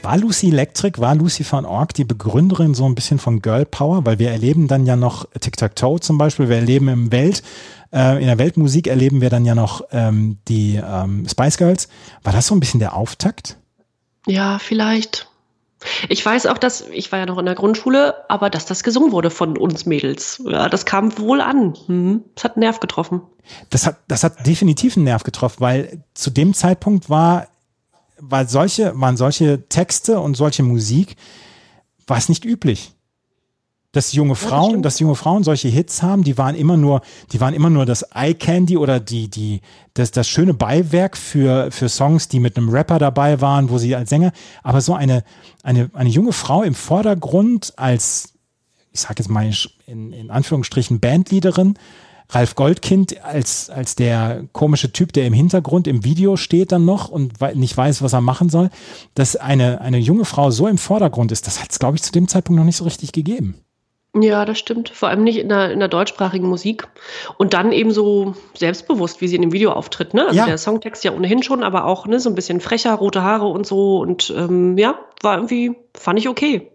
[0.09, 4.07] War Lucy Electric, war Lucy van Org die Begründerin so ein bisschen von Girl Power?
[4.07, 6.49] Weil wir erleben dann ja noch Tic-Tac-Toe zum Beispiel.
[6.49, 7.43] Wir erleben im Welt,
[7.93, 11.89] äh, in der Weltmusik erleben wir dann ja noch ähm, die ähm, Spice Girls.
[12.23, 13.59] War das so ein bisschen der Auftakt?
[14.29, 15.29] Ja, vielleicht.
[16.09, 19.13] Ich weiß auch, dass, ich war ja noch in der Grundschule, aber dass das gesungen
[19.13, 20.43] wurde von uns Mädels.
[20.45, 21.77] Ja, das kam wohl an.
[21.87, 22.25] Mhm.
[22.35, 23.23] Das hat einen Nerv getroffen.
[23.71, 27.49] Das hat, das hat definitiv einen Nerv getroffen, weil zu dem Zeitpunkt war,
[28.19, 31.17] war solche, waren solche Texte und solche Musik,
[32.07, 32.93] war es nicht üblich.
[33.93, 34.85] Dass junge Frauen, stimmt.
[34.85, 37.01] dass junge Frauen solche Hits haben, die waren immer nur,
[37.33, 39.63] die waren immer nur das Eye Candy oder die, die,
[39.95, 43.97] das, das schöne Beiwerk für, für Songs, die mit einem Rapper dabei waren, wo sie
[43.97, 44.33] als Sänger,
[44.63, 45.25] aber so eine,
[45.63, 48.35] eine, eine junge Frau im Vordergrund als,
[48.93, 49.51] ich sag jetzt mal
[49.87, 51.79] in, in Anführungsstrichen Bandleaderin,
[52.31, 57.09] Ralf Goldkind als, als der komische Typ, der im Hintergrund im Video steht dann noch
[57.09, 58.69] und nicht weiß, was er machen soll,
[59.15, 62.13] dass eine, eine junge Frau so im Vordergrund ist, das hat es, glaube ich, zu
[62.13, 63.55] dem Zeitpunkt noch nicht so richtig gegeben.
[64.15, 64.89] Ja, das stimmt.
[64.89, 66.89] Vor allem nicht in der, in der deutschsprachigen Musik.
[67.37, 70.15] Und dann eben so selbstbewusst, wie sie in dem Video auftritt.
[70.15, 70.27] Ne?
[70.27, 70.47] Also Ja.
[70.47, 73.67] der Songtext ja ohnehin schon, aber auch ne, so ein bisschen frecher, rote Haare und
[73.67, 73.99] so.
[73.99, 76.71] Und ähm, ja, war irgendwie, fand ich okay.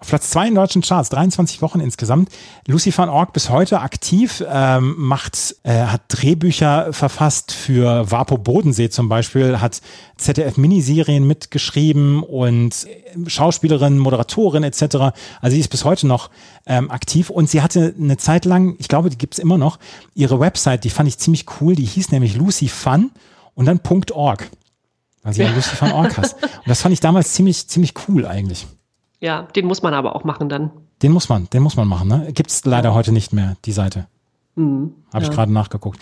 [0.00, 2.28] Auf Platz zwei in deutschen Charts, 23 Wochen insgesamt.
[2.66, 8.88] Lucy van Org bis heute aktiv, ähm, macht, äh, hat Drehbücher verfasst für Vapo Bodensee
[8.88, 9.80] zum Beispiel, hat
[10.16, 14.82] ZDF-Miniserien mitgeschrieben und äh, Schauspielerin, Moderatorin etc.
[15.40, 16.30] Also sie ist bis heute noch
[16.66, 19.78] ähm, aktiv und sie hatte eine Zeit lang, ich glaube, die gibt's immer noch,
[20.14, 23.10] ihre Website, die fand ich ziemlich cool, die hieß nämlich Lucy Fun
[23.54, 23.80] und dann
[24.12, 24.50] .org.
[25.22, 26.42] Weil sie ja Lucy van Org heißt.
[26.42, 28.66] Und das fand ich damals ziemlich, ziemlich cool eigentlich.
[29.20, 30.70] Ja, den muss man aber auch machen dann.
[31.02, 32.08] Den muss man, den muss man machen.
[32.08, 32.32] Ne?
[32.32, 34.06] Gibt es leider heute nicht mehr, die Seite.
[35.12, 36.00] Habe ich gerade nachgeguckt.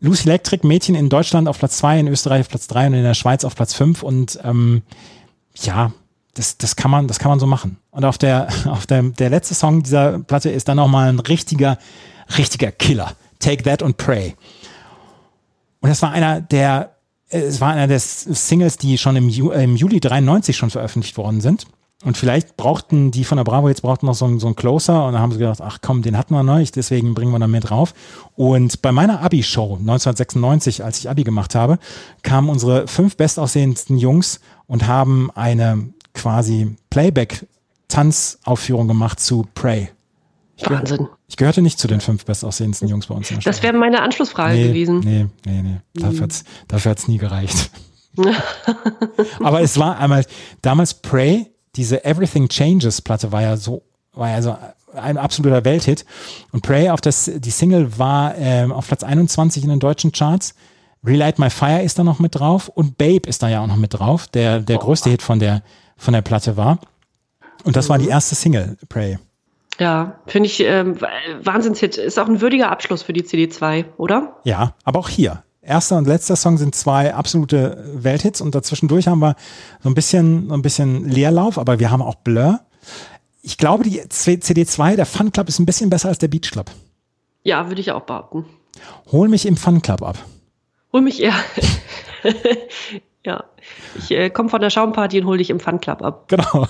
[0.00, 3.02] Lucy Electric, Mädchen in Deutschland auf Platz 2, in Österreich auf Platz 3 und in
[3.04, 4.02] der Schweiz auf Platz 5.
[4.02, 4.82] Und ähm,
[5.54, 5.92] ja,
[6.34, 7.78] das, das, kann man, das kann man so machen.
[7.90, 11.78] Und auf der, auf der, der letzte Song dieser Platte ist dann nochmal ein richtiger,
[12.36, 13.12] richtiger Killer.
[13.38, 14.34] Take That und Pray.
[15.80, 16.96] Und das war einer der,
[17.28, 21.16] äh, es war einer der Singles, die schon im, Ju, im Juli 93 schon veröffentlicht
[21.16, 21.66] worden sind.
[22.04, 25.06] Und vielleicht brauchten die von der Bravo jetzt brauchten noch so, einen- so einen Closer
[25.06, 27.38] und dann haben sie gedacht, ach komm, den hatten wir noch nicht, deswegen bringen wir
[27.38, 27.94] da mit drauf.
[28.34, 31.78] Und bei meiner Abi-Show 1996, als ich Abi gemacht habe,
[32.22, 39.90] kamen unsere fünf bestaussehendsten Jungs und haben eine quasi Playback-Tanzaufführung gemacht zu Pray.
[40.64, 41.08] Wahnsinn.
[41.28, 43.44] Ich gehörte nicht zu den fünf bestaussehendsten Jungs bei uns in der.
[43.44, 45.00] Das wäre meine Anschlussfrage nee, gewesen.
[45.00, 45.80] Nee, nee, nee.
[45.94, 47.70] Dafür hat's, dafür hat's nie gereicht.
[49.42, 50.24] Aber es war einmal,
[50.60, 53.82] damals Pray, diese Everything Changes Platte war ja so,
[54.12, 54.56] war ja so
[54.94, 56.04] ein absoluter Welthit.
[56.52, 60.54] Und Pray auf das, die Single war ähm, auf Platz 21 in den deutschen Charts.
[61.04, 63.76] Relight My Fire ist da noch mit drauf und Babe ist da ja auch noch
[63.76, 65.62] mit drauf, der, der größte Hit von der,
[65.96, 66.78] von der Platte war.
[67.64, 69.18] Und das war die erste Single, Pray.
[69.78, 71.00] Ja, finde ich ähm,
[71.42, 71.96] Wahnsinnshit.
[71.96, 74.36] Ist auch ein würdiger Abschluss für die CD2, oder?
[74.44, 75.42] Ja, aber auch hier.
[75.64, 79.36] Erster und letzter Song sind zwei absolute Welthits und dazwischendurch haben wir
[79.80, 82.60] so ein bisschen, so ein bisschen Leerlauf, aber wir haben auch Blur.
[83.42, 86.50] Ich glaube, die C- CD2, der Fun Club ist ein bisschen besser als der Beach
[86.50, 86.70] Club.
[87.44, 88.44] Ja, würde ich auch behaupten.
[89.12, 90.18] Hol mich im Fun Club ab.
[90.92, 91.34] Hol mich eher.
[93.24, 93.44] ja,
[93.96, 96.24] ich äh, komme von der Schaumparty und hol dich im Fun Club ab.
[96.28, 96.66] Genau.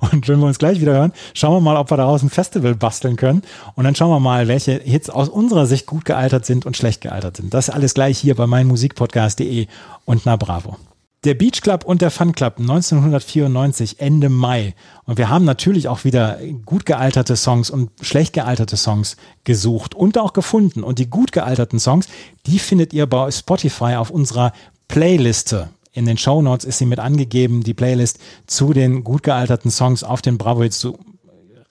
[0.00, 2.74] Und wenn wir uns gleich wieder hören, schauen wir mal, ob wir daraus ein Festival
[2.74, 3.42] basteln können.
[3.74, 7.00] Und dann schauen wir mal, welche Hits aus unserer Sicht gut gealtert sind und schlecht
[7.00, 7.54] gealtert sind.
[7.54, 9.66] Das alles gleich hier bei meinmusikpodcast.de
[10.04, 10.76] und na Bravo.
[11.24, 14.74] Der Beach Club und der Fun Club 1994, Ende Mai.
[15.04, 20.16] Und wir haben natürlich auch wieder gut gealterte Songs und schlecht gealterte Songs gesucht und
[20.16, 20.84] auch gefunden.
[20.84, 22.06] Und die gut gealterten Songs,
[22.46, 24.52] die findet ihr bei Spotify auf unserer
[24.86, 25.70] Playliste.
[25.98, 30.04] In den Show Notes ist sie mit angegeben, die Playlist zu den gut gealterten Songs
[30.04, 30.96] auf den Bravo Hits zu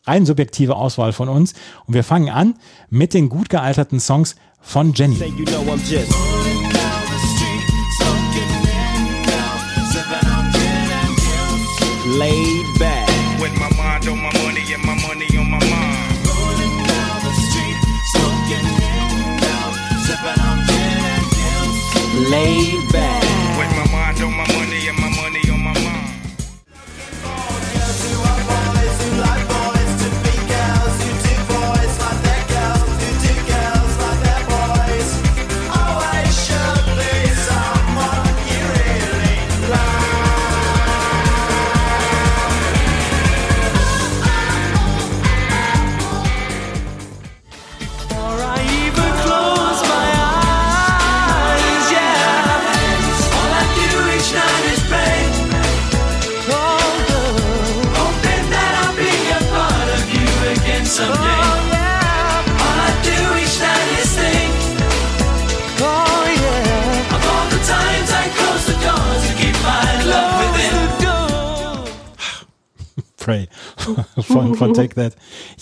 [0.04, 1.54] rein subjektive Auswahl von uns.
[1.86, 2.56] Und wir fangen an
[2.90, 5.16] mit den gut gealterten Songs von Jenny.
[5.16, 5.30] Laid
[12.80, 13.08] back.
[13.40, 16.18] With my mind on my money and my money on my mind.
[22.30, 23.17] Laid back.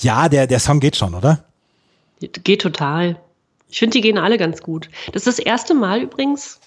[0.06, 1.46] Ja, der, der Song geht schon, oder?
[2.20, 3.20] Geht total.
[3.72, 4.88] Ich finde, die gehen alle ganz gut.
[5.12, 6.60] Das ist das erste Mal übrigens,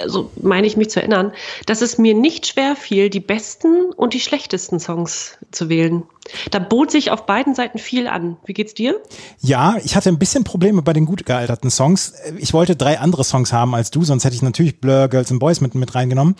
[0.00, 1.32] also meine ich mich zu erinnern,
[1.66, 6.04] dass es mir nicht schwer fiel, die besten und die schlechtesten Songs zu wählen.
[6.52, 8.36] Da bot sich auf beiden Seiten viel an.
[8.46, 9.02] Wie geht's dir?
[9.40, 12.14] Ja, ich hatte ein bisschen Probleme bei den gut gealterten Songs.
[12.38, 15.40] Ich wollte drei andere Songs haben als du, sonst hätte ich natürlich Blur, Girls and
[15.40, 16.36] Boys mit, mit reingenommen.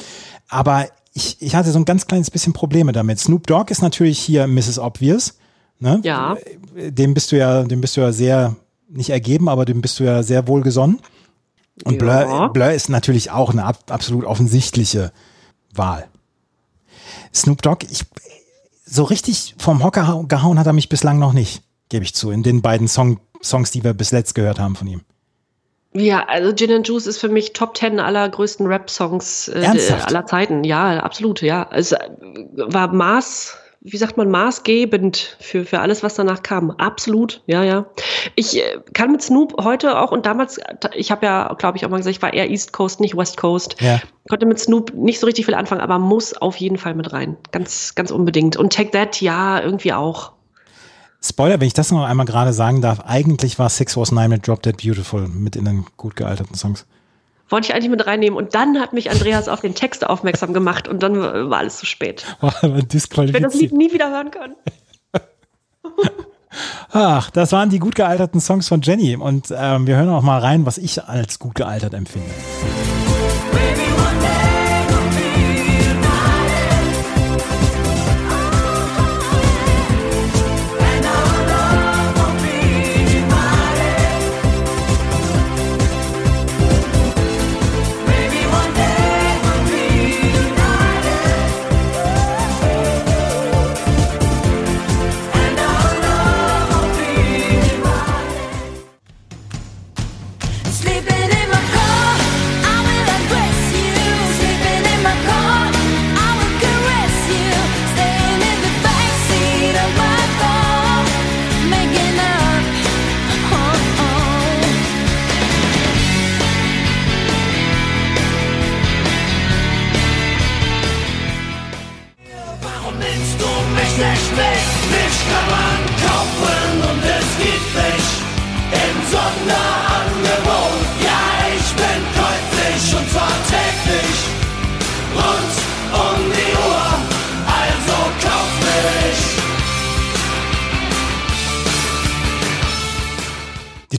[0.48, 3.18] Aber ich, ich hatte so ein ganz kleines bisschen Probleme damit.
[3.18, 4.78] Snoop Dogg ist natürlich hier Mrs.
[4.78, 5.34] Obvious.
[5.78, 6.00] Ne?
[6.04, 6.36] Ja.
[6.74, 8.56] Dem bist du ja, dem bist du ja sehr,
[8.88, 11.00] nicht ergeben, aber dem bist du ja sehr wohlgesonnen.
[11.84, 12.24] Und Ja.
[12.24, 15.12] Blur, Blur ist natürlich auch eine ab, absolut offensichtliche
[15.74, 16.06] Wahl.
[17.34, 18.02] Snoop Dogg, ich,
[18.86, 22.30] so richtig vom Hocker hau- gehauen hat er mich bislang noch nicht, gebe ich zu,
[22.30, 25.02] in den beiden Song, Songs, die wir bis letzt gehört haben von ihm.
[25.92, 29.66] Ja, also Gin and Juice ist für mich Top 10 aller größten Rap-Songs äh,
[30.06, 30.62] aller Zeiten.
[30.64, 31.68] Ja, absolut, ja.
[31.72, 31.92] Es
[32.54, 36.70] war Maß, wie sagt man, maßgebend für, für alles, was danach kam.
[36.72, 37.86] Absolut, ja, ja.
[38.34, 40.58] Ich äh, kann mit Snoop heute auch und damals,
[40.94, 43.36] ich habe ja, glaube ich, auch mal gesagt, ich war eher East Coast, nicht West
[43.36, 43.76] Coast.
[43.80, 44.00] Ja.
[44.28, 47.36] Konnte mit Snoop nicht so richtig viel anfangen, aber muss auf jeden Fall mit rein.
[47.52, 48.56] Ganz, ganz unbedingt.
[48.56, 50.32] Und Take That, ja, irgendwie auch.
[51.22, 54.46] Spoiler, wenn ich das noch einmal gerade sagen darf, eigentlich war Six Was Nine mit
[54.46, 56.86] Drop Dead Beautiful mit in den gut gealterten Songs.
[57.48, 58.36] Wollte ich eigentlich mit reinnehmen.
[58.36, 61.86] Und dann hat mich Andreas auf den Text aufmerksam gemacht und dann war alles zu
[61.86, 62.26] spät.
[63.30, 63.60] Ich werde das.
[63.60, 64.56] Lied nie wieder hören können.
[66.92, 69.16] Ach, das waren die gut gealterten Songs von Jenny.
[69.16, 72.30] Und ähm, wir hören auch mal rein, was ich als gut gealtert empfinde.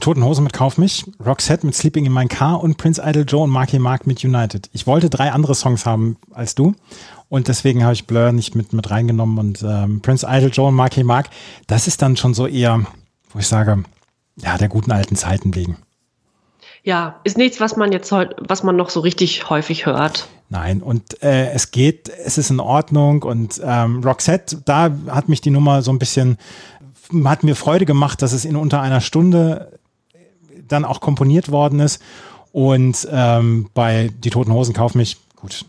[0.08, 3.42] Toten Hosen mit Kauf mich, Roxette mit Sleeping in My Car und Prince Idol Joe
[3.42, 4.70] und Marky Mark mit United.
[4.72, 6.74] Ich wollte drei andere Songs haben als du
[7.28, 10.76] und deswegen habe ich Blur nicht mit, mit reingenommen und ähm, Prince Idol Joe und
[10.76, 11.28] Marky Mark,
[11.66, 12.86] das ist dann schon so eher,
[13.34, 13.84] wo ich sage,
[14.36, 15.76] ja, der guten alten Zeiten wegen.
[16.82, 20.26] Ja, ist nichts, was man jetzt heute, was man noch so richtig häufig hört.
[20.48, 25.42] Nein, und äh, es geht, es ist in Ordnung und ähm, Roxette, da hat mich
[25.42, 26.38] die Nummer so ein bisschen,
[27.26, 29.77] hat mir Freude gemacht, dass es in unter einer Stunde
[30.68, 32.02] dann auch komponiert worden ist
[32.52, 35.64] und ähm, bei Die Toten Hosen kauf mich, gut,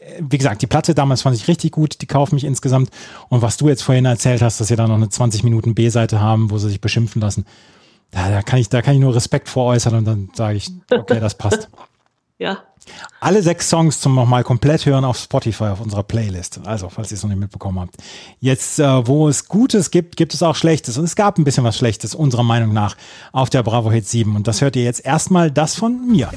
[0.00, 2.90] Äh, wie gesagt, die Platte damals fand ich richtig gut, die kauf mich insgesamt
[3.28, 6.20] und was du jetzt vorhin erzählt hast, dass sie da noch eine 20 Minuten B-Seite
[6.20, 7.44] haben, wo sie sich beschimpfen lassen,
[8.10, 10.70] da, da kann ich, da kann ich nur Respekt vor äußern und dann sage ich,
[10.90, 11.68] okay, das passt.
[12.38, 12.58] Ja.
[13.20, 16.60] Alle sechs Songs zum nochmal komplett hören auf Spotify auf unserer Playlist.
[16.64, 17.96] Also, falls ihr es noch nicht mitbekommen habt.
[18.40, 20.98] Jetzt, äh, wo es Gutes gibt, gibt es auch Schlechtes.
[20.98, 22.96] Und es gab ein bisschen was Schlechtes, unserer Meinung nach,
[23.32, 24.36] auf der Bravo Hit 7.
[24.36, 26.30] Und das hört ihr jetzt erstmal das von mir.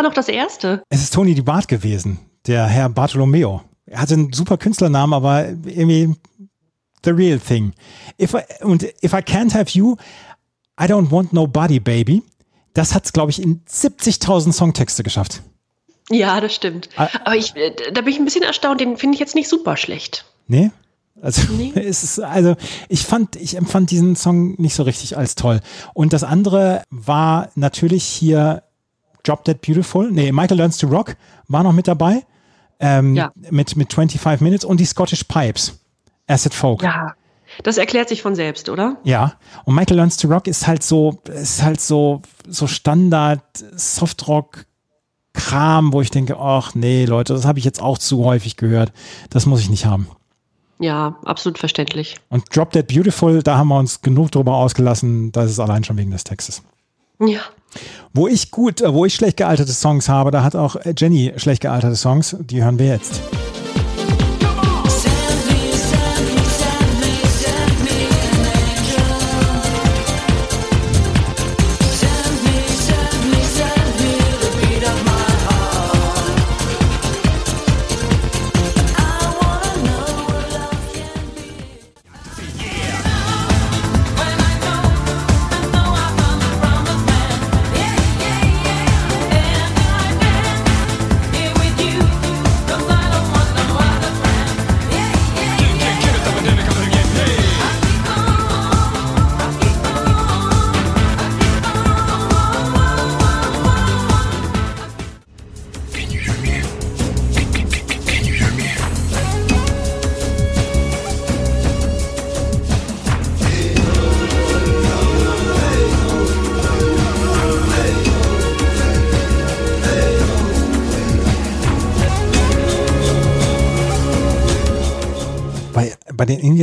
[0.00, 0.82] War noch das erste?
[0.88, 3.62] Es ist Tony Di Bart gewesen, der Herr Bartolomeo.
[3.84, 6.14] Er hatte einen super Künstlernamen, aber irgendwie
[7.04, 7.72] the real thing.
[8.18, 9.96] If I, und If I Can't Have You,
[10.80, 12.22] I Don't Want Nobody, Baby.
[12.72, 15.42] Das hat es, glaube ich, in 70.000 Songtexte geschafft.
[16.08, 16.88] Ja, das stimmt.
[16.96, 17.08] Ah.
[17.24, 19.76] Aber ich, äh, da bin ich ein bisschen erstaunt, den finde ich jetzt nicht super
[19.76, 20.24] schlecht.
[20.46, 20.70] Nee?
[21.20, 21.72] Also, Nee.
[21.78, 22.56] es ist, also
[22.88, 25.60] ich fand, ich empfand diesen Song nicht so richtig als toll.
[25.92, 28.62] Und das andere war natürlich hier
[29.30, 30.10] Drop Dead Beautiful.
[30.10, 31.14] Nee, Michael Learns to Rock
[31.46, 32.24] war noch mit dabei.
[32.80, 33.30] Ähm, Ja.
[33.50, 35.78] mit, mit 25 Minutes und die Scottish Pipes.
[36.26, 36.82] Acid Folk.
[36.82, 37.14] Ja.
[37.62, 38.96] Das erklärt sich von selbst, oder?
[39.04, 39.34] Ja,
[39.64, 43.42] und Michael Learns to Rock ist halt so, ist halt so, so Standard
[43.76, 44.66] Softrock
[45.32, 48.92] Kram, wo ich denke, ach nee, Leute, das habe ich jetzt auch zu häufig gehört.
[49.30, 50.08] Das muss ich nicht haben.
[50.78, 52.16] Ja, absolut verständlich.
[52.30, 55.96] Und Drop Dead Beautiful, da haben wir uns genug drüber ausgelassen, das ist allein schon
[55.98, 56.62] wegen des Textes.
[57.20, 57.40] Ja.
[58.12, 61.32] Wo ich gut, äh, wo ich schlecht gealterte Songs habe, da hat auch äh, Jenny
[61.36, 63.20] schlecht gealterte Songs, die hören wir jetzt.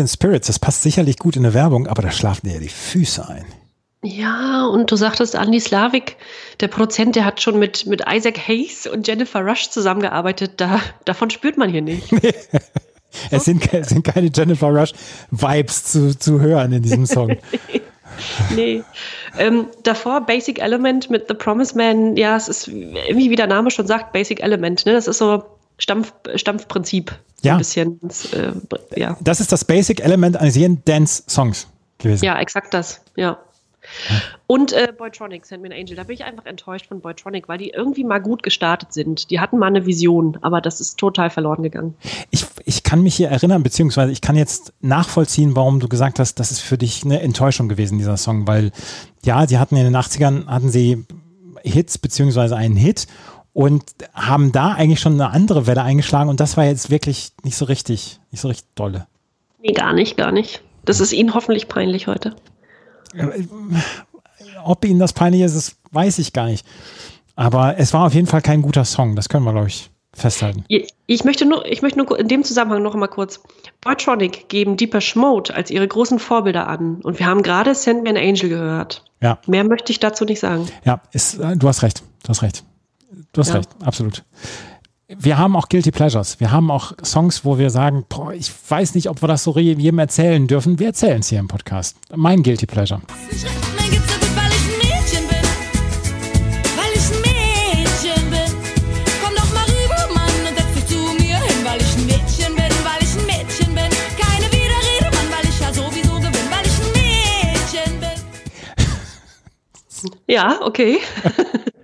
[0.08, 2.70] Indian Spirits, das passt sicherlich gut in eine Werbung, aber da schlafen dir ja die
[2.70, 3.46] Füße ein.
[4.04, 6.16] Ja, und du sagtest, Andy Slavik,
[6.62, 10.54] der Produzent, der hat schon mit, mit Isaac Hayes und Jennifer Rush zusammengearbeitet.
[10.58, 12.10] Da, davon spürt man hier nicht.
[13.32, 14.92] Es sind, es sind keine Jennifer Rush
[15.32, 17.36] Vibes zu, zu hören in diesem Song.
[18.56, 18.84] Nee.
[19.38, 22.18] Ähm, davor Basic Element mit The Promise Man.
[22.18, 24.86] Ja, es ist irgendwie, wie der Name schon sagt, Basic Element.
[24.86, 24.94] Ne?
[24.94, 25.44] Das ist so
[25.78, 27.14] Stampf, Stampfprinzip.
[27.42, 27.54] Ja.
[27.54, 28.00] Ein bisschen.
[28.02, 28.54] Das, äh,
[28.96, 29.18] ja.
[29.22, 32.26] Das ist das Basic Element eines jeden Dance-Songs gewesen.
[32.26, 33.02] ja, exakt das.
[33.16, 33.40] Ja.
[34.48, 35.96] Und äh, Boytronic, Send Me an Angel.
[35.96, 39.30] Da bin ich einfach enttäuscht von Boytronic, weil die irgendwie mal gut gestartet sind.
[39.30, 41.96] Die hatten mal eine Vision, aber das ist total verloren gegangen.
[42.30, 46.36] Ich, ich kann mich hier erinnern, beziehungsweise ich kann jetzt nachvollziehen, warum du gesagt hast,
[46.36, 48.72] das ist für dich eine Enttäuschung gewesen, dieser Song, weil
[49.26, 51.06] ja, sie hatten in den 80ern, hatten sie
[51.64, 53.08] Hits, beziehungsweise einen Hit
[53.58, 57.58] und haben da eigentlich schon eine andere Welle eingeschlagen und das war jetzt wirklich nicht
[57.58, 59.08] so richtig, nicht so richtig dolle.
[59.60, 60.62] Nee, gar nicht, gar nicht.
[60.86, 62.36] Das ist Ihnen hoffentlich peinlich heute.
[64.64, 66.68] Ob ihnen das peinlich ist, das weiß ich gar nicht.
[67.36, 70.64] Aber es war auf jeden Fall kein guter Song, das können wir, glaube ich, festhalten.
[70.68, 73.42] Ich möchte nur, ich möchte nur in dem Zusammenhang noch mal kurz.
[73.82, 77.02] Boytronic geben Deepesh Mode als ihre großen Vorbilder an.
[77.02, 79.04] Und wir haben gerade Send Me an Angel gehört.
[79.20, 80.68] Ja, Mehr möchte ich dazu nicht sagen.
[80.86, 82.64] ja, ist, äh, du hast recht, du hast recht.
[83.34, 83.56] Du hast Ja.
[83.56, 84.24] recht, absolut.
[85.08, 86.40] Wir haben auch Guilty Pleasures.
[86.42, 89.58] Wir haben auch Songs, wo wir sagen, boah, ich weiß nicht, ob wir das so
[89.58, 90.80] jedem erzählen dürfen.
[90.80, 91.96] Wir erzählen es hier im Podcast.
[92.14, 93.02] Mein Guilty Pleasure.
[110.28, 111.00] Ja, okay.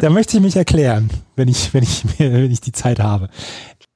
[0.00, 3.28] Da möchte ich mich erklären, wenn ich, wenn ich, wenn ich die Zeit habe.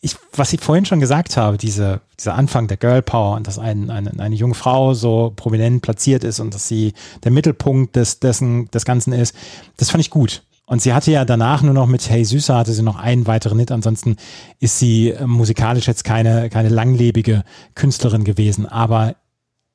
[0.00, 3.58] Ich, was ich vorhin schon gesagt habe, diese, dieser Anfang der Girl Power und dass
[3.58, 6.92] ein, eine, eine junge Frau so prominent platziert ist und dass sie
[7.24, 9.34] der Mittelpunkt des, dessen, des Ganzen ist,
[9.78, 10.42] das fand ich gut.
[10.66, 13.58] Und sie hatte ja danach nur noch mit Hey Süßer hatte sie noch einen weiteren
[13.58, 13.70] Hit.
[13.70, 14.16] Ansonsten
[14.58, 17.44] ist sie äh, musikalisch jetzt keine, keine langlebige
[17.76, 18.66] Künstlerin gewesen.
[18.66, 19.14] Aber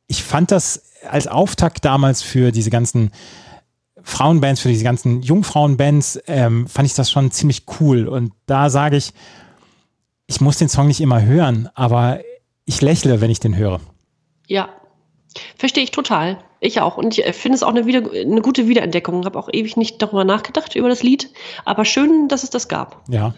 [0.08, 3.12] ich fand das als Auftakt damals für diese ganzen
[4.04, 8.08] Frauenbands, für diese ganzen Jungfrauenbands, ähm, fand ich das schon ziemlich cool.
[8.08, 9.14] Und da sage ich,
[10.28, 12.20] ich muss den Song nicht immer hören, aber
[12.66, 13.82] ich lächle, wenn ich den höre.
[14.48, 14.70] Ja.
[15.58, 16.40] Verstehe ich total.
[16.60, 16.98] Ich auch.
[16.98, 19.26] Und ich äh, finde es auch eine, wieder, eine gute Wiederentdeckung.
[19.26, 21.30] Habe auch ewig nicht darüber nachgedacht, über das Lied.
[21.66, 23.04] Aber schön, dass es das gab.
[23.10, 23.34] Ja.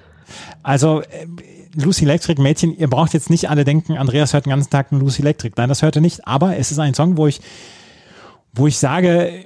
[0.61, 1.27] Also äh,
[1.76, 5.02] Lucy Electric, Mädchen, ihr braucht jetzt nicht alle denken, Andreas hört den ganzen Tag nur
[5.02, 5.53] Lucy Electric.
[5.57, 6.27] Nein, das hört er nicht.
[6.27, 7.41] Aber es ist ein Song, wo ich,
[8.53, 9.45] wo ich sage,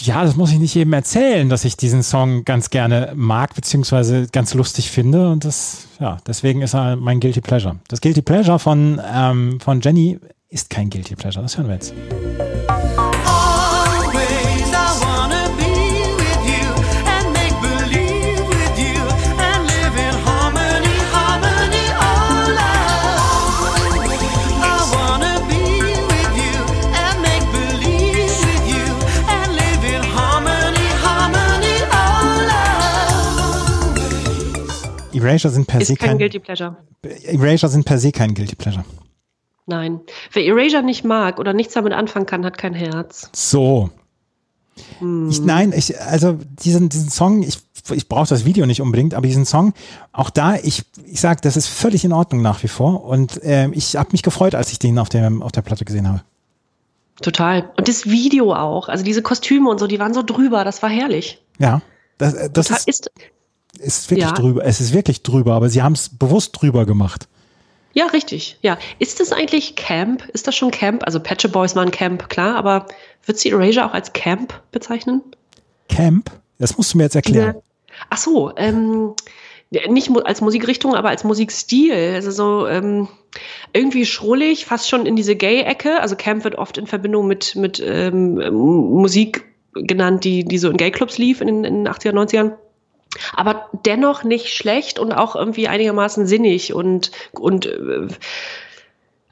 [0.00, 4.26] Ja, das muss ich nicht jedem erzählen, dass ich diesen Song ganz gerne mag, beziehungsweise
[4.32, 5.30] ganz lustig finde.
[5.30, 7.76] Und das, ja, deswegen ist er mein Guilty Pleasure.
[7.88, 10.18] Das Guilty Pleasure von, ähm, von Jenny
[10.48, 11.42] ist kein Guilty Pleasure.
[11.42, 11.94] Das hören wir jetzt.
[35.24, 36.76] Erasure sind per se Ist kein kein, Guilty Pleasure.
[37.02, 38.84] Erasure sind per se kein Guilty Pleasure.
[39.66, 40.00] Nein.
[40.32, 43.30] Wer Erasure nicht mag oder nichts damit anfangen kann, hat kein Herz.
[43.34, 43.90] So.
[45.30, 47.58] Ich, nein, ich, also diesen, diesen Song, ich,
[47.92, 49.72] ich brauche das Video nicht unbedingt, aber diesen Song,
[50.12, 53.04] auch da, ich, ich sag, das ist völlig in Ordnung nach wie vor.
[53.04, 56.08] Und ähm, ich habe mich gefreut, als ich den auf der, auf der Platte gesehen
[56.08, 56.22] habe.
[57.22, 57.70] Total.
[57.76, 58.88] Und das Video auch.
[58.88, 60.64] Also diese Kostüme und so, die waren so drüber.
[60.64, 61.40] Das war herrlich.
[61.58, 61.80] Ja,
[62.18, 63.10] das, äh, das Total- ist,
[63.78, 64.32] ist, ist wirklich ja.
[64.32, 64.64] drüber.
[64.64, 67.28] Es ist wirklich drüber, aber sie haben es bewusst drüber gemacht.
[67.92, 68.58] ja, richtig.
[68.62, 68.78] Ja.
[68.98, 70.26] Ist das eigentlich Camp?
[70.32, 71.04] Ist das schon Camp?
[71.04, 72.86] Also Patcher Boys waren Camp, klar, aber
[73.26, 75.22] wird sie Erasure auch als Camp bezeichnen?
[75.88, 77.56] Camp, das musst du mir jetzt erklären.
[78.10, 79.14] Ach so, ähm,
[79.88, 82.14] nicht als Musikrichtung, aber als Musikstil.
[82.14, 83.08] Also so ähm,
[83.72, 86.00] irgendwie schrullig, fast schon in diese Gay-Ecke.
[86.00, 89.44] Also Camp wird oft in Verbindung mit, mit ähm, Musik
[89.74, 92.52] genannt, die, die so in Gay-Clubs lief in den, in den 80er, 90ern.
[93.34, 98.08] Aber dennoch nicht schlecht und auch irgendwie einigermaßen sinnig und, und äh,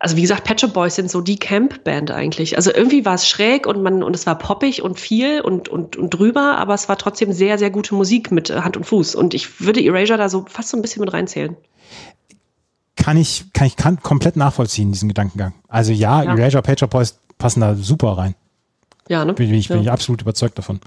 [0.03, 2.57] also wie gesagt, Patcher Boys sind so die Camp-Band eigentlich.
[2.57, 5.97] Also irgendwie war es schräg und man und es war poppig und viel und, und,
[5.97, 9.15] und drüber, aber es war trotzdem sehr, sehr gute Musik mit Hand und Fuß.
[9.15, 11.57] Und ich würde Erasure da so fast so ein bisschen mit reinzählen.
[12.97, 15.55] Kann ich, kann ich kann komplett nachvollziehen, diesen Gedankengang.
[15.69, 16.37] Also ja, Ja.
[16.37, 18.35] Erasure, Pager Boys passen da super rein.
[19.09, 19.35] Ja, ne?
[19.35, 19.83] Bin ich, bin ja.
[19.83, 20.81] ich absolut überzeugt davon.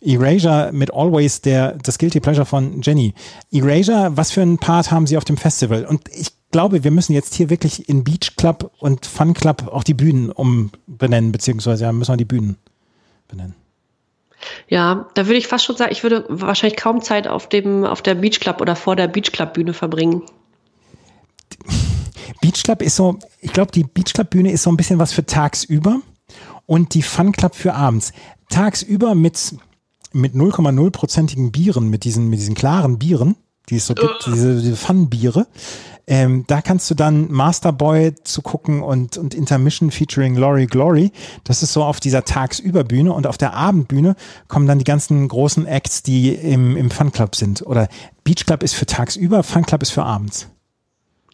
[0.00, 3.14] Erasure mit Always, der, das Guilty Pleasure von Jenny.
[3.52, 5.84] Erasure, was für einen Part haben sie auf dem Festival?
[5.84, 9.84] Und ich glaube, wir müssen jetzt hier wirklich in Beach Club und Fun Club auch
[9.84, 12.56] die Bühnen umbenennen, beziehungsweise ja, müssen wir die Bühnen
[13.28, 13.54] benennen.
[14.68, 18.02] Ja, da würde ich fast schon sagen, ich würde wahrscheinlich kaum Zeit auf dem, auf
[18.02, 20.22] der Beach Club oder vor der Beach Club Bühne verbringen.
[22.40, 25.12] Beach Club ist so, ich glaube, die Beach Club Bühne ist so ein bisschen was
[25.12, 26.00] für tagsüber
[26.66, 28.12] und die Fun Club für abends.
[28.48, 29.56] Tagsüber mit,
[30.12, 33.36] mit 0,0-prozentigen Bieren, mit diesen, mit diesen klaren Bieren,
[33.68, 35.46] die es so gibt, diese, diese Fun-Biere.
[36.06, 41.12] Ähm, da kannst du dann Masterboy zu gucken und, und Intermission featuring Laurie Glory.
[41.44, 44.16] Das ist so auf dieser Tagsüberbühne und auf der Abendbühne
[44.48, 47.64] kommen dann die ganzen großen Acts, die im, im Fun Club sind.
[47.64, 47.88] Oder
[48.24, 50.48] Beach Club ist für tagsüber, Fun Club ist für abends.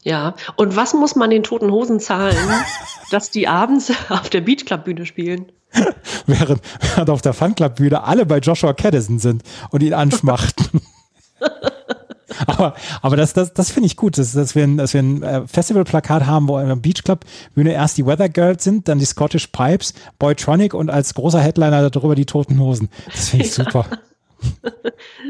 [0.03, 2.37] Ja, und was muss man den Toten Hosen zahlen,
[3.11, 5.53] dass die abends auf der Beach Club Bühne spielen?
[6.27, 10.81] während, während auf der Fanclub-Bühne alle bei Joshua Caddison sind und ihn anschmachten.
[12.47, 15.23] aber aber das, das, das finde ich gut, dass, dass wir ein, dass wir ein
[15.23, 18.99] äh, Festivalplakat haben, wo in der Beach Club Bühne erst die Weather Girls sind, dann
[18.99, 22.89] die Scottish Pipes, Boytronic und als großer Headliner darüber die Toten Hosen.
[23.07, 23.85] Das finde ich super.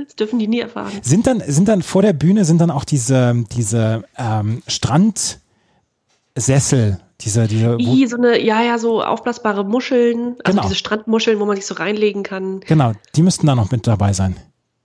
[0.06, 0.93] Das dürfen die nie erfahren.
[1.02, 5.40] Sind dann, sind dann vor der Bühne sind dann auch diese, diese ähm, Strandsessel,
[7.20, 10.62] diese, diese I, so eine, ja, ja, so aufblasbare Muscheln, also Genau.
[10.62, 12.60] diese Strandmuscheln, wo man sich so reinlegen kann.
[12.60, 14.36] genau, die müssten da noch mit dabei sein.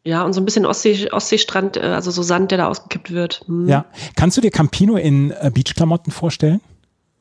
[0.05, 3.41] Ja, und so ein bisschen Ostsee, Ostseestrand, äh, also so Sand, der da ausgekippt wird.
[3.45, 3.69] Hm.
[3.69, 3.85] Ja.
[4.15, 6.59] Kannst du dir Campino in äh, Beachklamotten vorstellen?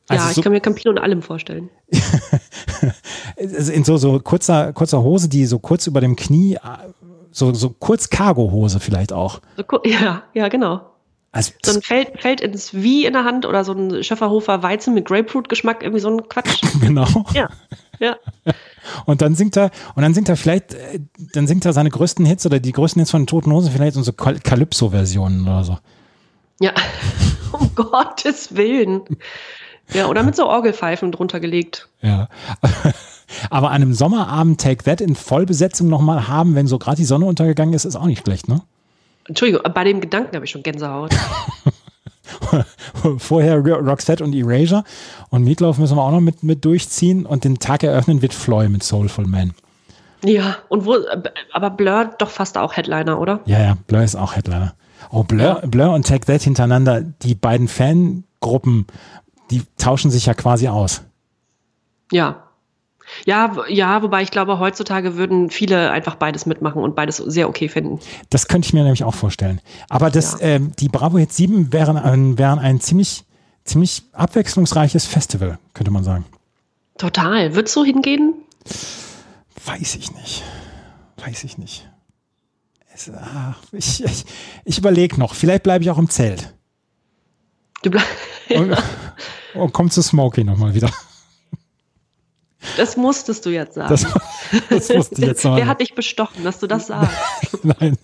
[0.09, 1.69] Ja, Also ich so- kann mir Campino in allem vorstellen.
[3.37, 6.59] In so, so kurzer, kurzer Hose, die so kurz über dem Knie, äh,
[7.31, 9.41] so, so kurz Cargo-Hose vielleicht auch.
[9.57, 10.81] So, ja, ja, genau.
[11.31, 14.93] Also, So ein Feld, Feld ins Wie in der Hand oder so ein Schöfferhofer Weizen
[14.93, 16.61] mit Grapefruit-Geschmack, irgendwie so ein Quatsch.
[16.79, 17.07] genau.
[17.33, 17.49] Ja,
[17.99, 18.17] ja.
[19.05, 20.99] Und dann singt er, und dann singt er vielleicht, äh,
[21.33, 23.95] dann singt er seine größten Hits oder die größten Hits von den Toten Hosen, vielleicht
[23.95, 25.77] so Kal- Calypso-Versionen oder so.
[26.59, 26.71] Ja,
[27.51, 29.01] um Gottes Willen.
[29.93, 31.87] Ja, oder mit so Orgelpfeifen drunter gelegt.
[32.01, 32.27] Ja.
[33.49, 37.25] Aber an einem Sommerabend Take That in Vollbesetzung nochmal haben, wenn so gerade die Sonne
[37.25, 38.61] untergegangen ist, ist auch nicht schlecht, ne?
[39.27, 41.11] Entschuldigung, bei dem Gedanken habe ich schon Gänsehaut.
[43.17, 44.83] Vorher Ro- Roxette und Erasure
[45.29, 48.69] und Meatloaf müssen wir auch noch mit, mit durchziehen und den Tag eröffnen wird Floyd
[48.69, 49.53] mit Soulful Man.
[50.23, 50.97] Ja, und wo,
[51.51, 53.39] aber Blur doch fast auch Headliner, oder?
[53.45, 54.73] Ja, ja, Blur ist auch Headliner.
[55.09, 58.87] Oh, Blur, Blur und Take That hintereinander, die beiden Fangruppen,
[59.53, 61.01] die tauschen sich ja quasi aus.
[62.11, 62.39] Ja.
[63.25, 67.67] Ja, ja, wobei ich glaube, heutzutage würden viele einfach beides mitmachen und beides sehr okay
[67.67, 67.99] finden.
[68.29, 69.59] Das könnte ich mir nämlich auch vorstellen.
[69.89, 70.47] Aber das, Ja.
[70.47, 73.25] ähm, die Bravo Hits 7 wären ein, wären ein ziemlich,
[73.65, 76.25] ziemlich abwechslungsreiches Festival, könnte man sagen.
[76.97, 77.55] Total.
[77.55, 78.33] Würdest du hingehen?
[79.65, 80.43] Weiß ich nicht.
[81.23, 81.89] Weiß ich nicht.
[82.95, 84.25] Es, ach, ich ich,
[84.65, 85.33] ich überlege noch.
[85.35, 86.53] Vielleicht bleibe ich auch im Zelt.
[87.83, 88.05] Du bleib
[88.55, 88.77] Und,
[89.55, 90.89] und komm zu Smokey nochmal wieder.
[92.77, 93.89] das musstest du jetzt sagen.
[93.89, 94.05] Das,
[94.69, 95.55] das wusste ich jetzt noch.
[95.55, 97.17] Wer hat dich bestochen, dass du das sagst?
[97.63, 97.97] Nein.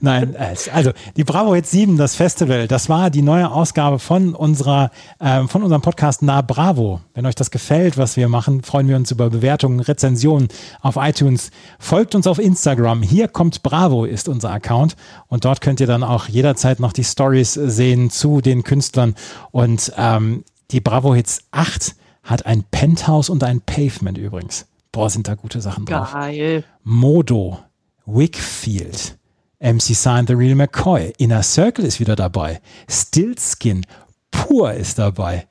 [0.00, 0.36] Nein,
[0.72, 4.90] also die Bravo Hits 7, das Festival, das war die neue Ausgabe von unserer,
[5.20, 7.00] ähm, von unserem Podcast Na Bravo.
[7.14, 10.48] Wenn euch das gefällt, was wir machen, freuen wir uns über Bewertungen, Rezensionen
[10.80, 11.50] auf iTunes.
[11.78, 13.02] Folgt uns auf Instagram.
[13.02, 14.96] Hier kommt Bravo ist unser Account
[15.28, 19.14] und dort könnt ihr dann auch jederzeit noch die Stories sehen zu den Künstlern
[19.52, 24.66] und ähm, die Bravo Hits 8 hat ein Penthouse und ein Pavement übrigens.
[24.92, 26.12] Boah, sind da gute Sachen drauf.
[26.12, 26.64] Geil.
[26.82, 27.58] Modo,
[28.06, 29.16] Wickfield,
[29.60, 33.86] MC Sign The Real McCoy, Inner Circle ist wieder dabei, Stillskin,
[34.30, 35.46] Pur ist dabei,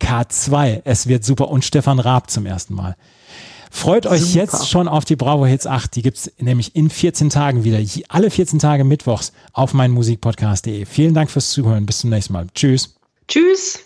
[0.00, 2.96] K2, es wird super und Stefan Raab zum ersten Mal.
[3.70, 4.34] Freut euch Super.
[4.40, 5.96] jetzt schon auf die Bravo Hits 8.
[5.96, 7.78] Die gibt's nämlich in 14 Tagen wieder.
[8.08, 10.86] Alle 14 Tage mittwochs auf meinmusikpodcast.de.
[10.86, 11.84] Vielen Dank fürs Zuhören.
[11.84, 12.46] Bis zum nächsten Mal.
[12.54, 12.94] Tschüss.
[13.28, 13.85] Tschüss.